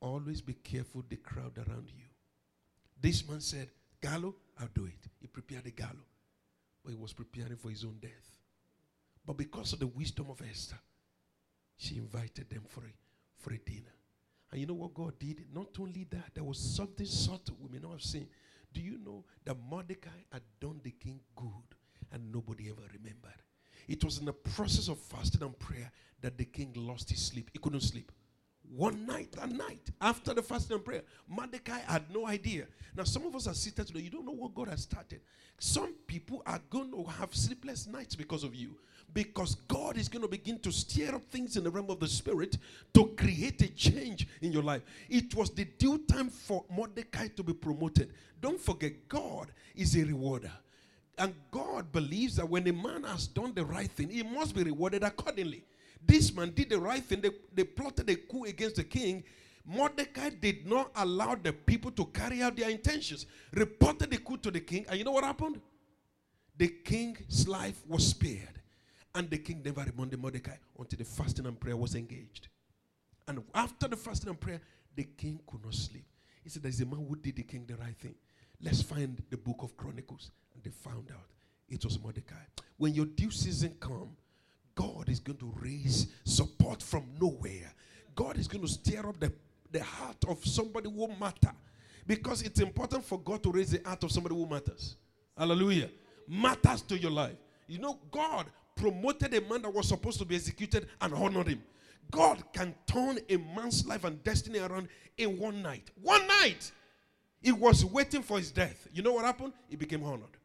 always 0.00 0.42
be 0.42 0.52
careful 0.52 1.02
the 1.08 1.16
crowd 1.16 1.56
around 1.56 1.90
you. 1.96 2.04
This 3.02 3.28
man 3.28 3.40
said, 3.40 3.68
Gallo, 4.00 4.36
I'll 4.60 4.68
do 4.72 4.86
it. 4.86 5.08
He 5.20 5.26
prepared 5.26 5.66
a 5.66 5.70
gallo, 5.70 6.06
but 6.84 6.90
he 6.90 6.96
was 6.96 7.12
preparing 7.12 7.56
for 7.56 7.68
his 7.68 7.82
own 7.82 7.96
death. 8.00 8.38
But 9.26 9.36
because 9.36 9.72
of 9.72 9.80
the 9.80 9.88
wisdom 9.88 10.26
of 10.30 10.40
Esther, 10.48 10.78
she 11.76 11.96
invited 11.96 12.48
them 12.48 12.62
for 12.68 12.80
a, 12.80 12.92
for 13.38 13.52
a 13.52 13.58
dinner. 13.58 13.92
And 14.52 14.60
you 14.60 14.66
know 14.68 14.74
what 14.74 14.94
God 14.94 15.18
did? 15.18 15.46
Not 15.52 15.68
only 15.80 16.06
that, 16.10 16.30
there 16.34 16.44
was 16.44 16.58
something 16.58 17.06
subtle 17.06 17.56
we 17.60 17.70
may 17.70 17.82
not 17.82 17.92
have 17.92 18.02
seen. 18.02 18.28
Do 18.72 18.80
you 18.80 18.98
know 19.04 19.24
that 19.44 19.56
Mordecai 19.68 20.10
had 20.30 20.42
done 20.60 20.80
the 20.84 20.92
king 20.92 21.20
good 21.34 21.76
and 22.12 22.32
nobody 22.32 22.68
ever 22.68 22.82
remembered? 22.92 23.42
It 23.88 24.04
was 24.04 24.18
in 24.18 24.26
the 24.26 24.32
process 24.32 24.86
of 24.86 24.98
fasting 24.98 25.42
and 25.42 25.58
prayer 25.58 25.90
that 26.20 26.38
the 26.38 26.44
king 26.44 26.72
lost 26.76 27.10
his 27.10 27.20
sleep. 27.20 27.50
He 27.52 27.58
couldn't 27.58 27.80
sleep. 27.80 28.12
One 28.74 29.04
night, 29.04 29.32
that 29.32 29.50
night, 29.50 29.90
after 30.00 30.32
the 30.32 30.42
fasting 30.42 30.76
and 30.76 30.84
prayer, 30.84 31.02
Mordecai 31.28 31.80
had 31.80 32.10
no 32.10 32.26
idea. 32.26 32.66
Now, 32.96 33.04
some 33.04 33.26
of 33.26 33.36
us 33.36 33.46
are 33.46 33.54
seated 33.54 33.86
today, 33.86 34.00
you 34.00 34.10
don't 34.10 34.24
know 34.24 34.32
what 34.32 34.54
God 34.54 34.68
has 34.68 34.82
started. 34.82 35.20
Some 35.58 35.94
people 36.06 36.42
are 36.46 36.60
going 36.70 36.90
to 36.90 37.04
have 37.04 37.34
sleepless 37.34 37.86
nights 37.86 38.16
because 38.16 38.44
of 38.44 38.54
you. 38.54 38.76
Because 39.12 39.56
God 39.68 39.98
is 39.98 40.08
going 40.08 40.22
to 40.22 40.28
begin 40.28 40.58
to 40.60 40.72
stir 40.72 41.14
up 41.14 41.22
things 41.24 41.58
in 41.58 41.64
the 41.64 41.70
realm 41.70 41.90
of 41.90 42.00
the 42.00 42.08
spirit 42.08 42.56
to 42.94 43.08
create 43.08 43.60
a 43.60 43.68
change 43.68 44.26
in 44.40 44.52
your 44.52 44.62
life. 44.62 44.80
It 45.10 45.34
was 45.34 45.50
the 45.50 45.66
due 45.66 45.98
time 46.08 46.30
for 46.30 46.64
Mordecai 46.74 47.28
to 47.28 47.42
be 47.42 47.52
promoted. 47.52 48.14
Don't 48.40 48.60
forget, 48.60 49.06
God 49.06 49.48
is 49.76 49.94
a 49.96 50.04
rewarder. 50.04 50.52
And 51.18 51.34
God 51.50 51.92
believes 51.92 52.36
that 52.36 52.48
when 52.48 52.66
a 52.66 52.72
man 52.72 53.04
has 53.04 53.26
done 53.26 53.52
the 53.52 53.66
right 53.66 53.90
thing, 53.90 54.08
he 54.08 54.22
must 54.22 54.54
be 54.54 54.62
rewarded 54.62 55.02
accordingly. 55.02 55.62
This 56.04 56.34
man 56.34 56.50
did 56.50 56.70
the 56.70 56.78
right 56.78 57.02
thing. 57.02 57.20
They, 57.20 57.30
they 57.54 57.64
plotted 57.64 58.10
a 58.10 58.16
coup 58.16 58.44
against 58.44 58.76
the 58.76 58.84
king. 58.84 59.24
Mordecai 59.64 60.30
did 60.30 60.66
not 60.66 60.90
allow 60.96 61.36
the 61.36 61.52
people 61.52 61.90
to 61.92 62.06
carry 62.06 62.42
out 62.42 62.56
their 62.56 62.70
intentions. 62.70 63.26
Reported 63.52 64.10
the 64.10 64.18
coup 64.18 64.36
to 64.38 64.50
the 64.50 64.60
king. 64.60 64.84
And 64.88 64.98
you 64.98 65.04
know 65.04 65.12
what 65.12 65.24
happened? 65.24 65.60
The 66.56 66.68
king's 66.68 67.46
life 67.46 67.80
was 67.86 68.08
spared. 68.08 68.60
And 69.14 69.30
the 69.30 69.38
king 69.38 69.62
never 69.64 69.82
reminded 69.82 70.20
Mordecai 70.20 70.56
until 70.78 70.98
the 70.98 71.04
fasting 71.04 71.46
and 71.46 71.58
prayer 71.60 71.76
was 71.76 71.94
engaged. 71.94 72.48
And 73.28 73.42
after 73.54 73.86
the 73.86 73.96
fasting 73.96 74.30
and 74.30 74.40
prayer, 74.40 74.60
the 74.96 75.04
king 75.04 75.40
could 75.46 75.64
not 75.64 75.74
sleep. 75.74 76.04
He 76.42 76.50
said, 76.50 76.62
There's 76.62 76.80
a 76.80 76.86
man 76.86 77.06
who 77.06 77.16
did 77.16 77.36
the 77.36 77.42
king 77.42 77.64
the 77.66 77.76
right 77.76 77.96
thing. 77.96 78.14
Let's 78.60 78.82
find 78.82 79.22
the 79.30 79.36
book 79.36 79.58
of 79.60 79.76
Chronicles. 79.76 80.30
And 80.54 80.62
they 80.62 80.70
found 80.70 81.10
out 81.10 81.26
it 81.68 81.84
was 81.84 82.00
Mordecai. 82.00 82.34
When 82.76 82.94
your 82.94 83.06
due 83.06 83.30
season 83.30 83.76
come, 83.78 84.16
God 84.74 85.08
is 85.08 85.20
going 85.20 85.38
to 85.38 85.52
raise 85.60 86.08
support 86.24 86.82
from 86.82 87.04
nowhere. 87.20 87.72
God 88.14 88.38
is 88.38 88.48
going 88.48 88.62
to 88.62 88.68
stir 88.68 89.06
up 89.06 89.18
the, 89.18 89.32
the 89.70 89.82
heart 89.82 90.24
of 90.28 90.44
somebody 90.44 90.90
who 90.90 91.08
matter. 91.20 91.52
Because 92.06 92.42
it's 92.42 92.60
important 92.60 93.04
for 93.04 93.18
God 93.18 93.42
to 93.42 93.52
raise 93.52 93.70
the 93.70 93.80
heart 93.86 94.02
of 94.04 94.10
somebody 94.10 94.34
who 94.34 94.46
matters. 94.46 94.96
Hallelujah. 95.36 95.88
Matters 96.28 96.82
to 96.82 96.98
your 96.98 97.10
life. 97.10 97.36
You 97.66 97.78
know, 97.78 97.98
God 98.10 98.46
promoted 98.74 99.32
a 99.34 99.40
man 99.40 99.62
that 99.62 99.72
was 99.72 99.88
supposed 99.88 100.18
to 100.18 100.24
be 100.24 100.34
executed 100.34 100.88
and 101.00 101.14
honored 101.14 101.48
him. 101.48 101.62
God 102.10 102.42
can 102.52 102.74
turn 102.86 103.18
a 103.28 103.36
man's 103.36 103.86
life 103.86 104.04
and 104.04 104.22
destiny 104.24 104.58
around 104.58 104.88
in 105.16 105.38
one 105.38 105.62
night. 105.62 105.90
One 106.02 106.26
night. 106.26 106.70
He 107.40 107.52
was 107.52 107.84
waiting 107.84 108.22
for 108.22 108.38
his 108.38 108.50
death. 108.50 108.88
You 108.92 109.02
know 109.02 109.12
what 109.12 109.24
happened? 109.24 109.52
He 109.68 109.76
became 109.76 110.04
honored. 110.04 110.36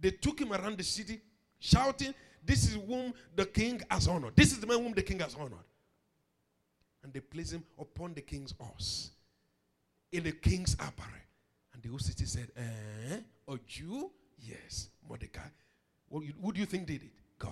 They 0.00 0.10
took 0.10 0.40
him 0.40 0.52
around 0.52 0.78
the 0.78 0.84
city 0.84 1.20
shouting, 1.58 2.14
this 2.44 2.64
is 2.64 2.74
whom 2.74 3.14
the 3.34 3.46
king 3.46 3.80
has 3.90 4.06
honored. 4.08 4.36
This 4.36 4.52
is 4.52 4.60
the 4.60 4.66
man 4.66 4.82
whom 4.82 4.92
the 4.92 5.02
king 5.02 5.20
has 5.20 5.34
honored. 5.34 5.64
And 7.02 7.12
they 7.12 7.20
place 7.20 7.52
him 7.52 7.64
upon 7.78 8.14
the 8.14 8.20
king's 8.20 8.54
horse 8.58 9.10
in 10.12 10.22
the 10.22 10.32
king's 10.32 10.74
apparel. 10.74 11.12
And 11.72 11.82
the 11.82 11.88
whole 11.88 11.98
city 11.98 12.24
said, 12.24 12.50
Eh? 12.56 13.16
A 13.48 13.58
Jew? 13.66 14.10
Yes, 14.38 14.88
Mordecai. 15.06 15.48
Well, 16.08 16.22
you, 16.22 16.32
who 16.40 16.52
do 16.52 16.60
you 16.60 16.66
think 16.66 16.86
did 16.86 17.02
it? 17.02 17.12
God. 17.38 17.50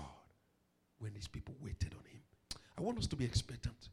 When 0.99 1.14
his 1.14 1.26
people 1.26 1.55
waited 1.61 1.95
on 1.95 2.05
him. 2.11 2.20
I 2.78 2.82
want 2.82 2.99
us 2.99 3.07
to 3.09 3.16
be 3.16 3.24
expectant 3.24 3.88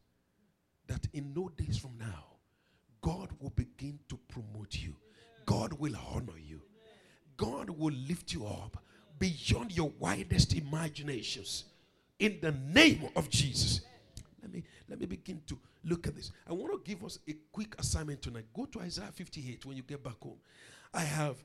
that 0.87 1.07
in 1.13 1.33
no 1.33 1.49
days 1.49 1.77
from 1.77 1.97
now, 1.97 2.25
God 3.01 3.29
will 3.39 3.51
begin 3.51 3.99
to 4.09 4.19
promote 4.27 4.75
you. 4.75 4.95
God 5.45 5.73
will 5.73 5.95
honor 6.13 6.37
you. 6.37 6.61
God 7.37 7.69
will 7.69 7.93
lift 8.07 8.33
you 8.33 8.45
up 8.45 8.83
beyond 9.19 9.75
your 9.75 9.91
widest 9.99 10.53
imaginations 10.53 11.65
in 12.17 12.39
the 12.41 12.51
name 12.51 13.09
of 13.15 13.29
Jesus. 13.29 13.81
Let 14.41 14.51
me 14.53 14.63
let 14.87 14.99
me 14.99 15.05
begin 15.05 15.41
to 15.47 15.57
look 15.83 16.07
at 16.07 16.15
this. 16.15 16.31
I 16.47 16.53
want 16.53 16.73
to 16.73 16.81
give 16.89 17.03
us 17.03 17.19
a 17.27 17.35
quick 17.51 17.75
assignment 17.79 18.21
tonight. 18.21 18.45
Go 18.53 18.65
to 18.65 18.79
Isaiah 18.81 19.11
58 19.13 19.65
when 19.65 19.77
you 19.77 19.83
get 19.83 20.03
back 20.03 20.19
home. 20.21 20.37
I 20.93 21.01
have 21.01 21.37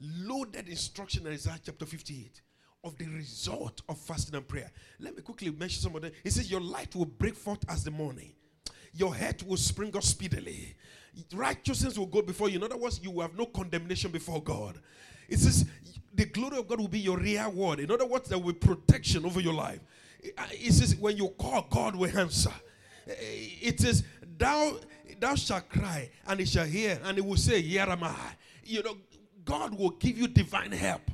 loaded 0.00 0.68
instruction 0.68 1.26
in 1.26 1.32
Isaiah 1.32 1.58
chapter 1.64 1.86
58 1.86 2.40
of 2.84 2.96
the 2.98 3.06
result 3.06 3.82
of 3.88 3.98
fasting 3.98 4.34
and 4.34 4.46
prayer. 4.46 4.70
Let 4.98 5.16
me 5.16 5.22
quickly 5.22 5.50
mention 5.50 5.82
some 5.82 5.94
of 5.96 6.02
them. 6.02 6.12
It 6.24 6.32
says, 6.32 6.50
Your 6.50 6.60
light 6.60 6.94
will 6.94 7.06
break 7.06 7.36
forth 7.36 7.64
as 7.68 7.84
the 7.84 7.90
morning, 7.90 8.32
your 8.92 9.14
head 9.14 9.42
will 9.42 9.56
spring 9.56 9.96
up 9.96 10.02
speedily. 10.02 10.74
Righteousness 11.34 11.98
will 11.98 12.06
go 12.06 12.22
before 12.22 12.48
you. 12.48 12.56
In 12.56 12.64
other 12.64 12.76
words, 12.76 12.98
you 13.02 13.10
will 13.10 13.22
have 13.22 13.36
no 13.36 13.44
condemnation 13.44 14.10
before 14.10 14.42
God. 14.42 14.78
It 15.32 15.38
says, 15.38 15.64
the 16.14 16.26
glory 16.26 16.58
of 16.58 16.68
God 16.68 16.78
will 16.78 16.88
be 16.88 17.00
your 17.00 17.18
rereward. 17.18 17.80
In 17.80 17.90
other 17.90 18.06
words, 18.06 18.28
there 18.28 18.38
will 18.38 18.52
be 18.52 18.58
protection 18.58 19.24
over 19.24 19.40
your 19.40 19.54
life. 19.54 19.80
It 20.22 20.72
says, 20.72 20.94
when 20.96 21.16
you 21.16 21.28
call, 21.30 21.66
God 21.70 21.96
will 21.96 22.18
answer. 22.18 22.52
It 23.06 23.80
says, 23.80 24.04
Thou 24.38 24.76
thou 25.18 25.34
shalt 25.34 25.68
cry, 25.68 26.10
and 26.26 26.38
he 26.38 26.46
shall 26.46 26.66
hear, 26.66 27.00
and 27.04 27.16
he 27.16 27.22
will 27.22 27.36
say, 27.36 27.60
Here 27.60 27.82
am 27.82 28.04
I. 28.04 28.16
You 28.64 28.82
know, 28.82 28.96
God 29.44 29.76
will 29.76 29.90
give 29.90 30.16
you 30.16 30.28
divine 30.28 30.70
help 30.70 31.10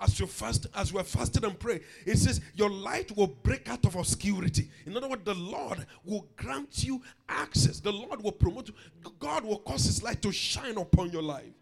as 0.00 0.18
you 0.18 0.26
fast, 0.26 0.66
as 0.74 0.92
we're 0.92 1.04
fasting 1.04 1.44
and 1.44 1.58
pray, 1.58 1.80
it 2.06 2.16
says 2.16 2.40
your 2.54 2.70
light 2.70 3.14
will 3.16 3.26
break 3.26 3.68
out 3.68 3.84
of 3.84 3.96
obscurity. 3.96 4.70
In 4.86 4.96
other 4.96 5.08
words, 5.08 5.24
the 5.24 5.34
Lord 5.34 5.86
will 6.04 6.26
grant 6.36 6.84
you 6.84 7.02
access. 7.28 7.80
The 7.80 7.92
Lord 7.92 8.22
will 8.22 8.32
promote 8.32 8.68
you. 8.68 8.74
God 9.18 9.44
will 9.44 9.58
cause 9.58 9.84
His 9.84 10.02
light 10.02 10.22
to 10.22 10.32
shine 10.32 10.78
upon 10.78 11.10
your 11.10 11.22
life. 11.22 11.52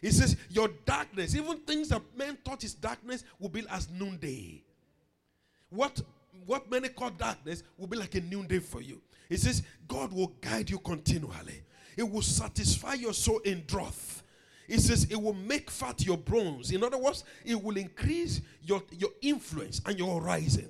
He 0.00 0.10
says 0.10 0.36
your 0.48 0.68
darkness, 0.84 1.34
even 1.34 1.58
things 1.58 1.88
that 1.88 2.02
men 2.16 2.38
thought 2.44 2.64
is 2.64 2.74
darkness, 2.74 3.24
will 3.38 3.48
be 3.48 3.64
as 3.70 3.88
noonday. 3.90 4.62
What 5.70 6.00
what 6.46 6.70
many 6.70 6.88
call 6.88 7.10
darkness 7.10 7.62
will 7.76 7.88
be 7.88 7.96
like 7.96 8.14
a 8.14 8.20
noonday 8.20 8.60
for 8.60 8.80
you. 8.80 9.00
He 9.28 9.36
says 9.36 9.62
God 9.86 10.12
will 10.12 10.32
guide 10.40 10.70
you 10.70 10.78
continually. 10.78 11.62
It 11.96 12.08
will 12.08 12.22
satisfy 12.22 12.94
your 12.94 13.12
soul 13.12 13.40
in 13.40 13.64
drought 13.66 13.94
it 14.68 14.80
says 14.80 15.04
it 15.04 15.16
will 15.16 15.34
make 15.34 15.70
fat 15.70 16.04
your 16.04 16.18
bones. 16.18 16.70
In 16.72 16.84
other 16.84 16.98
words, 16.98 17.24
it 17.44 17.60
will 17.60 17.76
increase 17.78 18.42
your, 18.62 18.82
your 18.92 19.10
influence 19.22 19.80
and 19.86 19.98
your 19.98 20.20
horizon. 20.20 20.68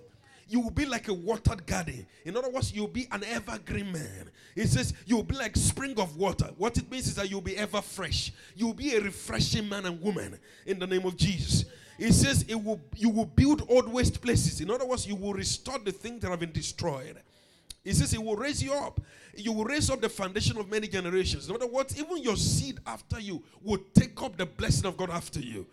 You 0.48 0.60
will 0.60 0.70
be 0.70 0.86
like 0.86 1.08
a 1.08 1.14
watered 1.14 1.66
garden. 1.66 2.06
In 2.24 2.36
other 2.36 2.48
words, 2.48 2.72
you'll 2.72 2.88
be 2.88 3.06
an 3.12 3.22
evergreen 3.24 3.92
man. 3.92 4.30
It 4.56 4.68
says 4.68 4.94
you'll 5.04 5.22
be 5.22 5.36
like 5.36 5.56
spring 5.56 5.98
of 6.00 6.16
water. 6.16 6.50
What 6.56 6.78
it 6.78 6.90
means 6.90 7.06
is 7.06 7.14
that 7.16 7.30
you'll 7.30 7.42
be 7.42 7.56
ever 7.56 7.82
fresh. 7.82 8.32
You'll 8.56 8.74
be 8.74 8.94
a 8.96 9.00
refreshing 9.00 9.68
man 9.68 9.84
and 9.84 10.00
woman 10.00 10.38
in 10.64 10.78
the 10.78 10.86
name 10.86 11.04
of 11.04 11.16
Jesus. 11.16 11.66
It 11.98 12.12
says 12.12 12.44
it 12.48 12.54
will 12.54 12.80
you 12.96 13.10
will 13.10 13.26
build 13.26 13.66
old 13.68 13.92
waste 13.92 14.22
places. 14.22 14.60
In 14.60 14.70
other 14.70 14.86
words, 14.86 15.06
you 15.06 15.16
will 15.16 15.34
restore 15.34 15.78
the 15.78 15.92
things 15.92 16.22
that 16.22 16.30
have 16.30 16.40
been 16.40 16.52
destroyed. 16.52 17.18
He 17.84 17.92
says 17.92 18.10
he 18.10 18.18
will 18.18 18.36
raise 18.36 18.62
you 18.62 18.72
up. 18.72 19.00
You 19.36 19.52
will 19.52 19.64
raise 19.64 19.90
up 19.90 20.00
the 20.00 20.08
foundation 20.08 20.56
of 20.58 20.68
many 20.70 20.88
generations. 20.88 21.48
In 21.48 21.54
other 21.54 21.66
words, 21.66 21.98
even 21.98 22.22
your 22.22 22.36
seed 22.36 22.78
after 22.86 23.20
you 23.20 23.42
will 23.62 23.78
take 23.94 24.20
up 24.22 24.36
the 24.36 24.46
blessing 24.46 24.86
of 24.86 24.96
God 24.96 25.10
after 25.10 25.40
you. 25.40 25.66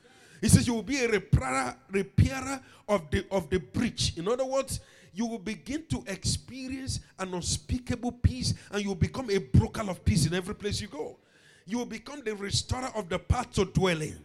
He 0.46 0.50
says 0.50 0.68
you 0.68 0.76
will 0.76 0.84
be 0.84 1.04
a 1.04 1.08
repairer, 1.08 1.76
repairer 1.90 2.62
of 2.88 3.10
the 3.10 3.26
of 3.32 3.50
the 3.50 3.58
breach. 3.58 4.16
In 4.16 4.28
other 4.28 4.46
words, 4.46 4.80
you 5.12 5.26
will 5.26 5.40
begin 5.40 5.84
to 5.88 6.04
experience 6.06 7.00
an 7.18 7.34
unspeakable 7.34 8.12
peace, 8.12 8.54
and 8.72 8.84
you 8.84 8.90
will 8.90 8.96
become 8.96 9.32
a 9.32 9.40
broker 9.40 9.82
of 9.90 10.06
peace 10.06 10.28
in 10.28 10.36
every 10.36 10.54
place 10.54 10.80
you 10.80 10.88
go. 10.88 11.18
You 11.66 11.80
will 11.80 11.88
become 11.88 12.22
the 12.24 12.36
restorer 12.36 12.92
of 12.94 13.10
the 13.10 13.18
path 13.18 13.54
to 13.54 13.66
dwelling. 13.66 14.18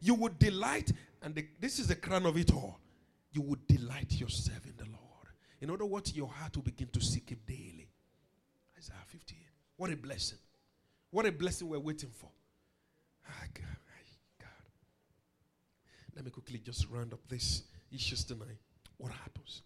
You 0.00 0.14
will 0.14 0.32
delight, 0.38 0.90
and 1.20 1.34
the, 1.34 1.44
this 1.60 1.78
is 1.78 1.88
the 1.88 1.96
crown 1.96 2.24
of 2.24 2.38
it 2.38 2.50
all. 2.50 2.80
You 3.32 3.42
will 3.42 3.58
delight 3.66 4.18
yourself 4.18 4.64
in 4.64 4.72
the 4.78 4.86
Lord. 4.86 5.28
In 5.60 5.70
other 5.70 5.84
words, 5.84 6.16
your 6.16 6.28
heart 6.28 6.56
will 6.56 6.62
begin 6.62 6.88
to 6.94 7.00
seek 7.02 7.28
Him 7.28 7.40
daily. 7.46 7.90
Isaiah 8.78 8.96
58. 9.06 9.36
What 9.76 9.90
a 9.90 9.96
blessing. 9.96 10.38
What 11.10 11.26
a 11.26 11.32
blessing 11.32 11.68
we're 11.68 11.78
waiting 11.78 12.08
for. 12.08 12.30
Ah, 13.28 13.44
God. 13.52 13.77
Let 16.18 16.24
me 16.24 16.32
quickly 16.32 16.58
just 16.58 16.88
round 16.90 17.12
up 17.12 17.20
this 17.28 17.62
issues 17.92 18.24
tonight. 18.24 18.58
What 18.96 19.12
happens 19.12 19.62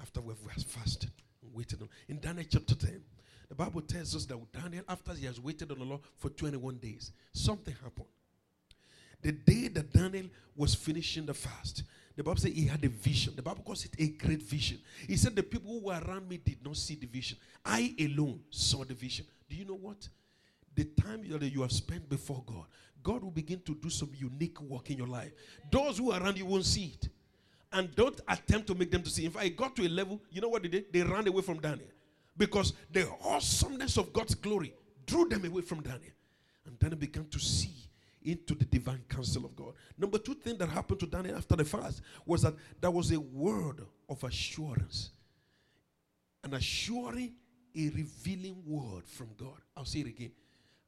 after 0.00 0.22
we've 0.22 0.34
fasted 0.38 1.10
and 1.42 1.52
waited 1.52 1.82
on? 1.82 1.90
In 2.08 2.18
Daniel 2.18 2.46
chapter 2.48 2.74
10, 2.74 2.98
the 3.50 3.54
Bible 3.54 3.82
tells 3.82 4.16
us 4.16 4.24
that 4.24 4.38
Daniel, 4.52 4.84
after 4.88 5.12
he 5.12 5.26
has 5.26 5.38
waited 5.38 5.70
on 5.70 5.78
the 5.78 5.84
Lord 5.84 6.00
for 6.16 6.30
21 6.30 6.78
days, 6.78 7.12
something 7.30 7.74
happened. 7.84 8.06
The 9.20 9.32
day 9.32 9.68
that 9.68 9.92
Daniel 9.92 10.30
was 10.56 10.74
finishing 10.74 11.26
the 11.26 11.34
fast, 11.34 11.82
the 12.16 12.24
Bible 12.24 12.40
said 12.40 12.52
he 12.52 12.64
had 12.64 12.82
a 12.82 12.88
vision. 12.88 13.34
The 13.36 13.42
Bible 13.42 13.62
calls 13.62 13.84
it 13.84 13.96
a 13.98 14.08
great 14.08 14.42
vision. 14.42 14.78
He 15.06 15.18
said 15.18 15.36
the 15.36 15.42
people 15.42 15.72
who 15.72 15.88
were 15.88 16.00
around 16.08 16.26
me 16.26 16.38
did 16.38 16.64
not 16.64 16.78
see 16.78 16.94
the 16.94 17.06
vision. 17.06 17.36
I 17.62 17.94
alone 18.00 18.40
saw 18.48 18.82
the 18.82 18.94
vision. 18.94 19.26
Do 19.46 19.54
you 19.54 19.66
know 19.66 19.74
what? 19.74 20.08
The 20.76 20.84
time 20.84 21.26
that 21.28 21.52
you 21.52 21.62
have 21.62 21.72
spent 21.72 22.08
before 22.08 22.44
God, 22.46 22.66
God 23.02 23.22
will 23.24 23.30
begin 23.30 23.60
to 23.62 23.74
do 23.74 23.88
some 23.88 24.10
unique 24.14 24.60
work 24.60 24.90
in 24.90 24.98
your 24.98 25.06
life. 25.06 25.32
Those 25.72 25.98
who 25.98 26.12
are 26.12 26.22
around 26.22 26.36
you 26.36 26.44
won't 26.44 26.66
see 26.66 26.94
it. 27.00 27.08
And 27.72 27.94
don't 27.96 28.20
attempt 28.28 28.66
to 28.68 28.74
make 28.74 28.90
them 28.90 29.02
to 29.02 29.10
see. 29.10 29.24
In 29.24 29.30
fact, 29.30 29.46
it 29.46 29.56
got 29.56 29.74
to 29.76 29.86
a 29.86 29.88
level, 29.88 30.20
you 30.30 30.40
know 30.40 30.48
what 30.48 30.62
they 30.62 30.68
did? 30.68 30.92
They 30.92 31.02
ran 31.02 31.26
away 31.26 31.42
from 31.42 31.60
Daniel. 31.60 31.88
Because 32.36 32.74
the 32.92 33.08
awesomeness 33.24 33.96
of 33.96 34.12
God's 34.12 34.34
glory 34.34 34.74
drew 35.06 35.26
them 35.26 35.44
away 35.46 35.62
from 35.62 35.80
Daniel. 35.82 36.12
And 36.66 36.78
Daniel 36.78 36.98
began 36.98 37.26
to 37.28 37.38
see 37.38 37.72
into 38.22 38.54
the 38.54 38.66
divine 38.66 39.02
counsel 39.08 39.46
of 39.46 39.56
God. 39.56 39.72
Number 39.96 40.18
two 40.18 40.34
thing 40.34 40.58
that 40.58 40.68
happened 40.68 41.00
to 41.00 41.06
Daniel 41.06 41.36
after 41.36 41.56
the 41.56 41.64
fast 41.64 42.02
was 42.26 42.42
that 42.42 42.54
there 42.80 42.90
was 42.90 43.10
a 43.12 43.20
word 43.20 43.80
of 44.08 44.22
assurance, 44.24 45.10
an 46.44 46.52
assuring, 46.54 47.34
a 47.74 47.88
revealing 47.90 48.62
word 48.66 49.06
from 49.06 49.28
God. 49.38 49.60
I'll 49.76 49.84
say 49.84 50.00
it 50.00 50.08
again 50.08 50.32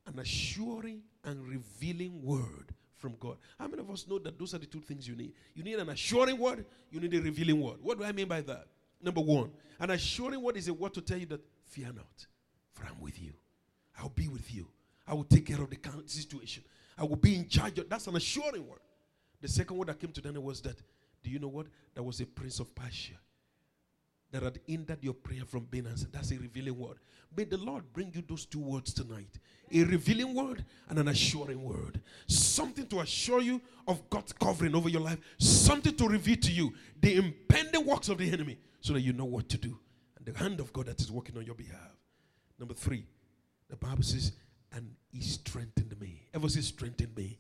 an 0.09 0.19
assuring 0.19 1.03
and 1.25 1.47
revealing 1.47 2.23
word 2.23 2.75
from 2.97 3.15
God. 3.21 3.37
How 3.59 3.69
many 3.69 3.81
of 3.81 3.91
us 3.91 4.07
know 4.09 4.19
that 4.19 4.39
those 4.39 4.55
are 4.55 4.59
the 4.59 4.67
two 4.67 4.81
things 4.81 5.07
you 5.07 5.15
need? 5.15 5.33
You 5.55 5.63
need 5.63 5.79
an 5.79 5.89
assuring 5.89 6.39
word, 6.39 6.65
you 6.91 7.01
need 7.01 7.15
a 7.15 7.21
revealing 7.21 7.61
word. 7.61 7.77
What 7.83 7.99
do 7.99 8.05
I 8.05 8.13
mean 8.13 8.27
by 8.27 8.41
that? 8.43 8.67
Number 9.01 9.21
one, 9.21 9.51
an 9.79 9.91
assuring 9.91 10.43
word 10.43 10.57
is 10.57 10.67
a 10.69 10.75
word 10.75 10.95
to 10.95 11.01
tell 11.01 11.19
you 11.19 11.27
that 11.27 11.41
fear 11.67 11.89
not, 11.95 12.27
for 12.73 12.85
I'm 12.85 13.01
with 13.01 13.23
you. 13.23 13.33
I'll 14.01 14.09
be 14.09 14.29
with 14.29 14.53
you. 14.53 14.67
I 15.07 15.15
will 15.15 15.25
take 15.25 15.47
care 15.47 15.61
of 15.61 15.71
the 15.71 15.79
situation. 16.07 16.65
I 16.97 17.05
will 17.05 17.17
be 17.17 17.37
in 17.37 17.49
charge. 17.49 17.79
Of, 17.79 17.89
that's 17.89 18.07
an 18.07 18.17
assuring 18.17 18.67
word. 18.67 18.81
The 19.41 19.49
second 19.49 19.77
word 19.77 19.89
that 19.89 20.01
came 20.01 20.11
to 20.11 20.21
Daniel 20.21 20.43
was 20.43 20.61
that, 20.63 20.77
do 21.23 21.31
you 21.31 21.39
know 21.39 21.49
what? 21.49 21.67
There 21.95 22.03
was 22.03 22.21
a 22.21 22.27
prince 22.27 22.59
of 22.59 22.75
Persia 22.75 23.15
that 24.31 24.43
had 24.43 24.61
hindered 24.66 25.03
your 25.03 25.14
prayer 25.14 25.45
from 25.47 25.64
being 25.64 25.87
answered. 25.87 26.12
That's 26.12 26.31
a 26.33 26.39
revealing 26.39 26.79
word. 26.79 26.99
May 27.37 27.45
the 27.45 27.57
Lord 27.57 27.85
bring 27.93 28.12
you 28.14 28.22
those 28.26 28.47
two 28.47 28.61
words 28.61 28.93
tonight 28.93 29.39
a 29.70 29.85
revealing 29.85 30.35
word 30.35 30.64
and 30.89 30.99
an 30.99 31.09
assuring 31.09 31.62
word. 31.62 32.01
Something 32.26 32.87
to 32.87 33.01
assure 33.01 33.41
you 33.41 33.61
of 33.87 34.09
God's 34.09 34.33
covering 34.33 34.74
over 34.74 34.89
your 34.89 35.01
life, 35.01 35.18
something 35.39 35.95
to 35.97 36.09
reveal 36.09 36.37
to 36.37 36.53
you 36.53 36.72
the 37.01 37.16
impending 37.16 37.85
works 37.85 38.09
of 38.09 38.18
the 38.18 38.31
enemy 38.31 38.59
so 38.81 38.93
that 38.95 39.01
you 39.01 39.12
know 39.12 39.24
what 39.24 39.49
to 39.51 39.59
do 39.59 39.79
and 40.16 40.26
the 40.26 40.39
hand 40.39 40.61
of 40.61 40.72
God 40.72 40.87
that 40.87 41.01
is 41.01 41.11
working 41.11 41.37
on 41.37 41.45
your 41.45 41.55
behalf. 41.55 41.97
Number 42.59 42.74
three, 42.74 43.07
the 43.68 43.76
Bible 43.76 44.03
says, 44.03 44.33
and 44.72 44.95
he 45.11 45.20
strengthened 45.20 45.99
me. 46.01 46.22
Ever 46.35 46.49
say 46.49 46.61
strengthened 46.61 47.16
me? 47.16 47.39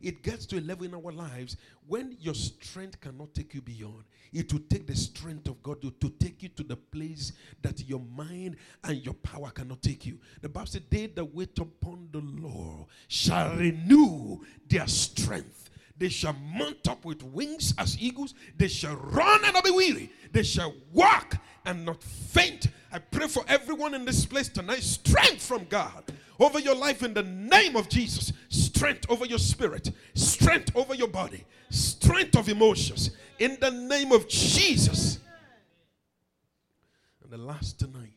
It 0.00 0.22
gets 0.22 0.46
to 0.46 0.58
a 0.58 0.60
level 0.60 0.84
in 0.84 0.94
our 0.94 1.12
lives 1.12 1.56
when 1.86 2.16
your 2.20 2.34
strength 2.34 3.00
cannot 3.00 3.34
take 3.34 3.54
you 3.54 3.62
beyond. 3.62 4.04
It 4.32 4.52
will 4.52 4.60
take 4.68 4.86
the 4.86 4.96
strength 4.96 5.48
of 5.48 5.62
God 5.62 5.80
to, 5.82 5.90
to 5.90 6.10
take 6.10 6.42
you 6.42 6.48
to 6.50 6.62
the 6.62 6.76
place 6.76 7.32
that 7.62 7.88
your 7.88 8.00
mind 8.14 8.56
and 8.84 9.04
your 9.04 9.14
power 9.14 9.50
cannot 9.50 9.82
take 9.82 10.04
you. 10.04 10.18
The 10.42 10.48
Bible 10.48 10.66
said, 10.66 10.84
They 10.90 11.06
that 11.06 11.34
wait 11.34 11.58
upon 11.58 12.08
the 12.12 12.20
Lord 12.20 12.86
shall 13.08 13.56
renew 13.56 14.40
their 14.68 14.86
strength. 14.86 15.70
They 15.98 16.10
shall 16.10 16.34
mount 16.34 16.88
up 16.88 17.04
with 17.04 17.22
wings 17.22 17.72
as 17.78 17.98
eagles. 17.98 18.34
They 18.56 18.68
shall 18.68 18.96
run 18.96 19.44
and 19.44 19.54
not 19.54 19.64
be 19.64 19.70
weary. 19.70 20.12
They 20.30 20.42
shall 20.42 20.74
walk 20.92 21.38
and 21.64 21.86
not 21.86 22.02
faint. 22.02 22.68
I 22.92 22.98
pray 22.98 23.28
for 23.28 23.44
everyone 23.48 23.94
in 23.94 24.04
this 24.04 24.26
place 24.26 24.48
tonight 24.48 24.82
strength 24.82 25.44
from 25.44 25.64
God 25.64 26.04
over 26.38 26.58
your 26.58 26.74
life 26.74 27.02
in 27.02 27.14
the 27.14 27.22
name 27.22 27.76
of 27.76 27.88
Jesus. 27.88 28.32
Strength 28.76 29.10
over 29.10 29.24
your 29.24 29.38
spirit, 29.38 29.90
strength 30.14 30.70
over 30.76 30.94
your 30.94 31.08
body, 31.08 31.44
strength 31.70 32.36
of 32.36 32.48
emotions 32.48 33.10
in 33.38 33.56
the 33.58 33.70
name 33.70 34.12
of 34.12 34.28
Jesus. 34.28 35.18
And 37.22 37.32
the 37.32 37.38
last 37.38 37.78
tonight, 37.78 38.12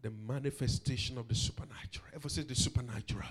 the 0.00 0.10
manifestation 0.10 1.18
of 1.18 1.28
the 1.28 1.36
supernatural. 1.36 2.08
Ever 2.14 2.28
say 2.28 2.42
the 2.42 2.56
supernatural? 2.56 3.28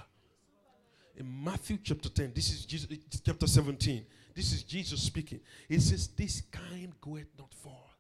In 1.18 1.44
Matthew 1.44 1.78
chapter 1.84 2.08
10, 2.08 2.32
this 2.34 2.50
is 2.52 2.66
Jesus, 2.66 2.88
chapter 3.26 3.48
17. 3.48 4.06
This 4.34 4.54
is 4.54 4.64
Jesus 4.64 5.02
speaking. 5.02 5.42
He 5.68 5.80
says, 5.80 6.08
This 6.08 6.44
kind 6.52 6.94
goeth 7.02 7.28
not 7.38 7.54
forth, 7.54 7.98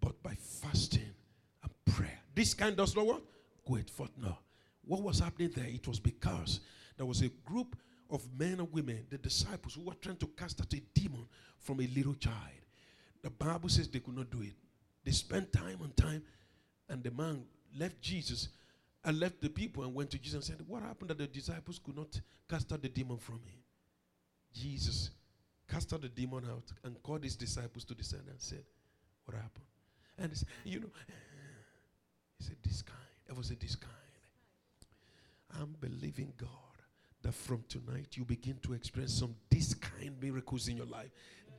but 0.00 0.22
by 0.22 0.34
fasting 0.34 1.14
and 1.62 1.72
prayer. 1.86 2.20
This 2.34 2.52
kind 2.52 2.76
does 2.76 2.94
not 2.94 3.06
what? 3.06 3.22
goeth 3.66 3.90
forth 3.90 4.12
now. 4.22 4.38
What 4.86 5.02
was 5.02 5.18
happening 5.18 5.50
there? 5.54 5.66
It 5.66 5.86
was 5.86 6.00
because 6.00 6.60
there 6.96 7.06
was 7.06 7.22
a 7.22 7.28
group 7.44 7.76
of 8.08 8.26
men 8.38 8.60
and 8.60 8.72
women, 8.72 9.04
the 9.10 9.18
disciples, 9.18 9.74
who 9.74 9.82
were 9.82 9.94
trying 9.94 10.16
to 10.16 10.26
cast 10.28 10.60
out 10.60 10.72
a 10.72 10.80
demon 10.94 11.26
from 11.58 11.80
a 11.80 11.86
little 11.88 12.14
child. 12.14 12.36
The 13.22 13.30
Bible 13.30 13.68
says 13.68 13.88
they 13.88 13.98
could 13.98 14.16
not 14.16 14.30
do 14.30 14.42
it. 14.42 14.54
They 15.04 15.10
spent 15.10 15.52
time 15.52 15.80
and 15.82 15.96
time, 15.96 16.22
and 16.88 17.02
the 17.02 17.10
man 17.10 17.42
left 17.78 18.00
Jesus 18.00 18.48
and 19.04 19.18
left 19.18 19.40
the 19.40 19.48
people 19.48 19.82
and 19.82 19.94
went 19.94 20.10
to 20.10 20.18
Jesus 20.18 20.34
and 20.34 20.44
said, 20.44 20.66
What 20.66 20.82
happened 20.82 21.10
that 21.10 21.18
the 21.18 21.26
disciples 21.26 21.80
could 21.84 21.96
not 21.96 22.20
cast 22.48 22.72
out 22.72 22.82
the 22.82 22.88
demon 22.88 23.18
from 23.18 23.36
him? 23.36 23.58
Jesus 24.54 25.10
cast 25.68 25.92
out 25.92 26.02
the 26.02 26.08
demon 26.08 26.44
out 26.48 26.72
and 26.84 27.02
called 27.02 27.24
his 27.24 27.36
disciples 27.36 27.84
to 27.84 27.94
descend 27.94 28.22
and 28.28 28.40
said, 28.40 28.64
What 29.24 29.36
happened? 29.36 29.66
And 30.18 30.30
he 30.30 30.36
said, 30.36 30.48
You 30.64 30.80
know, 30.80 30.90
he 32.38 32.44
said, 32.44 32.56
This 32.62 32.82
kind 32.82 32.98
Ever 33.28 33.42
say 33.42 33.56
this 33.60 33.74
kind? 33.74 33.92
I'm 35.60 35.74
believing 35.80 36.32
God 36.36 36.48
that 37.22 37.34
from 37.34 37.64
tonight 37.68 38.08
you 38.12 38.24
begin 38.24 38.58
to 38.62 38.72
experience 38.72 39.14
some 39.14 39.34
this 39.50 39.74
kind 39.74 40.14
miracles 40.20 40.68
in 40.68 40.76
your 40.76 40.86
life. 40.86 41.10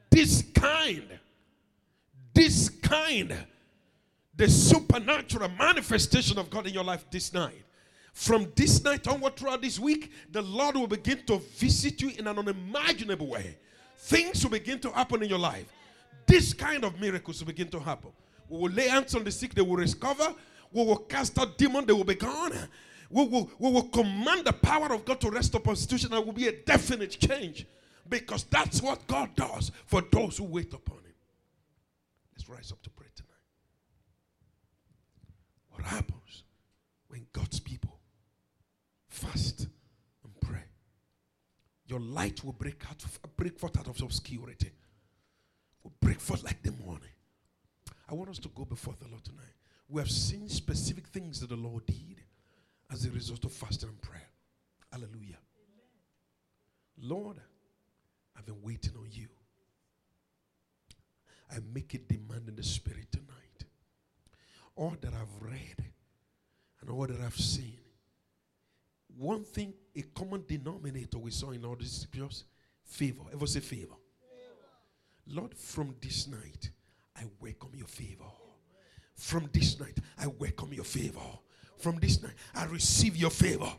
This 0.10 0.44
kind. 0.54 1.20
This 2.34 2.70
kind. 2.70 3.34
the 4.38 4.48
supernatural 4.48 5.50
manifestation 5.58 6.38
of 6.38 6.50
God 6.50 6.68
in 6.68 6.74
your 6.74 6.84
life 6.84 7.06
this 7.10 7.34
night. 7.34 7.64
From 8.14 8.52
this 8.56 8.84
night 8.84 9.08
onward 9.08 9.36
throughout 9.36 9.62
this 9.62 9.80
week, 9.80 10.12
the 10.32 10.42
Lord 10.42 10.76
will 10.76 10.88
begin 10.88 11.24
to 11.26 11.40
visit 11.40 12.02
you 12.02 12.10
in 12.10 12.28
an 12.28 12.38
unimaginable 12.38 13.28
way. 13.28 13.58
Things 13.98 14.44
will 14.44 14.52
begin 14.52 14.80
to 14.80 14.92
happen 14.92 15.24
in 15.24 15.30
your 15.30 15.40
life. 15.40 15.66
This 16.26 16.54
kind 16.54 16.84
of 16.84 17.00
miracles 17.00 17.40
will 17.40 17.48
begin 17.48 17.70
to 17.70 17.80
happen. 17.80 18.12
We 18.48 18.60
will 18.60 18.72
lay 18.72 18.88
hands 18.88 19.16
on 19.16 19.24
the 19.24 19.32
sick, 19.32 19.54
they 19.54 19.62
will 19.62 19.76
recover. 19.76 20.34
We 20.72 20.86
will 20.86 20.98
cast 20.98 21.38
out 21.40 21.58
demons, 21.58 21.88
they 21.88 21.94
will 21.94 22.04
be 22.04 22.16
gone. 22.16 22.54
We 23.10 23.26
will, 23.26 23.50
we 23.60 23.72
will 23.72 23.88
command 23.90 24.46
the 24.46 24.54
power 24.54 24.94
of 24.94 25.06
God 25.06 25.22
to 25.22 25.30
rest 25.30 25.56
upon 25.56 25.72
institution. 25.72 26.12
There 26.12 26.22
will 26.22 26.34
be 26.34 26.48
a 26.48 26.52
definite 26.52 27.18
change 27.20 27.66
because 28.10 28.44
that's 28.46 28.82
what 28.82 29.06
God 29.08 29.36
does 29.36 29.72
for 29.86 30.02
those 30.02 30.38
who 30.38 30.46
wait 30.46 30.74
upon 30.74 30.98
Him. 30.98 31.14
Let's 32.36 32.50
rise 32.50 32.72
up 32.72 32.82
to 32.84 32.90
pray 32.90 33.08
tonight. 33.16 33.32
What 35.72 35.86
happens 35.86 36.44
when 37.08 37.26
God's 37.32 37.60
people 37.60 38.00
fast 39.08 39.68
and 40.24 40.40
pray? 40.42 40.64
Your 41.88 42.00
light 42.00 42.44
will 42.44 42.54
break 42.54 42.84
out, 42.90 43.04
break 43.38 43.58
forth 43.58 43.78
out 43.78 43.88
of 43.88 44.02
obscurity. 44.02 44.72
Will 45.84 45.94
break 46.02 46.20
forth 46.20 46.44
like 46.44 46.62
the 46.62 46.74
morning. 46.86 47.10
I 48.10 48.14
want 48.14 48.30
us 48.30 48.40
to 48.40 48.50
go 48.50 48.66
before 48.66 48.96
the 49.00 49.08
Lord 49.08 49.24
tonight. 49.24 49.44
We 49.90 50.02
have 50.02 50.12
seen 50.12 50.50
specific 50.50 51.08
things 51.08 51.40
that 51.40 51.50
the 51.50 51.56
Lord 51.56 51.86
did 51.86 52.17
as 52.98 53.06
a 53.06 53.12
result 53.12 53.46
of 53.46 53.52
fasting 53.52 53.90
and 53.90 54.02
prayer. 54.02 54.28
Hallelujah. 54.92 55.38
Lord, 57.00 57.38
I've 58.36 58.46
been 58.46 58.60
waiting 58.64 58.94
on 58.98 59.08
you. 59.12 59.28
I 61.52 61.58
make 61.74 61.94
a 61.94 62.00
demand 62.00 62.50
in 62.50 62.56
the 62.56 62.64
spirit 62.64 63.12
tonight. 63.12 63.70
All 64.76 64.96
that 65.00 65.14
I've 65.14 65.42
read 65.44 65.86
and 66.82 66.90
all 66.90 67.06
that 67.06 67.22
I've 67.22 67.38
seen. 67.38 67.78
One 69.16 69.44
thing, 69.44 69.74
a 69.96 70.02
common 70.02 70.44
denominator 70.48 71.20
we 71.20 71.30
saw 71.30 71.52
in 71.52 71.66
all 71.66 71.76
these 71.76 71.92
scriptures 71.92 72.46
favor. 72.84 73.24
Ever 73.32 73.46
say 73.46 73.60
favor? 73.60 73.94
favor. 74.20 75.36
Lord, 75.40 75.54
from 75.54 75.96
this 76.02 76.28
night, 76.28 76.72
I 77.16 77.26
welcome 77.40 77.72
your 77.76 77.88
favor. 77.88 78.32
From 79.14 79.50
this 79.54 79.80
night, 79.80 80.00
I 80.18 80.26
welcome 80.26 80.74
your 80.74 80.84
favor. 80.84 81.22
From 81.78 82.00
this 82.00 82.22
night, 82.22 82.34
I 82.56 82.66
receive 82.66 83.16
your 83.16 83.30
favor. 83.30 83.72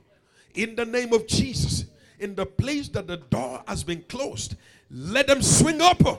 In 0.55 0.76
the 0.76 0.84
name 0.84 1.12
of 1.12 1.26
Jesus, 1.26 1.84
in 2.18 2.34
the 2.34 2.46
place 2.46 2.88
that 2.90 3.07
the 3.07 3.16
door 3.16 3.62
has 3.66 3.84
been 3.84 4.03
closed, 4.09 4.57
let 4.90 5.26
them 5.26 5.42
swing 5.42 5.80
open. 5.80 6.16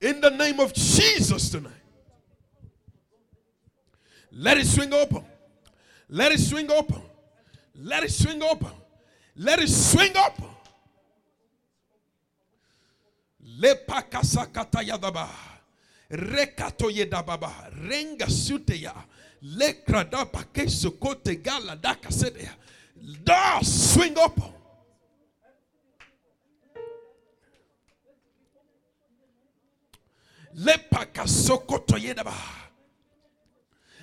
In 0.00 0.20
the 0.20 0.30
name 0.30 0.58
of 0.60 0.72
Jesus 0.72 1.50
tonight. 1.50 1.72
Let 4.32 4.56
it 4.58 4.66
swing 4.66 4.92
open. 4.92 5.24
Let 6.08 6.32
it 6.32 6.40
swing 6.40 6.70
open. 6.70 7.02
Let 7.74 8.02
it 8.02 8.10
swing 8.10 8.42
open. 8.42 8.70
Let 9.36 9.60
it 9.60 9.68
swing 9.68 10.12
open. 10.16 10.46
Lepakasakata 13.60 14.82
yadaba. 14.82 15.28
Rekato 16.10 16.90
yedababa. 16.90 17.52
Renga 17.88 18.26
suteya. 18.26 18.94
Lekrada 19.44 20.24
pakeso 20.24 20.90
kote 21.00 21.42
gala 21.42 21.76
daka 21.76 22.08
sedeya. 22.08 22.50
Door 23.24 23.62
swing 23.64 24.16
open. 24.18 24.44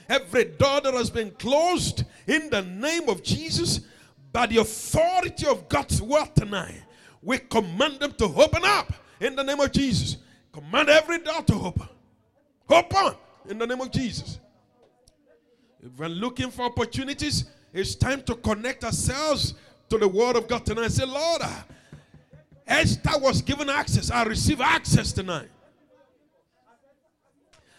Every 0.10 0.46
door 0.46 0.82
that 0.82 0.94
has 0.94 1.10
been 1.10 1.32
closed 1.32 2.04
in 2.28 2.50
the 2.50 2.64
name 2.64 3.08
of 3.08 3.22
Jesus, 3.24 3.82
by 4.32 4.48
the 4.48 4.58
authority 4.58 5.46
of 5.48 5.70
God's 5.70 6.02
word 6.02 6.36
tonight, 6.36 6.82
we 7.22 7.38
command 7.38 8.00
them 8.00 8.14
to 8.14 8.26
open 8.26 8.64
up 8.66 8.92
in 9.20 9.36
the 9.36 9.44
name 9.44 9.60
of 9.60 9.72
Jesus. 9.72 10.18
Command 10.52 10.90
every 10.90 11.20
door 11.20 11.44
to 11.44 11.54
open. 11.54 11.88
Open 12.70 13.14
in 13.48 13.58
the 13.60 13.68
name 13.68 13.82
of 13.82 13.92
Jesus. 13.92 14.40
We're 15.98 16.10
looking 16.10 16.52
for 16.52 16.64
opportunities, 16.64 17.46
it's 17.74 17.96
time 17.96 18.22
to 18.24 18.36
connect 18.36 18.84
ourselves 18.84 19.54
to 19.90 19.98
the 19.98 20.08
word 20.08 20.36
of 20.36 20.48
God 20.48 20.66
tonight. 20.66 20.92
Say, 20.92 21.06
Lord, 21.06 21.42
Esther 22.68 23.18
was 23.20 23.42
given 23.42 23.70
access. 23.70 24.12
I 24.12 24.24
receive 24.24 24.62
access 24.62 25.12
tonight. 25.14 25.50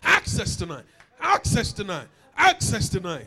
Access 0.02 0.56
tonight. 0.56 0.84
Access 1.20 1.72
tonight. 1.72 2.06
Access 2.36 2.88
tonight. 2.88 3.26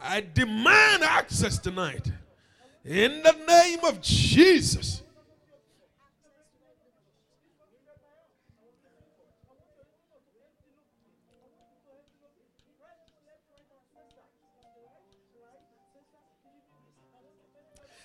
I 0.00 0.24
demand 0.32 1.02
access 1.02 1.58
tonight. 1.58 2.10
In 2.84 3.22
the 3.22 3.36
name 3.46 3.80
of 3.84 4.00
Jesus. 4.00 5.02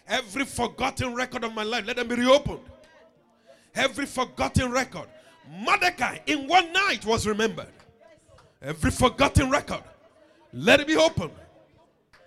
Every 0.08 0.46
forgotten 0.46 1.16
record 1.16 1.44
of 1.44 1.54
my 1.54 1.64
life, 1.64 1.86
let 1.86 1.96
them 1.96 2.08
be 2.08 2.16
reopened. 2.16 2.60
Every 3.76 4.06
forgotten 4.06 4.72
record. 4.72 5.08
Mordecai 5.50 6.20
in 6.26 6.48
one 6.48 6.72
night 6.72 7.06
was 7.06 7.26
remembered. 7.28 7.68
Every 8.62 8.92
forgotten 8.92 9.50
record, 9.50 9.84
let 10.54 10.80
it 10.80 10.88
be 10.88 10.96
open. 10.96 11.32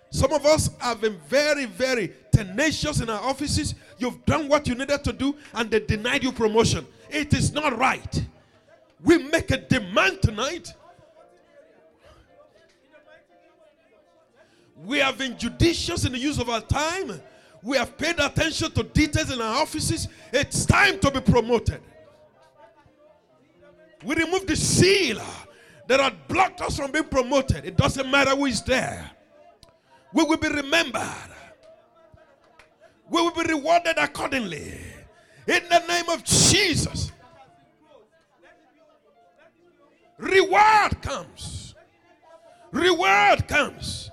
Some 0.09 0.31
of 0.33 0.45
us 0.45 0.69
have 0.79 1.01
been 1.01 1.17
very, 1.27 1.65
very 1.65 2.13
tenacious 2.31 3.01
in 3.01 3.09
our 3.09 3.21
offices. 3.21 3.75
You've 3.97 4.23
done 4.25 4.47
what 4.47 4.67
you 4.67 4.75
needed 4.75 5.03
to 5.03 5.13
do, 5.13 5.35
and 5.53 5.69
they 5.69 5.79
denied 5.79 6.23
you 6.23 6.31
promotion. 6.31 6.85
It 7.09 7.33
is 7.33 7.51
not 7.51 7.77
right. 7.77 8.25
We 9.03 9.17
make 9.17 9.51
a 9.51 9.57
demand 9.57 10.21
tonight. 10.21 10.73
We 14.85 14.99
have 14.99 15.17
been 15.17 15.37
judicious 15.37 16.05
in 16.05 16.11
the 16.11 16.19
use 16.19 16.39
of 16.39 16.49
our 16.49 16.61
time. 16.61 17.19
We 17.67 17.75
have 17.75 17.97
paid 17.97 18.17
attention 18.17 18.71
to 18.71 18.83
details 18.83 19.29
in 19.29 19.41
our 19.41 19.61
offices. 19.61 20.07
It's 20.31 20.65
time 20.65 20.99
to 20.99 21.11
be 21.11 21.19
promoted. 21.19 21.81
We 24.05 24.15
remove 24.15 24.47
the 24.47 24.55
seal 24.55 25.19
that 25.85 25.99
had 25.99 26.29
blocked 26.29 26.61
us 26.61 26.77
from 26.77 26.93
being 26.93 27.09
promoted. 27.09 27.65
It 27.65 27.75
doesn't 27.75 28.09
matter 28.09 28.29
who 28.29 28.45
is 28.45 28.61
there. 28.61 29.11
We 30.13 30.23
will 30.23 30.37
be 30.37 30.47
remembered. 30.47 31.03
We 33.09 33.21
will 33.21 33.31
be 33.33 33.43
rewarded 33.43 33.97
accordingly. 33.97 34.79
In 35.45 35.63
the 35.69 35.83
name 35.89 36.07
of 36.07 36.23
Jesus. 36.23 37.11
Reward 40.17 41.01
comes. 41.01 41.75
Reward 42.71 43.45
comes. 43.45 44.06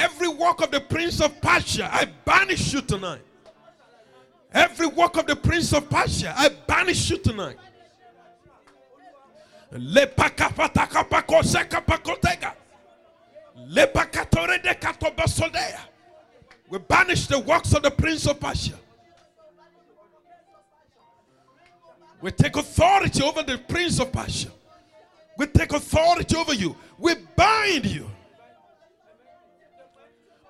Every 0.00 0.28
work 0.28 0.62
of 0.62 0.70
the 0.70 0.80
prince 0.80 1.20
of 1.20 1.38
Persia, 1.42 1.86
I 1.92 2.06
banish 2.24 2.72
you 2.72 2.80
tonight. 2.80 3.20
Every 4.50 4.86
work 4.86 5.18
of 5.18 5.26
the 5.26 5.36
prince 5.36 5.74
of 5.74 5.90
Persia, 5.90 6.32
I 6.34 6.48
banish 6.66 7.10
you 7.10 7.18
tonight. 7.18 7.58
We 9.70 9.78
banish 16.78 17.26
the 17.26 17.38
works 17.46 17.74
of 17.74 17.82
the 17.82 17.90
prince 17.90 18.26
of 18.26 18.40
Persia. 18.40 18.76
We 22.22 22.30
take 22.30 22.56
authority 22.56 23.22
over 23.22 23.42
the 23.42 23.58
prince 23.58 24.00
of 24.00 24.10
Persia. 24.10 24.48
We 25.36 25.46
take 25.46 25.74
authority 25.74 26.36
over 26.36 26.54
you. 26.54 26.74
We 26.98 27.16
bind 27.36 27.84
you. 27.84 28.10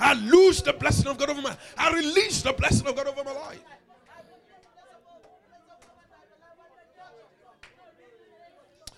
I 0.00 0.14
lose 0.14 0.62
the 0.62 0.72
blessing 0.72 1.06
of 1.06 1.18
God 1.18 1.30
over 1.30 1.40
my. 1.40 1.56
I 1.78 1.92
release 1.92 2.42
the 2.42 2.52
blessing 2.52 2.86
of 2.86 2.96
God 2.96 3.06
over 3.06 3.24
my 3.24 3.32
life. 3.32 3.60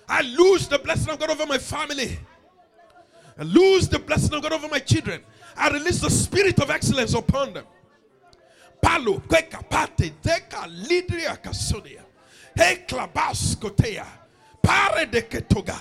I 0.08 0.22
lose 0.22 0.68
the 0.68 0.78
blessing 0.78 1.12
of 1.12 1.18
God 1.18 1.30
over 1.30 1.46
my 1.46 1.58
family. 1.58 2.18
I 3.38 3.42
lose 3.42 3.88
the 3.88 3.98
blessing 3.98 4.34
of 4.34 4.42
God 4.42 4.52
over 4.52 4.68
my 4.68 4.78
children. 4.78 5.22
I 5.56 5.68
release 5.70 6.00
the 6.00 6.10
spirit 6.10 6.60
of 6.60 6.70
excellence 6.70 7.14
upon 7.14 7.54
them. 7.54 7.64
Palo, 8.80 9.18
kweka, 9.18 9.68
pate, 9.68 10.12
deka, 10.22 10.68
lidria, 10.86 11.40
kasonia. 11.42 12.02
Hekla, 12.56 13.12
baskotea. 13.12 14.06
Pare 14.66 15.06
de 15.06 15.22
ketoga, 15.22 15.80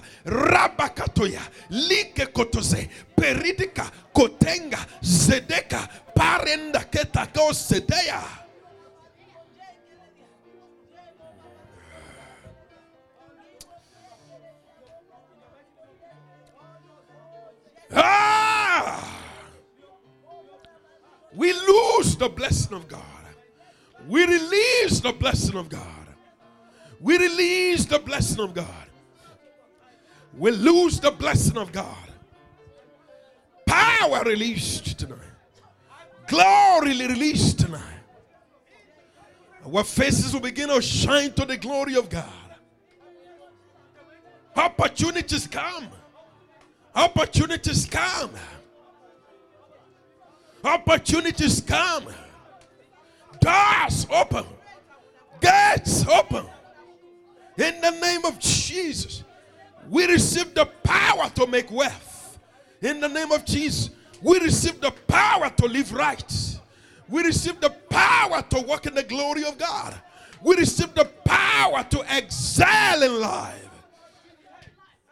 like 1.71 2.31
kotoze, 2.31 2.87
peridika, 3.17 3.89
kotenga, 4.13 4.77
zedeka, 5.01 5.89
parenda 6.15 6.85
ketako 6.91 7.51
sedeya. 7.51 8.21
Ah! 17.91 19.19
We 21.33 21.53
lose 21.53 22.15
the 22.17 22.29
blessing 22.29 22.75
of 22.75 22.87
God. 22.87 23.01
We 24.07 24.27
release 24.27 24.99
the 24.99 25.11
blessing 25.11 25.57
of 25.57 25.69
God. 25.69 25.94
We 26.99 27.17
release 27.17 27.85
the 27.85 27.99
blessing 27.99 28.39
of 28.39 28.53
God. 28.53 28.67
We 30.37 30.51
lose 30.51 30.99
the 30.99 31.11
blessing 31.11 31.57
of 31.57 31.71
God. 31.71 31.97
Power 33.65 34.23
released 34.23 34.99
tonight. 34.99 35.19
Glory 36.27 37.07
released 37.07 37.59
tonight. 37.59 37.81
Our 39.65 39.83
faces 39.83 40.33
will 40.33 40.41
begin 40.41 40.69
to 40.69 40.81
shine 40.81 41.31
to 41.33 41.45
the 41.45 41.57
glory 41.57 41.95
of 41.95 42.09
God. 42.09 42.29
Opportunities 44.55 45.47
come. 45.47 45.87
Opportunities 46.95 47.85
come. 47.85 48.31
Opportunities 50.63 51.61
come. 51.61 52.05
Doors 53.39 54.07
open. 54.09 54.45
Gates 55.41 56.05
open. 56.07 56.45
In 57.57 57.79
the 57.81 57.91
name 57.91 58.25
of 58.25 58.39
Jesus, 58.39 59.23
we 59.89 60.05
receive 60.07 60.53
the 60.53 60.65
power 60.83 61.29
to 61.35 61.47
make 61.47 61.71
wealth. 61.71 62.39
In 62.81 62.99
the 62.99 63.07
name 63.07 63.31
of 63.31 63.45
Jesus, 63.45 63.91
we 64.21 64.39
receive 64.39 64.81
the 64.81 64.91
power 65.07 65.49
to 65.49 65.65
live 65.65 65.93
right. 65.93 66.23
We 67.07 67.23
receive 67.23 67.59
the 67.61 67.69
power 67.89 68.41
to 68.41 68.61
walk 68.61 68.87
in 68.87 68.95
the 68.95 69.03
glory 69.03 69.45
of 69.45 69.57
God. 69.57 69.95
We 70.41 70.57
receive 70.57 70.93
the 70.93 71.05
power 71.23 71.83
to 71.83 72.17
excel 72.17 73.03
in 73.03 73.21
life. 73.21 73.69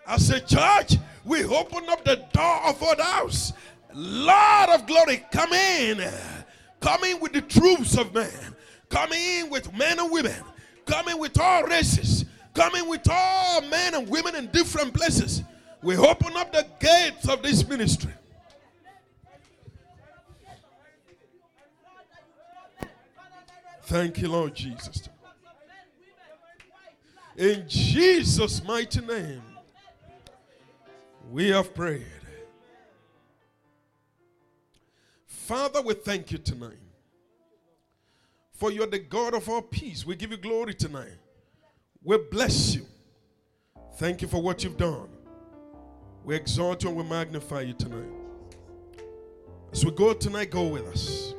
As 0.06 0.30
a 0.30 0.40
church, 0.42 0.98
we 1.24 1.46
open 1.46 1.88
up 1.90 2.04
the 2.04 2.18
door 2.34 2.68
of 2.68 2.84
our 2.84 3.02
house. 3.02 3.54
Lord 3.94 4.70
of 4.70 4.86
glory, 4.86 5.26
come 5.32 5.54
in. 5.54 6.04
Come 6.82 7.04
in 7.06 7.20
with 7.20 7.34
the 7.34 7.42
troops 7.42 7.98
of 7.98 8.14
men. 8.14 8.56
Come 8.90 9.14
in 9.14 9.50
with 9.50 9.72
men 9.74 10.00
and 10.00 10.12
women. 10.12 10.44
Come 10.86 11.08
in 11.08 11.20
with 11.20 11.40
all 11.40 11.64
races. 11.64 12.13
Come 12.54 12.76
in 12.76 12.88
with 12.88 13.08
all 13.10 13.62
men 13.62 13.96
and 13.96 14.08
women 14.08 14.36
in 14.36 14.48
different 14.48 14.94
places. 14.94 15.44
We 15.82 15.98
open 15.98 16.38
up 16.38 16.54
the 16.54 16.66
gates 16.80 17.28
of 17.28 17.42
this 17.42 17.68
ministry. 17.68 18.14
Thank 23.84 24.22
you, 24.22 24.30
Lord 24.30 24.56
Jesus. 24.56 25.10
In 27.36 27.66
Jesus' 27.68 28.64
mighty 28.64 29.02
name, 29.02 29.42
we 31.32 31.50
have 31.50 31.74
prayed. 31.74 32.06
Father, 35.26 35.82
we 35.82 35.96
thank 35.96 36.32
you 36.32 36.38
tonight. 36.38 36.78
For 38.54 38.72
you're 38.72 38.88
the 38.88 39.00
God 39.00 39.34
of 39.34 39.50
all 39.50 39.62
peace. 39.62 40.06
We 40.06 40.16
give 40.16 40.32
you 40.32 40.38
glory 40.38 40.74
tonight. 40.74 41.18
We 42.04 42.18
bless 42.18 42.76
you. 42.76 42.86
Thank 43.96 44.22
you 44.22 44.28
for 44.28 44.42
what 44.42 44.64
you've 44.64 44.78
done. 44.78 45.08
We 46.26 46.36
exalt 46.36 46.84
you 46.84 46.90
and 46.90 46.98
we 46.98 47.04
magnify 47.04 47.62
you 47.62 47.74
tonight. 47.74 48.10
As 49.72 49.86
we 49.86 49.92
go 49.92 50.14
tonight, 50.14 50.52
go 50.52 50.68
with 50.68 50.86
us. 50.88 51.34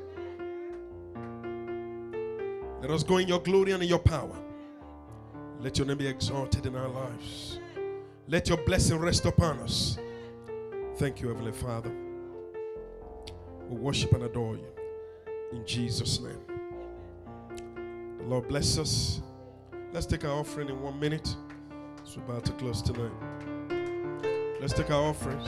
Let 2.81 2.91
us 2.91 3.03
go 3.03 3.19
in 3.19 3.29
your 3.29 3.41
glory 3.41 3.73
and 3.73 3.83
in 3.83 3.89
your 3.89 3.99
power. 3.99 4.37
Let 5.61 5.79
your 5.79 5.87
name 5.87 5.99
be 5.99 6.07
exalted 6.07 6.67
in 6.67 6.77
our 6.77 6.89
lives. 6.89 7.59
Let 8.29 8.49
your 8.49 8.59
blessing 8.59 8.99
rest 8.99 9.25
upon 9.25 9.59
us. 9.61 9.99
Thank 10.97 11.21
you, 11.21 11.29
Heavenly 11.29 11.53
Father. 11.53 11.93
We 13.69 13.77
worship 13.77 14.13
and 14.13 14.25
adore 14.25 14.57
you. 14.57 14.67
In 15.53 15.67
Jesus' 15.67 16.21
name. 16.21 16.41
The 18.19 18.25
Lord 18.25 18.49
bless 18.49 18.79
us. 18.79 19.21
Let's 19.95 20.07
take 20.07 20.25
our 20.25 20.33
offering 20.33 20.71
in 20.71 20.83
one 20.83 20.99
minute. 20.99 21.37
It's 22.03 22.17
about 22.17 22.45
to 22.47 22.53
close 22.55 22.83
tonight. 22.83 23.13
Let's 24.61 24.73
take 24.73 24.91
our 24.91 25.01
offerings. 25.01 25.47